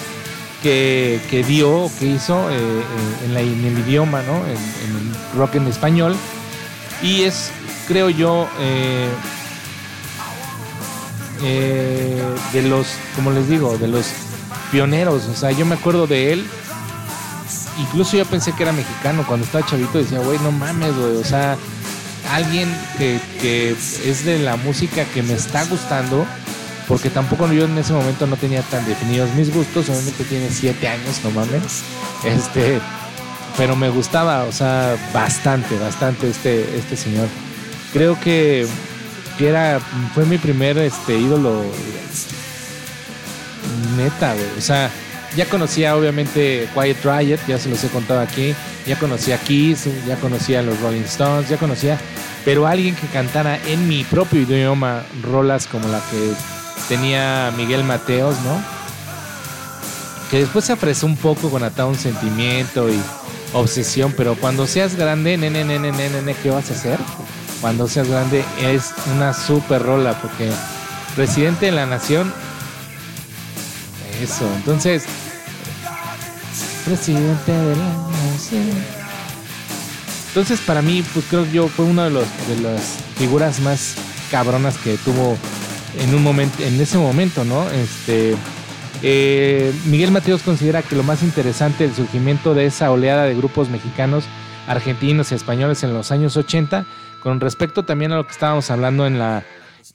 que, 0.61 1.19
que 1.29 1.43
dio, 1.43 1.89
que 1.99 2.05
hizo 2.07 2.49
en, 2.51 3.33
la- 3.33 3.41
el 3.41 3.79
idioma, 3.87 4.21
¿no? 4.23 4.37
En, 4.45 4.51
en 4.51 5.07
el 5.09 5.37
rock 5.39 5.55
en 5.55 5.67
español. 5.67 6.15
Y 7.01 7.23
es, 7.23 7.51
creo 7.87 8.09
yo, 8.09 8.47
eh, 11.43 12.21
de 12.53 12.61
los, 12.63 12.87
como 13.15 13.31
les 13.31 13.49
digo, 13.49 13.77
de 13.77 13.87
los 13.87 14.07
pioneros. 14.71 15.25
O 15.25 15.35
sea, 15.35 15.51
yo 15.51 15.65
me 15.65 15.75
acuerdo 15.75 16.07
de 16.07 16.33
él. 16.33 16.47
Incluso 17.79 18.17
yo 18.17 18.25
pensé 18.25 18.53
que 18.53 18.63
era 18.63 18.71
mexicano. 18.71 19.23
Cuando 19.27 19.45
estaba 19.45 19.65
chavito 19.65 19.97
decía, 19.97 20.19
güey, 20.19 20.39
no 20.39 20.51
mames, 20.51 20.95
güey. 20.95 21.17
O 21.17 21.23
sea, 21.23 21.57
alguien 22.31 22.69
que, 22.97 23.19
que 23.41 23.71
es 23.71 24.25
de 24.25 24.39
la 24.39 24.55
música 24.57 25.05
que 25.05 25.23
me 25.23 25.33
está 25.33 25.63
gustando. 25.65 26.25
Porque 26.87 27.09
tampoco 27.09 27.51
yo 27.51 27.65
en 27.65 27.77
ese 27.77 27.91
momento 27.91 28.27
no 28.27 28.37
tenía 28.37 28.61
tan 28.61 28.85
definidos 28.85 29.29
mis 29.35 29.53
gustos. 29.53 29.89
Obviamente 29.89 30.23
tiene 30.23 30.49
siete 30.49 30.87
años, 30.87 31.19
no 31.23 31.31
mames. 31.31 31.83
Este, 32.23 32.79
pero 33.57 33.75
me 33.75 33.89
gustaba, 33.89 34.43
o 34.43 34.51
sea, 34.51 34.95
bastante, 35.13 35.77
bastante 35.77 36.29
este, 36.29 36.77
este 36.77 36.95
señor. 36.95 37.27
Creo 37.91 38.17
que, 38.19 38.67
que 39.37 39.49
era, 39.49 39.79
fue 40.13 40.25
mi 40.25 40.37
primer 40.37 40.77
este, 40.77 41.17
ídolo 41.17 41.63
neta, 43.95 44.33
güey. 44.33 44.45
O 44.57 44.61
sea, 44.61 44.89
ya 45.35 45.45
conocía 45.45 45.95
obviamente 45.95 46.67
Quiet 46.73 47.03
Riot, 47.03 47.39
ya 47.47 47.57
se 47.57 47.69
los 47.69 47.83
he 47.83 47.89
contado 47.89 48.21
aquí. 48.21 48.55
Ya 48.85 48.97
conocía 48.97 49.37
Kiss, 49.37 49.89
ya 50.07 50.15
conocía 50.15 50.61
los 50.61 50.79
Rolling 50.79 51.01
Stones, 51.01 51.49
ya 51.49 51.57
conocía. 51.57 51.99
Pero 52.45 52.65
alguien 52.65 52.95
que 52.95 53.07
cantara 53.07 53.59
en 53.67 53.87
mi 53.87 54.05
propio 54.05 54.41
idioma 54.41 55.03
rolas 55.21 55.67
como 55.67 55.89
la 55.89 55.99
que 56.09 56.31
tenía 56.87 57.51
Miguel 57.57 57.83
Mateos, 57.83 58.37
¿no? 58.45 58.63
Que 60.31 60.39
después 60.39 60.63
se 60.63 60.73
apresó 60.73 61.05
un 61.05 61.17
poco 61.17 61.49
con 61.49 61.63
Atado 61.63 61.89
un 61.89 61.97
Sentimiento 61.97 62.89
y 62.89 62.97
Obsesión, 63.53 64.13
pero 64.15 64.35
cuando 64.35 64.67
seas 64.67 64.95
grande, 64.95 65.37
nene, 65.37 65.65
nene, 65.65 65.91
nene, 65.91 66.09
nene, 66.09 66.35
¿qué 66.41 66.49
vas 66.49 66.69
a 66.69 66.73
hacer? 66.73 66.99
Cuando 67.61 67.87
seas 67.87 68.07
grande 68.07 68.43
es 68.61 68.93
una 69.15 69.33
super 69.33 69.81
rola, 69.81 70.13
porque 70.21 70.51
Presidente 71.15 71.67
de 71.67 71.71
la 71.71 71.85
Nación 71.85 72.31
eso, 74.21 74.49
entonces. 74.55 75.05
Presidente 76.85 77.51
de 77.51 77.75
la 77.75 77.85
nación. 78.31 78.63
Entonces, 80.29 80.59
para 80.61 80.81
mí, 80.81 81.03
pues 81.13 81.25
creo 81.29 81.45
yo 81.51 81.67
fue 81.67 81.85
una 81.85 82.05
de, 82.05 82.11
los, 82.11 82.25
de 82.47 82.61
las 82.61 82.97
figuras 83.17 83.59
más 83.59 83.95
cabronas 84.31 84.77
que 84.77 84.97
tuvo 84.97 85.37
en 85.99 86.15
un 86.15 86.23
momento, 86.23 86.63
en 86.63 86.79
ese 86.79 86.97
momento, 86.97 87.43
¿no? 87.43 87.69
Este. 87.71 88.35
eh, 89.03 89.73
Miguel 89.85 90.11
Mateos 90.11 90.41
considera 90.41 90.81
que 90.81 90.95
lo 90.95 91.03
más 91.03 91.23
interesante 91.23 91.85
del 91.85 91.95
surgimiento 91.95 92.53
de 92.53 92.65
esa 92.65 92.91
oleada 92.91 93.23
de 93.25 93.35
grupos 93.35 93.69
mexicanos, 93.69 94.23
argentinos 94.67 95.31
y 95.31 95.35
españoles 95.35 95.83
en 95.83 95.93
los 95.93 96.11
años 96.11 96.37
80, 96.37 96.85
con 97.23 97.39
respecto 97.39 97.83
también 97.85 98.11
a 98.11 98.17
lo 98.17 98.25
que 98.25 98.31
estábamos 98.33 98.69
hablando 98.71 99.05
en 99.07 99.19
la 99.19 99.43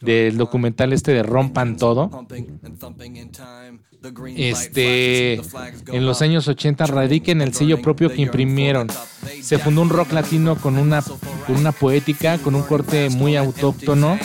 del 0.00 0.36
documental 0.36 0.92
este 0.92 1.12
de 1.12 1.22
Rompan 1.22 1.76
Todo, 1.76 2.10
este, 4.36 5.34
en 5.96 6.06
los 6.06 6.22
años 6.22 6.48
80 6.48 6.86
radica 6.86 7.30
en 7.30 7.40
el 7.42 7.54
sello 7.54 7.80
propio 7.80 8.08
que 8.08 8.20
imprimieron. 8.22 8.88
Se 9.42 9.58
fundó 9.58 9.82
un 9.82 9.90
rock 9.90 10.12
latino 10.12 10.56
con 10.56 10.76
una, 10.76 11.02
con 11.46 11.56
una 11.56 11.70
poética, 11.72 12.38
con 12.38 12.54
un 12.56 12.62
corte 12.62 13.10
muy 13.10 13.36
autóctono, 13.36 14.18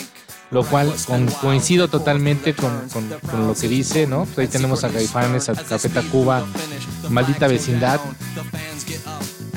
lo 0.50 0.64
cual 0.64 0.92
con- 1.06 1.28
coincido 1.28 1.90
totalmente 1.90 2.54
con 2.56 2.72
lo 3.48 3.54
que 3.54 3.68
dice, 3.68 4.08
¿no? 4.08 4.26
Pues 4.26 4.40
ahí 4.40 4.48
tenemos 4.48 4.84
a 4.84 4.90
Caifanes, 4.90 5.50
a 5.50 5.54
Café 5.54 5.90
Tacuba, 5.90 6.44
Maldita 7.10 7.48
Vecindad. 7.48 8.00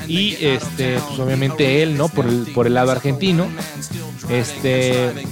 Y 0.07 0.37
este, 0.39 0.99
pues 1.07 1.19
obviamente 1.19 1.83
él, 1.83 1.97
¿no? 1.97 2.09
Por 2.09 2.25
el, 2.25 2.47
por 2.53 2.67
el 2.67 2.73
lado 2.73 2.91
argentino. 2.91 3.47
Este 4.29 5.25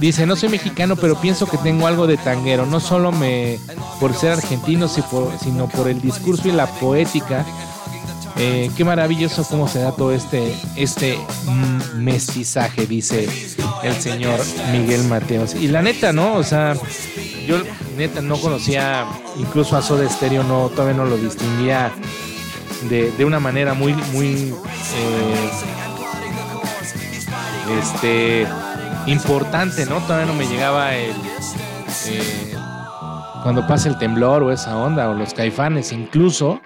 dice, 0.00 0.26
no 0.26 0.36
soy 0.36 0.48
mexicano, 0.48 0.96
pero 0.96 1.20
pienso 1.20 1.46
que 1.46 1.58
tengo 1.58 1.86
algo 1.86 2.06
de 2.06 2.16
tanguero, 2.16 2.66
no 2.66 2.80
solo 2.80 3.12
me 3.12 3.58
por 4.00 4.14
ser 4.14 4.32
argentino, 4.32 4.88
sino 4.88 5.68
por 5.68 5.88
el 5.88 6.00
discurso 6.00 6.48
y 6.48 6.52
la 6.52 6.66
poética. 6.66 7.44
Eh, 8.38 8.70
qué 8.76 8.84
maravilloso 8.84 9.46
cómo 9.48 9.66
se 9.66 9.78
da 9.78 9.92
todo 9.92 10.12
este, 10.12 10.54
este 10.76 11.18
mestizaje, 11.94 12.86
dice 12.86 13.26
el 13.82 13.94
señor 13.94 14.38
Miguel 14.72 15.04
Mateos. 15.04 15.54
Y 15.54 15.68
la 15.68 15.80
neta, 15.80 16.12
¿no? 16.12 16.34
O 16.34 16.42
sea, 16.42 16.76
yo 17.46 17.56
neta 17.96 18.20
no 18.20 18.36
conocía, 18.38 19.06
incluso 19.38 19.74
a 19.76 19.82
Soda 19.82 20.06
Stereo, 20.08 20.44
no, 20.44 20.68
todavía 20.68 20.98
no 20.98 21.06
lo 21.06 21.16
distinguía 21.16 21.92
de, 22.82 23.10
de 23.12 23.24
una 23.24 23.40
manera 23.40 23.74
muy, 23.74 23.94
muy 24.12 24.54
eh, 24.94 25.50
este 27.80 28.46
importante, 29.06 29.86
¿no? 29.86 30.00
Todavía 30.00 30.26
no 30.26 30.34
me 30.34 30.46
llegaba 30.46 30.94
el 30.94 31.14
eh, 32.08 32.54
cuando 33.42 33.66
pasa 33.66 33.88
el 33.88 33.98
temblor 33.98 34.42
o 34.42 34.52
esa 34.52 34.76
onda 34.76 35.08
o 35.08 35.14
los 35.14 35.32
caifanes, 35.32 35.92
incluso 35.92 36.60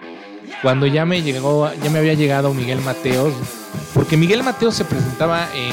cuando 0.62 0.86
ya 0.86 1.04
me 1.04 1.22
llegó, 1.22 1.70
ya 1.82 1.90
me 1.90 1.98
había 1.98 2.14
llegado 2.14 2.54
Miguel 2.54 2.80
Mateos, 2.80 3.34
porque 3.94 4.16
Miguel 4.16 4.42
Mateos 4.42 4.74
se 4.74 4.84
presentaba 4.84 5.46
en 5.54 5.72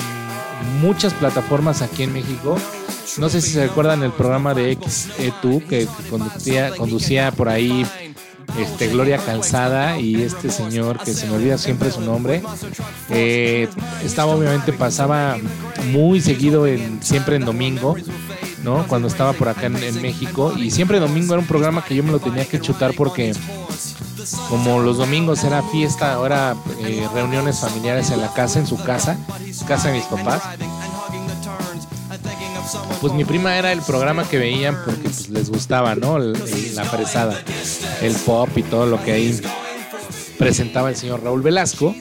muchas 0.82 1.14
plataformas 1.14 1.82
aquí 1.82 2.04
en 2.04 2.14
México. 2.14 2.58
No 3.18 3.30
sé 3.30 3.42
si 3.42 3.52
se 3.52 3.68
recuerdan 3.68 4.04
el 4.04 4.12
programa 4.12 4.54
de 4.54 4.78
XE2 4.78 5.66
que, 5.66 5.88
que 5.88 6.10
conducía, 6.10 6.72
conducía 6.76 7.32
por 7.32 7.50
ahí 7.50 7.86
este, 8.60 8.88
Gloria 8.88 9.18
Calzada 9.18 10.00
y 10.00 10.22
este 10.22 10.50
señor 10.50 11.00
que 11.00 11.14
se 11.14 11.28
me 11.28 11.34
olvida 11.34 11.58
siempre 11.58 11.92
su 11.92 12.02
nombre. 12.02 12.42
Eh, 13.10 13.68
estaba 14.04 14.34
obviamente, 14.36 14.74
pasaba 14.74 15.38
muy 15.92 16.22
seguido, 16.22 16.66
en, 16.66 17.02
siempre 17.04 17.36
en 17.36 17.46
domingo, 17.46 17.96
¿no? 18.64 18.86
Cuando 18.88 19.08
estaba 19.08 19.34
por 19.34 19.50
acá 19.50 19.68
en, 19.68 20.02
México. 20.02 20.54
Y 20.58 20.72
siempre 20.72 21.00
domingo 21.00 21.34
era 21.34 21.42
un 21.42 21.48
programa 21.48 21.84
que 21.84 21.96
yo 21.96 22.04
me 22.04 22.12
lo 22.12 22.20
tenía 22.20 22.46
que 22.46 22.60
chutar 22.60 22.94
porque 22.94 23.34
como 24.50 24.80
los 24.80 24.98
domingos 24.98 25.44
era 25.44 25.62
fiesta, 25.62 26.14
ahora 26.14 26.56
eh, 26.80 27.08
reuniones 27.14 27.60
familiares 27.60 28.12
en 28.12 28.22
la 28.22 28.34
casa, 28.34 28.60
en 28.60 28.68
su 28.68 28.78
casa, 28.84 29.18
casa 29.68 29.90
de 29.90 29.96
mis 29.96 30.06
papás. 30.06 30.42
Pues 33.02 33.14
mi 33.14 33.24
prima 33.26 33.58
era 33.58 33.72
el 33.72 33.82
programa 33.82 34.24
que 34.24 34.38
veían 34.38 34.78
porque 34.86 35.02
pues, 35.04 35.30
les 35.30 35.50
gustaba, 35.50 35.96
¿no? 35.96 36.18
El- 36.18 36.34
la 36.76 36.84
fresada, 36.86 37.34
el 38.02 38.14
pop 38.16 38.50
y 38.56 38.64
todo 38.64 38.86
lo 38.86 39.02
que 39.04 39.12
ahí 39.14 39.40
presentaba 40.38 40.90
el 40.90 40.96
señor 40.96 41.24
Raúl 41.24 41.42
Velasco, 41.42 41.96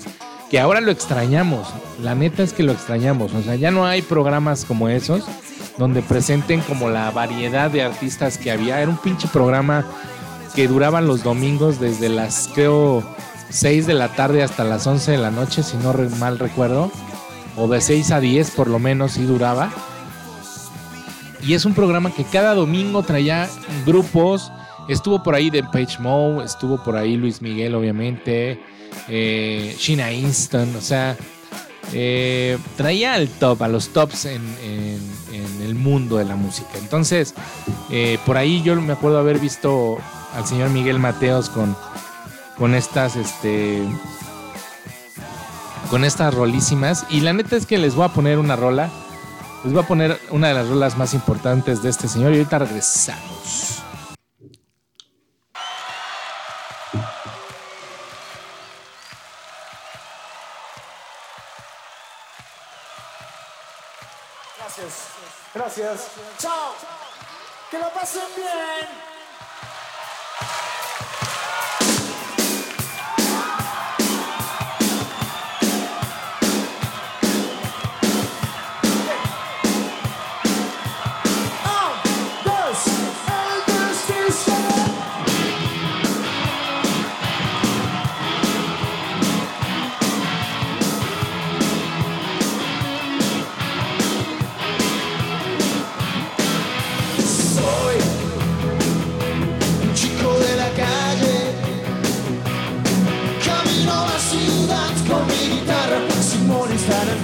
que 0.50 0.60
ahora 0.60 0.80
lo 0.80 0.90
extrañamos. 0.90 1.68
La 2.02 2.14
neta 2.14 2.42
es 2.42 2.52
que 2.52 2.62
lo 2.62 2.72
extrañamos. 2.72 3.32
O 3.34 3.42
sea, 3.42 3.54
ya 3.56 3.70
no 3.70 3.86
hay 3.86 4.02
programas 4.02 4.64
como 4.64 4.88
esos 4.88 5.24
donde 5.78 6.02
presenten 6.02 6.60
como 6.62 6.88
la 6.90 7.10
variedad 7.10 7.70
de 7.70 7.82
artistas 7.82 8.38
que 8.38 8.50
había. 8.50 8.80
Era 8.80 8.90
un 8.90 8.98
pinche 8.98 9.28
programa 9.28 9.84
que 10.54 10.68
duraban 10.68 11.06
los 11.06 11.22
domingos 11.22 11.80
desde 11.80 12.08
las, 12.08 12.48
creo, 12.54 13.02
6 13.50 13.86
de 13.86 13.94
la 13.94 14.08
tarde 14.08 14.42
hasta 14.42 14.64
las 14.64 14.86
11 14.86 15.12
de 15.12 15.18
la 15.18 15.30
noche, 15.30 15.62
si 15.62 15.76
no 15.76 15.92
mal 16.18 16.38
recuerdo. 16.38 16.90
O 17.56 17.68
de 17.68 17.80
6 17.80 18.10
a 18.10 18.20
10 18.20 18.50
por 18.52 18.68
lo 18.68 18.78
menos 18.78 19.12
sí 19.12 19.24
duraba. 19.24 19.70
Y 21.46 21.54
es 21.54 21.64
un 21.64 21.74
programa 21.74 22.10
que 22.10 22.24
cada 22.24 22.54
domingo 22.54 23.02
traía 23.02 23.48
grupos. 23.84 24.50
Estuvo 24.88 25.22
por 25.22 25.34
ahí 25.34 25.50
Page 25.50 25.98
Moe, 26.00 26.44
estuvo 26.44 26.82
por 26.82 26.96
ahí 26.96 27.16
Luis 27.16 27.40
Miguel, 27.40 27.74
obviamente. 27.74 28.60
Eh, 29.08 29.76
Sheena 29.78 30.10
Easton, 30.10 30.74
o 30.74 30.80
sea, 30.80 31.16
eh, 31.92 32.58
traía 32.76 33.14
al 33.14 33.28
top, 33.28 33.62
a 33.62 33.68
los 33.68 33.88
tops 33.90 34.24
en 34.26 34.42
el 35.66 35.74
mundo 35.74 36.16
de 36.16 36.24
la 36.24 36.36
música. 36.36 36.70
Entonces, 36.78 37.34
eh, 37.90 38.18
por 38.24 38.36
ahí 38.36 38.62
yo 38.62 38.74
me 38.80 38.92
acuerdo 38.92 39.18
haber 39.18 39.38
visto 39.38 39.98
al 40.34 40.46
señor 40.46 40.70
Miguel 40.70 40.98
Mateos 40.98 41.50
con, 41.50 41.76
con 42.56 42.74
estas, 42.74 43.16
este, 43.16 43.82
con 45.90 46.04
estas 46.04 46.34
rolísimas. 46.34 47.06
Y 47.10 47.20
la 47.20 47.32
neta 47.32 47.56
es 47.56 47.66
que 47.66 47.78
les 47.78 47.94
voy 47.94 48.06
a 48.06 48.08
poner 48.08 48.38
una 48.38 48.56
rola. 48.56 48.90
Les 49.64 49.72
voy 49.72 49.82
a 49.82 49.86
poner 49.86 50.20
una 50.30 50.48
de 50.48 50.54
las 50.54 50.68
rolas 50.68 50.96
más 50.96 51.14
importantes 51.14 51.82
de 51.82 51.90
este 51.90 52.08
señor 52.08 52.32
y 52.32 52.38
ahorita 52.38 52.58
regresamos. 52.60 53.82
Gracias. 64.58 65.08
Gracias. 65.54 66.08
Chao. 66.38 66.74
Que 67.70 67.78
lo 67.78 67.90
pasen 67.92 68.22
bien. 68.36 69.06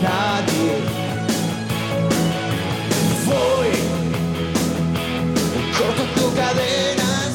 nadie. 0.02 0.74
Voy, 3.26 3.70
corto 5.78 6.02
tus 6.14 6.34
cadenas. 6.34 7.30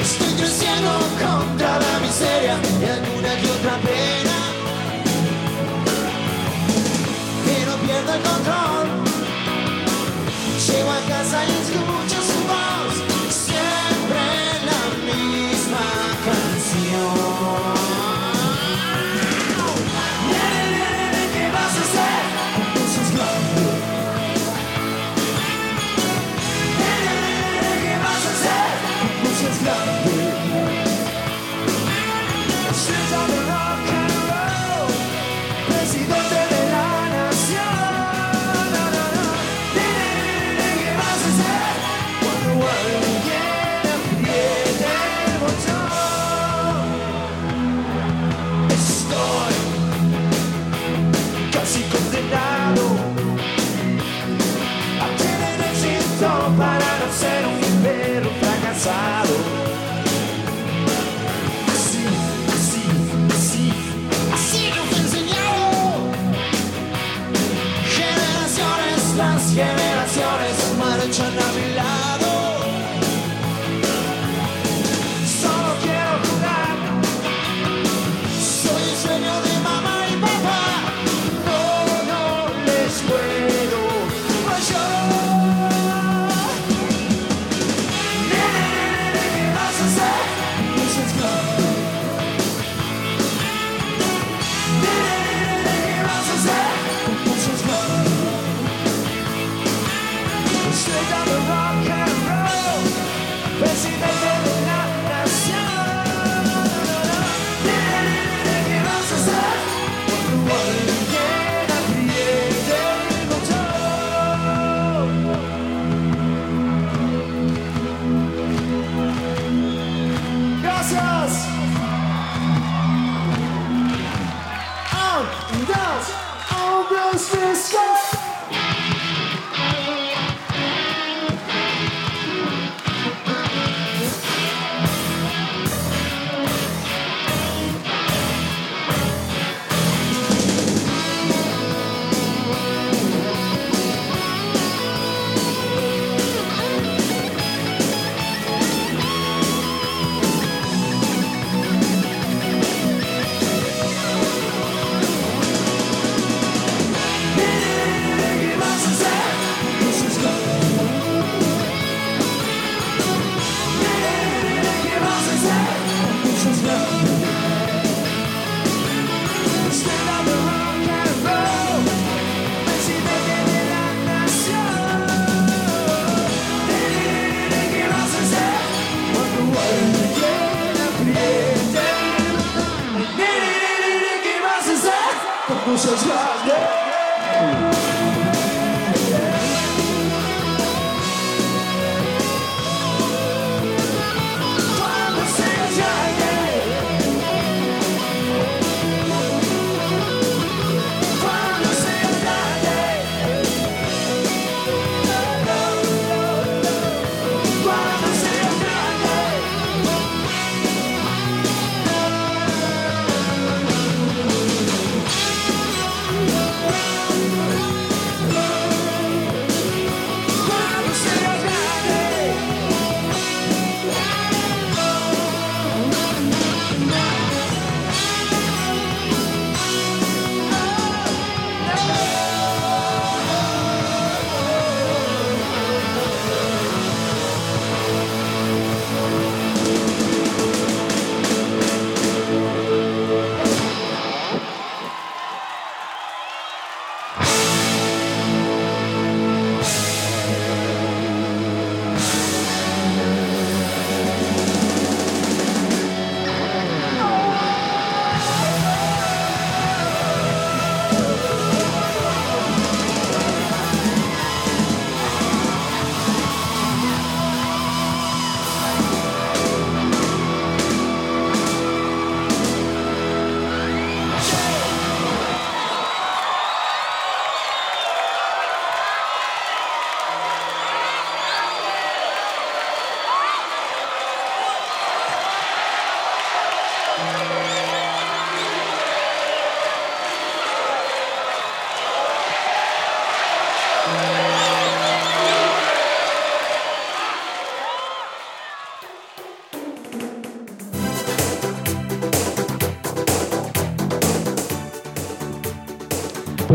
Estoy 0.00 0.32
creciendo 0.34 0.90
contra 1.22 1.78
la 1.78 1.98
miseria 2.00 2.56
y 2.80 2.84
alguna 2.84 3.30
que 3.40 3.50
otra 3.58 3.76
pena. 3.88 4.36
Que 7.44 7.66
no 7.66 7.76
pierda 7.86 8.16
el 8.16 8.22
control. 8.22 8.51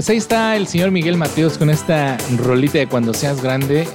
Pues 0.07 0.13
ahí 0.13 0.17
está 0.19 0.55
el 0.55 0.67
señor 0.67 0.91
Miguel 0.91 1.17
Mateos 1.17 1.57
con 1.57 1.69
esta 1.69 2.15
rolita 2.37 2.77
de 2.77 2.87
cuando 2.87 3.13
seas 3.13 3.43
grande. 3.43 3.85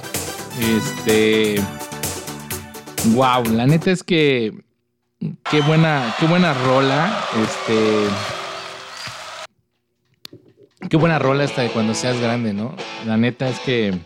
Este. 0.59 1.55
Wow, 3.15 3.45
la 3.45 3.65
neta 3.65 3.89
es 3.89 4.03
que. 4.03 4.53
Qué 5.49 5.61
buena, 5.61 6.13
qué 6.19 6.27
buena 6.27 6.53
rola. 6.53 7.19
Este. 7.43 8.05
Qué 10.87 10.97
buena 10.97 11.17
rola 11.17 11.45
esta 11.45 11.63
de 11.63 11.69
cuando 11.69 11.95
seas 11.95 12.19
grande, 12.19 12.53
¿no? 12.53 12.75
La 13.07 13.17
neta 13.17 13.49
es 13.49 13.57
que. 13.61 13.97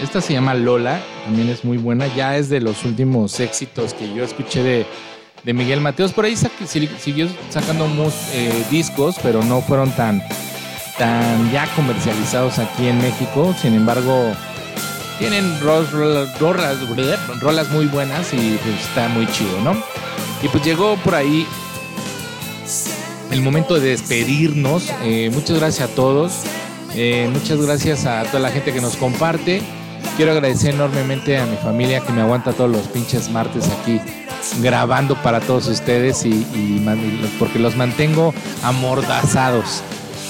Esta 0.00 0.22
se 0.22 0.32
llama 0.32 0.54
Lola, 0.54 1.02
también 1.26 1.50
es 1.50 1.66
muy 1.66 1.76
buena. 1.76 2.06
Ya 2.16 2.38
es 2.38 2.48
de 2.48 2.62
los 2.62 2.82
últimos 2.86 3.40
éxitos 3.40 3.92
que 3.92 4.14
yo 4.14 4.24
escuché 4.24 4.62
de, 4.62 4.86
de 5.46 5.54
Miguel 5.54 5.80
Mateos. 5.80 6.12
Por 6.12 6.24
ahí 6.24 6.34
siguió 7.00 7.28
sacando 7.50 7.86
eh, 8.32 8.64
discos, 8.70 9.16
pero 9.22 9.42
no 9.44 9.62
fueron 9.62 9.90
tan, 9.92 10.20
tan 10.98 11.50
ya 11.52 11.66
comercializados 11.76 12.58
aquí 12.58 12.88
en 12.88 12.98
México. 13.00 13.54
Sin 13.62 13.72
embargo, 13.74 14.32
tienen 15.20 15.58
ro- 15.60 15.86
ro- 15.90 16.26
rolas, 16.40 16.76
rolas 17.40 17.70
muy 17.70 17.86
buenas 17.86 18.34
y 18.34 18.58
pues, 18.62 18.80
está 18.82 19.08
muy 19.08 19.26
chido, 19.28 19.60
¿no? 19.62 19.72
Y 20.42 20.48
pues 20.48 20.64
llegó 20.64 20.96
por 20.96 21.14
ahí 21.14 21.46
el 23.30 23.40
momento 23.40 23.76
de 23.78 23.90
despedirnos. 23.90 24.90
Eh, 25.04 25.30
muchas 25.32 25.58
gracias 25.60 25.88
a 25.90 25.94
todos. 25.94 26.32
Eh, 26.96 27.30
muchas 27.32 27.58
gracias 27.60 28.04
a 28.04 28.24
toda 28.24 28.40
la 28.40 28.50
gente 28.50 28.72
que 28.72 28.80
nos 28.80 28.96
comparte. 28.96 29.62
Quiero 30.16 30.32
agradecer 30.32 30.74
enormemente 30.74 31.38
a 31.38 31.46
mi 31.46 31.56
familia 31.56 32.00
que 32.00 32.12
me 32.12 32.22
aguanta 32.22 32.52
todos 32.52 32.70
los 32.70 32.86
pinches 32.88 33.30
martes 33.30 33.68
aquí 33.68 34.00
grabando 34.60 35.14
para 35.22 35.40
todos 35.40 35.66
ustedes 35.66 36.24
y, 36.24 36.82
porque 37.38 37.58
los 37.58 37.76
mantengo 37.76 38.32
amordazados 38.62 39.82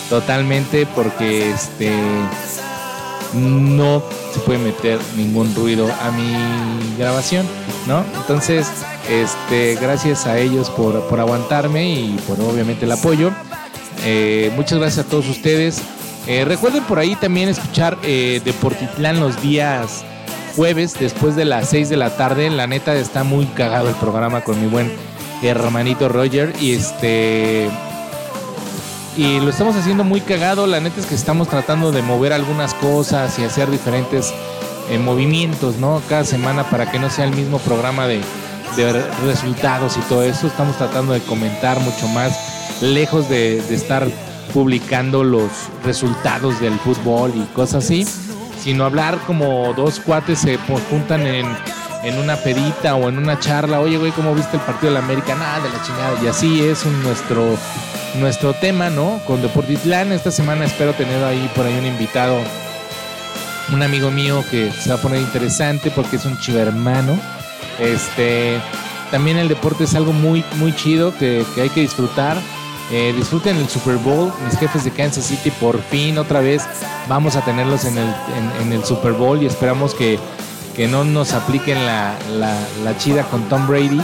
totalmente 0.09 0.87
porque 0.87 1.51
este 1.51 1.93
no 3.35 4.03
se 4.33 4.41
puede 4.41 4.59
meter 4.59 4.99
ningún 5.17 5.55
ruido 5.55 5.89
a 6.03 6.11
mi 6.11 6.97
grabación, 6.97 7.47
¿no? 7.87 8.05
Entonces, 8.17 8.69
este, 9.11 9.77
gracias 9.81 10.27
a 10.27 10.39
ellos 10.39 10.71
por, 10.71 11.03
por 11.09 11.21
aguantarme 11.21 11.91
y 11.91 12.17
por 12.27 12.41
obviamente 12.41 12.85
el 12.85 12.93
apoyo. 12.93 13.33
Eh, 14.05 14.53
muchas 14.55 14.79
gracias 14.79 15.07
a 15.07 15.09
todos 15.09 15.29
ustedes. 15.29 15.83
Eh, 16.27 16.45
recuerden 16.45 16.83
por 16.85 16.99
ahí 16.99 17.15
también 17.15 17.49
escuchar 17.49 17.97
eh, 18.03 18.41
Deportitlán 18.45 19.21
los 19.21 19.41
días 19.43 20.05
jueves 20.57 20.95
después 20.99 21.37
de 21.37 21.45
las 21.45 21.69
6 21.71 21.89
de 21.89 21.97
la 21.97 22.17
tarde. 22.17 22.51
La 22.51 22.67
neta 22.67 22.95
está 22.97 23.23
muy 23.25 23.47
cagado 23.47 23.89
el 23.89 23.95
programa 23.97 24.41
con 24.43 24.61
mi 24.61 24.67
buen 24.69 24.93
hermanito 25.43 26.09
Roger. 26.09 26.53
Y 26.61 26.73
este. 26.73 27.69
Y 29.17 29.41
lo 29.41 29.49
estamos 29.51 29.77
haciendo 29.77 30.05
muy 30.05 30.21
cagado. 30.21 30.67
La 30.67 30.81
neta 30.81 31.01
es 31.01 31.07
que 31.07 31.15
estamos 31.15 31.49
tratando 31.49 31.93
de 31.93 32.03
mover 32.03 32.33
algunas 32.33 32.75
cosas 32.75 33.39
y 33.39 33.45
hacer 33.45 33.71
diferentes 33.71 34.35
eh, 34.91 34.99
movimientos, 34.99 35.77
¿no? 35.77 36.03
Cada 36.09 36.25
semana 36.25 36.65
para 36.65 36.91
que 36.91 36.99
no 36.99 37.09
sea 37.09 37.25
el 37.25 37.35
mismo 37.35 37.59
programa 37.61 38.07
de, 38.07 38.21
de 38.77 38.93
re- 38.93 39.05
resultados 39.25 39.97
y 39.97 40.01
todo 40.09 40.23
eso. 40.25 40.47
Estamos 40.49 40.77
tratando 40.77 41.13
de 41.13 41.21
comentar 41.21 41.79
mucho 41.81 42.09
más, 42.09 42.37
lejos 42.83 43.29
de 43.29 43.59
estar 43.75 44.07
publicando 44.53 45.23
los 45.25 45.51
resultados 45.85 46.61
del 46.61 46.79
fútbol 46.79 47.33
y 47.35 47.43
cosas 47.55 47.85
así, 47.85 48.07
sino 48.63 48.85
hablar 48.85 49.19
como 49.27 49.73
dos 49.75 50.01
cuates 50.01 50.41
se 50.41 50.59
pues, 50.67 50.83
juntan 50.91 51.27
en, 51.27 51.47
en 52.05 52.19
una 52.19 52.37
pedita 52.37 52.95
o 52.97 53.09
en 53.09 53.19
una 53.19 53.39
charla. 53.39 53.81
Oye, 53.81 53.99
güey, 53.99 54.13
¿cómo 54.13 54.35
viste 54.35 54.57
el 54.57 54.63
partido 54.63 54.93
de 54.93 54.99
la 54.99 55.05
América? 55.05 55.35
Nada, 55.35 55.61
de 55.61 55.71
la 55.71 55.83
chingada. 55.83 56.15
Y 56.23 56.27
así 56.27 56.63
es 56.63 56.85
un- 56.85 57.03
nuestro, 57.03 57.45
nuestro 58.21 58.55
tema, 58.55 58.91
¿no? 58.91 59.21
Con 59.27 59.43
Deportitlán. 59.43 60.13
Esta 60.13 60.31
semana 60.31 60.65
espero 60.65 60.93
tener 60.95 61.23
ahí 61.25 61.51
por 61.55 61.67
ahí 61.67 61.77
un 61.79 61.87
invitado 61.87 62.37
un 63.73 63.83
amigo 63.83 64.13
mío 64.13 64.45
que 64.49 64.71
se 64.71 64.91
va 64.91 64.95
a 64.95 64.99
poner 65.03 65.21
interesante 65.21 65.91
porque 65.91 66.17
es 66.17 66.25
un 66.25 66.39
chivo 66.39 66.59
hermano. 66.61 67.19
Este, 67.81 68.61
también 69.11 69.39
el 69.39 69.49
deporte 69.49 69.85
es 69.85 69.95
algo 69.97 70.13
muy, 70.13 70.45
muy 70.57 70.73
chido 70.75 71.13
que 71.19 71.45
hay 71.61 71.69
que 71.71 71.81
disfrutar. 71.81 72.37
Eh, 72.93 73.13
disfruten 73.17 73.57
el 73.57 73.69
Super 73.69 73.97
Bowl, 73.97 74.33
mis 74.45 74.59
jefes 74.59 74.85
de 74.85 74.93
Kansas 74.93 75.25
City, 75.25 75.51
por 75.51 75.83
fin 75.83 76.19
otra 76.19 76.41
vez 76.41 76.63
vamos 77.09 77.35
a 77.35 77.41
tenerlos 77.45 77.85
en 77.85 77.99
el, 77.99 78.85
Super 78.85 79.13
Bowl 79.13 79.43
y 79.43 79.47
esperamos 79.47 79.93
que, 79.93 80.21
que 80.77 80.87
no 80.87 81.03
nos 81.03 81.33
apliquen 81.33 81.85
la, 81.85 82.15
la, 82.39 82.57
la 82.85 82.97
chida 82.97 83.25
con 83.25 83.49
Tom 83.49 83.67
Brady 83.67 84.01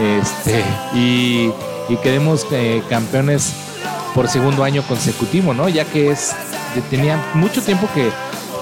este, 0.00 0.64
y, 0.94 1.50
y 1.88 1.96
quedemos 2.02 2.46
eh, 2.50 2.82
campeones 2.88 3.52
por 4.14 4.28
segundo 4.28 4.64
año 4.64 4.82
consecutivo, 4.82 5.52
¿no? 5.52 5.68
Ya 5.68 5.84
que 5.84 6.10
es 6.10 6.34
tenía 6.90 7.22
mucho 7.34 7.62
tiempo 7.62 7.88
que, 7.94 8.10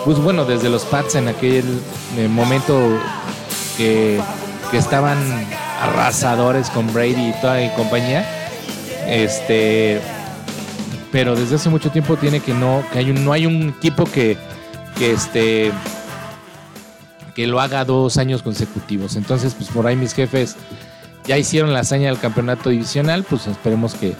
pues 0.04 0.18
bueno, 0.18 0.44
desde 0.44 0.68
los 0.68 0.84
Pats 0.84 1.14
en 1.14 1.28
aquel 1.28 1.64
eh, 2.16 2.28
momento 2.28 2.78
que, 3.76 4.20
que 4.70 4.76
estaban 4.76 5.18
arrasadores 5.80 6.68
con 6.70 6.92
Brady 6.92 7.30
y 7.30 7.40
toda 7.40 7.62
y 7.62 7.70
compañía, 7.70 8.41
este, 9.06 10.00
pero 11.10 11.36
desde 11.36 11.56
hace 11.56 11.68
mucho 11.68 11.90
tiempo 11.90 12.16
tiene 12.16 12.40
que 12.40 12.54
no, 12.54 12.84
que 12.92 12.98
hay 12.98 13.10
un, 13.10 13.24
no 13.24 13.32
hay 13.32 13.46
un 13.46 13.74
equipo 13.78 14.04
que, 14.04 14.36
que 14.98 15.12
este, 15.12 15.72
que 17.34 17.46
lo 17.46 17.60
haga 17.60 17.84
dos 17.84 18.16
años 18.18 18.42
consecutivos. 18.42 19.16
Entonces, 19.16 19.54
pues 19.54 19.70
por 19.70 19.86
ahí 19.86 19.96
mis 19.96 20.14
jefes 20.14 20.56
ya 21.26 21.38
hicieron 21.38 21.72
la 21.72 21.80
hazaña 21.80 22.08
del 22.08 22.18
campeonato 22.18 22.70
divisional, 22.70 23.24
pues 23.24 23.46
esperemos 23.46 23.94
que, 23.94 24.14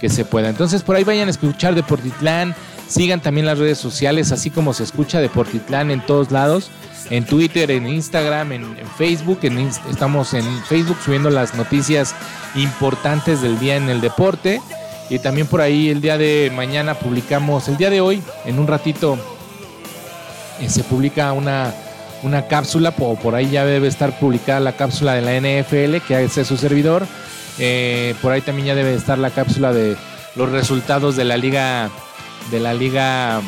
que 0.00 0.08
se 0.08 0.24
pueda. 0.24 0.48
Entonces, 0.48 0.82
por 0.82 0.96
ahí 0.96 1.04
vayan 1.04 1.28
a 1.28 1.30
escuchar 1.30 1.74
Deportitlán, 1.74 2.54
sigan 2.88 3.20
también 3.20 3.46
las 3.46 3.58
redes 3.58 3.78
sociales, 3.78 4.32
así 4.32 4.50
como 4.50 4.72
se 4.72 4.84
escucha 4.84 5.20
Deportitlán 5.20 5.90
en 5.90 6.04
todos 6.04 6.30
lados, 6.30 6.70
en 7.10 7.24
Twitter, 7.24 7.70
en 7.70 7.86
Instagram, 7.86 8.52
en, 8.52 8.76
Facebook, 8.96 9.40
estamos 9.90 10.34
en 10.34 10.44
Facebook 10.64 10.98
subiendo 11.04 11.30
las 11.30 11.54
noticias 11.54 12.14
importantes 12.54 13.42
del 13.42 13.58
día 13.58 13.76
en 13.76 13.88
el 13.88 14.00
deporte. 14.00 14.60
Y 15.10 15.18
también 15.18 15.46
por 15.46 15.60
ahí 15.60 15.88
el 15.88 16.00
día 16.02 16.18
de 16.18 16.52
mañana 16.54 16.94
publicamos, 16.94 17.68
el 17.68 17.78
día 17.78 17.88
de 17.88 18.00
hoy, 18.00 18.22
en 18.44 18.58
un 18.58 18.66
ratito, 18.66 19.18
eh, 20.60 20.68
se 20.68 20.84
publica 20.84 21.32
una, 21.32 21.72
una 22.22 22.46
cápsula, 22.46 22.92
o 22.98 23.14
por 23.16 23.34
ahí 23.34 23.50
ya 23.50 23.64
debe 23.64 23.88
estar 23.88 24.18
publicada 24.18 24.60
la 24.60 24.72
cápsula 24.72 25.14
de 25.14 25.22
la 25.22 25.34
NFL, 25.34 26.06
que 26.06 26.16
hace 26.16 26.44
su 26.44 26.58
servidor. 26.58 27.06
Eh, 27.58 28.14
por 28.20 28.32
ahí 28.32 28.42
también 28.42 28.68
ya 28.68 28.74
debe 28.74 28.94
estar 28.94 29.18
la 29.18 29.30
cápsula 29.30 29.72
de 29.72 29.96
los 30.36 30.50
resultados 30.50 31.16
de 31.16 31.24
la 31.24 31.36
liga 31.36 31.90
de 32.50 32.60
la 32.60 32.72
liga 32.72 33.40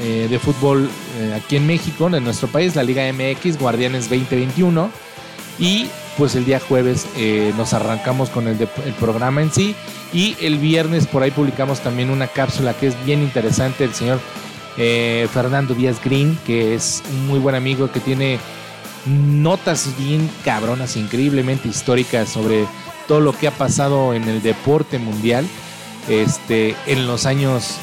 eh, 0.00 0.26
de 0.30 0.38
fútbol 0.38 0.88
eh, 1.18 1.34
aquí 1.36 1.56
en 1.56 1.66
México, 1.66 2.06
en 2.08 2.24
nuestro 2.24 2.48
país, 2.48 2.76
la 2.76 2.82
Liga 2.82 3.02
MX, 3.12 3.58
Guardianes 3.58 4.08
2021. 4.08 4.90
Y 5.58 5.86
pues 6.16 6.34
el 6.36 6.44
día 6.44 6.60
jueves 6.60 7.06
eh, 7.16 7.52
nos 7.56 7.72
arrancamos 7.74 8.30
con 8.30 8.46
el, 8.48 8.58
de- 8.58 8.68
el 8.86 8.92
programa 8.94 9.42
en 9.42 9.52
sí. 9.52 9.74
Y 10.12 10.36
el 10.40 10.58
viernes 10.58 11.06
por 11.06 11.22
ahí 11.22 11.30
publicamos 11.30 11.80
también 11.80 12.10
una 12.10 12.26
cápsula 12.28 12.74
que 12.74 12.86
es 12.88 13.04
bien 13.04 13.22
interesante. 13.22 13.84
El 13.84 13.94
señor 13.94 14.20
Fernando 15.32 15.74
Díaz 15.74 15.96
Green, 16.04 16.38
que 16.46 16.74
es 16.76 17.02
un 17.10 17.26
muy 17.26 17.40
buen 17.40 17.56
amigo 17.56 17.90
que 17.90 17.98
tiene 17.98 18.38
notas 19.06 19.88
bien 19.98 20.30
cabronas, 20.44 20.96
increíblemente 20.96 21.68
históricas 21.68 22.28
sobre 22.28 22.64
todo 23.08 23.20
lo 23.20 23.32
que 23.32 23.48
ha 23.48 23.50
pasado 23.50 24.14
en 24.14 24.28
el 24.28 24.40
deporte 24.42 24.98
mundial 24.98 25.46
este, 26.08 26.76
en 26.86 27.06
los 27.06 27.26
años 27.26 27.74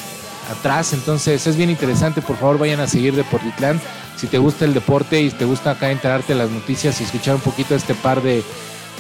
atrás. 0.50 0.94
Entonces 0.94 1.46
es 1.48 1.56
bien 1.56 1.70
interesante. 1.70 2.22
Por 2.22 2.38
favor, 2.38 2.58
vayan 2.58 2.80
a 2.80 2.88
seguir 2.88 3.16
Deportitlán. 3.16 3.80
Si 4.18 4.28
te 4.28 4.38
gusta 4.38 4.66
el 4.66 4.74
deporte 4.74 5.22
y 5.22 5.30
te 5.30 5.46
gusta 5.46 5.72
acá 5.72 5.92
enterarte 5.92 6.34
de 6.34 6.40
las 6.40 6.50
noticias 6.50 7.00
y 7.02 7.04
escuchar 7.04 7.36
un 7.36 7.42
poquito 7.42 7.74
a 7.74 7.78
este 7.78 7.94
par 7.96 8.22
de, 8.22 8.44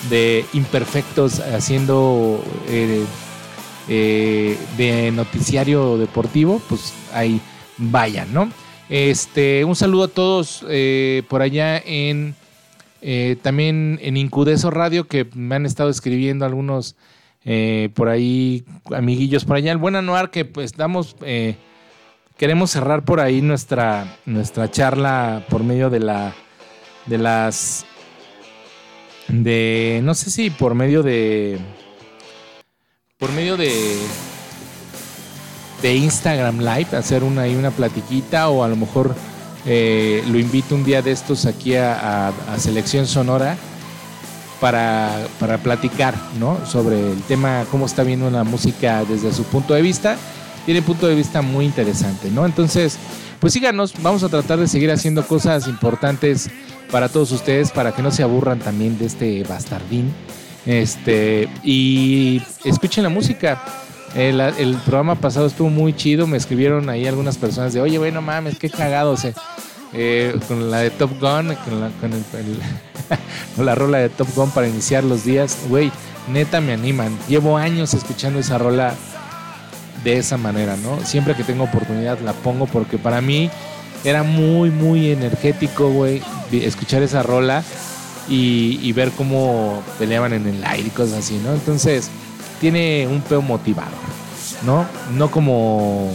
de 0.10 0.46
imperfectos 0.54 1.40
haciendo 1.40 2.44
eh, 2.68 3.06
eh, 3.88 4.58
de 4.78 5.12
noticiario 5.12 5.98
deportivo, 5.98 6.62
pues 6.68 6.94
ahí 7.14 7.40
vayan, 7.78 8.34
¿no? 8.34 8.52
Este, 8.90 9.64
un 9.64 9.76
saludo 9.76 10.04
a 10.04 10.08
todos 10.10 10.66
eh, 10.70 11.24
por 11.28 11.42
allá 11.42 11.78
en 11.78 12.36
también 13.44 14.00
en 14.02 14.18
Incudeso 14.18 14.72
Radio 14.72 15.08
que 15.08 15.28
me 15.36 15.54
han 15.54 15.68
estado 15.68 15.92
escribiendo 15.92 16.44
algunos 16.44 16.96
eh, 17.46 17.90
por 17.94 18.10
ahí 18.10 18.66
amiguillos 18.94 19.46
por 19.46 19.56
allá. 19.56 19.72
El 19.72 19.78
buen 19.78 19.96
Anuar 19.96 20.32
que 20.32 20.46
pues 20.46 20.74
damos 20.74 21.16
eh, 21.22 21.56
queremos 22.38 22.72
cerrar 22.72 23.06
por 23.06 23.20
ahí 23.20 23.42
nuestra 23.42 24.18
nuestra 24.26 24.70
charla 24.70 25.46
por 25.50 25.64
medio 25.64 25.90
de 25.90 26.00
la 26.00 26.34
de 27.06 27.18
las 27.18 27.86
de 29.28 30.02
no 30.04 30.14
sé 30.14 30.30
si 30.30 30.50
por 30.50 30.76
medio 30.76 31.04
de 31.04 31.60
por 33.18 33.32
medio 33.32 33.58
de 33.58 33.72
de 35.82 35.96
Instagram 35.96 36.60
Live 36.60 36.98
hacer 36.98 37.24
una 37.24 37.44
ahí 37.44 37.56
una 37.56 37.72
platiquita 37.72 38.50
o 38.50 38.64
a 38.64 38.68
lo 38.68 38.76
mejor 38.76 39.16
eh, 39.66 40.24
lo 40.28 40.38
invito 40.38 40.76
un 40.76 40.84
día 40.84 41.02
de 41.02 41.12
estos 41.12 41.46
aquí 41.46 41.76
a, 41.76 42.32
Selección 42.58 43.08
Sonora 43.08 43.58
para, 44.66 45.28
para 45.40 45.60
platicar, 45.60 46.16
¿no? 46.40 46.58
Sobre 46.66 47.00
el 47.12 47.22
tema, 47.28 47.66
cómo 47.70 47.86
está 47.86 48.02
viendo 48.02 48.32
la 48.32 48.44
música 48.44 49.06
desde 49.06 49.32
su 49.32 49.44
punto 49.44 49.76
de 49.76 49.84
vista. 49.84 50.18
Tiene 50.66 50.80
un 50.80 50.88
punto 50.88 51.06
de 51.06 51.14
vista 51.14 51.44
muy 51.44 51.66
interesante, 51.66 52.32
¿no? 52.32 52.48
Entonces, 52.48 52.98
pues 53.40 53.54
síganos, 53.54 53.94
vamos 54.02 54.24
a 54.24 54.30
tratar 54.30 54.58
de 54.58 54.68
seguir 54.68 54.90
haciendo 54.90 55.24
cosas 55.28 55.68
importantes 55.68 56.50
para 56.92 57.10
todos 57.10 57.32
ustedes, 57.32 57.70
para 57.70 57.92
que 57.92 58.02
no 58.02 58.10
se 58.10 58.24
aburran 58.24 58.58
también 58.58 58.98
de 58.98 59.06
este 59.06 59.44
bastardín. 59.44 60.12
Este, 60.66 61.48
y 61.64 62.42
escuchen 62.64 63.04
la 63.04 63.10
música. 63.10 63.62
El, 64.16 64.40
el 64.42 64.78
programa 64.78 65.14
pasado 65.14 65.46
estuvo 65.46 65.70
muy 65.70 65.94
chido. 65.96 66.26
Me 66.26 66.38
escribieron 66.38 66.90
ahí 66.90 67.06
algunas 67.06 67.38
personas 67.38 67.72
de, 67.74 67.82
oye, 67.82 68.00
güey, 68.00 68.12
no 68.12 68.24
mames, 68.24 68.58
qué 68.58 68.72
cagado. 68.72 69.12
O 69.12 69.18
sea, 69.18 69.32
eh, 69.98 70.38
con 70.48 70.70
la 70.70 70.80
de 70.80 70.90
Top 70.90 71.12
Gun, 71.22 71.56
con 71.56 71.80
la, 71.80 71.90
con 73.56 73.66
la 73.66 73.76
rola 73.76 74.00
de 74.00 74.10
Top 74.10 74.28
Gun 74.36 74.52
para 74.52 74.68
iniciar 74.68 75.06
los 75.06 75.24
días. 75.24 75.58
Güey, 75.70 75.90
neta 76.28 76.60
me 76.60 76.74
animan. 76.74 77.18
Llevo 77.30 77.58
años 77.58 77.94
escuchando 77.94 78.40
esa 78.40 78.58
rola 78.58 78.94
de 80.04 80.18
esa 80.18 80.38
manera, 80.38 80.76
¿no? 80.76 81.00
Siempre 81.06 81.34
que 81.34 81.44
tengo 81.44 81.64
oportunidad 81.64 82.20
la 82.20 82.34
pongo 82.34 82.66
porque 82.66 82.98
para 82.98 83.22
mí 83.22 83.50
era 84.04 84.24
muy, 84.24 84.70
muy 84.70 85.12
energético, 85.12 85.90
güey, 85.90 86.22
escuchar 86.52 87.02
esa 87.02 87.24
rola 87.24 87.64
y, 88.28 88.80
y 88.84 88.92
ver 88.92 89.12
cómo 89.12 89.82
peleaban 89.98 90.34
en 90.34 90.46
el 90.46 90.64
aire 90.66 90.88
y 90.88 90.92
cosas 90.92 91.20
así, 91.20 91.40
¿no? 91.44 91.54
Entonces, 91.54 92.10
tiene 92.60 93.08
un 93.08 93.22
peo 93.22 93.42
motivador, 93.42 93.94
¿no? 94.64 94.86
No 95.16 95.32
como 95.32 96.12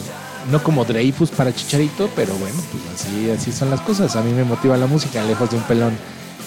no 0.51 0.62
como 0.62 0.84
Dreyfus 0.84 1.30
para 1.30 1.55
Chicharito, 1.55 2.09
pero 2.16 2.34
bueno, 2.34 2.57
pues 2.70 2.82
así, 2.95 3.30
así 3.30 3.53
son 3.53 3.70
las 3.70 3.80
cosas. 3.80 4.16
A 4.16 4.22
mí 4.22 4.32
me 4.32 4.45
motiva 4.45 4.76
la 4.76 4.86
música, 4.86 5.22
lejos 5.22 5.51
de 5.51 5.57
un 5.57 5.62
pelón 5.64 5.97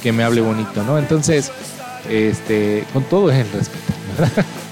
que 0.01 0.11
me 0.11 0.23
hable 0.23 0.41
bonito, 0.41 0.83
¿no? 0.83 0.97
Entonces, 0.97 1.51
este, 2.09 2.85
con 2.91 3.03
todo 3.03 3.31
el 3.31 3.49
respeto, 3.51 3.93
¿verdad? 4.17 4.45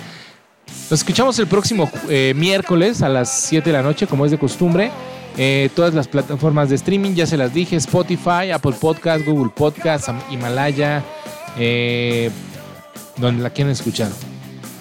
Nos 0.90 1.00
escuchamos 1.00 1.40
el 1.40 1.48
próximo 1.48 1.90
eh, 2.10 2.34
miércoles 2.36 3.02
a 3.02 3.08
las 3.08 3.32
7 3.44 3.70
de 3.70 3.78
la 3.78 3.82
noche, 3.82 4.08
como 4.08 4.26
es 4.26 4.32
de 4.32 4.38
costumbre. 4.38 4.92
Eh, 5.38 5.70
todas 5.74 5.94
las 5.94 6.10
plataformas 6.10 6.68
de 6.68 6.76
streaming, 6.76 7.12
ya 7.12 7.26
se 7.26 7.38
las 7.38 7.54
dije, 7.54 7.78
Spotify, 7.78 8.52
Apple 8.54 8.74
Podcast, 8.78 9.26
Google 9.26 9.52
Podcast, 9.56 10.10
Himalaya, 10.30 11.02
eh, 11.58 12.30
donde 13.16 13.42
la 13.42 13.52
quieran 13.52 13.72
escuchar. 13.72 14.10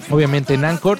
Obviamente 0.09 0.53
en 0.53 0.65
Anchor. 0.65 0.99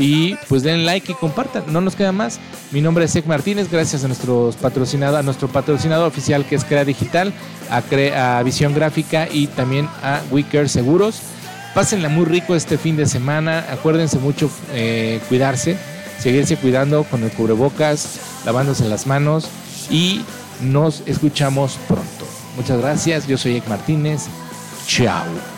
Y 0.00 0.36
pues 0.48 0.62
den 0.62 0.86
like 0.86 1.10
y 1.10 1.14
compartan. 1.16 1.64
No 1.66 1.80
nos 1.80 1.96
queda 1.96 2.12
más. 2.12 2.38
Mi 2.70 2.80
nombre 2.80 3.04
es 3.04 3.10
Sek 3.10 3.26
Martínez. 3.26 3.68
Gracias 3.68 4.04
a 4.04 4.06
nuestros 4.06 4.54
patrocinador, 4.54 5.18
a 5.18 5.22
nuestro 5.24 5.48
patrocinador 5.48 6.06
oficial 6.06 6.44
que 6.44 6.54
es 6.54 6.64
Crea 6.64 6.84
Digital, 6.84 7.32
a, 7.68 7.82
Cre- 7.82 8.44
Visión 8.44 8.74
Gráfica 8.74 9.26
y 9.30 9.48
también 9.48 9.88
a 10.04 10.20
WeCare 10.30 10.68
Seguros. 10.68 11.18
Pásenla 11.74 12.08
muy 12.08 12.26
rico 12.26 12.54
este 12.54 12.78
fin 12.78 12.96
de 12.96 13.06
semana. 13.06 13.66
Acuérdense 13.72 14.20
mucho 14.20 14.48
eh, 14.72 15.20
cuidarse, 15.28 15.76
seguirse 16.20 16.56
cuidando 16.56 17.02
con 17.02 17.24
el 17.24 17.32
cubrebocas, 17.32 18.20
lavándose 18.46 18.88
las 18.88 19.08
manos 19.08 19.48
y 19.90 20.22
nos 20.60 21.02
escuchamos 21.06 21.76
pronto. 21.88 22.24
Muchas 22.56 22.80
gracias. 22.80 23.26
Yo 23.26 23.36
soy 23.36 23.56
Ek 23.56 23.66
Martínez. 23.66 24.26
Chao. 24.86 25.57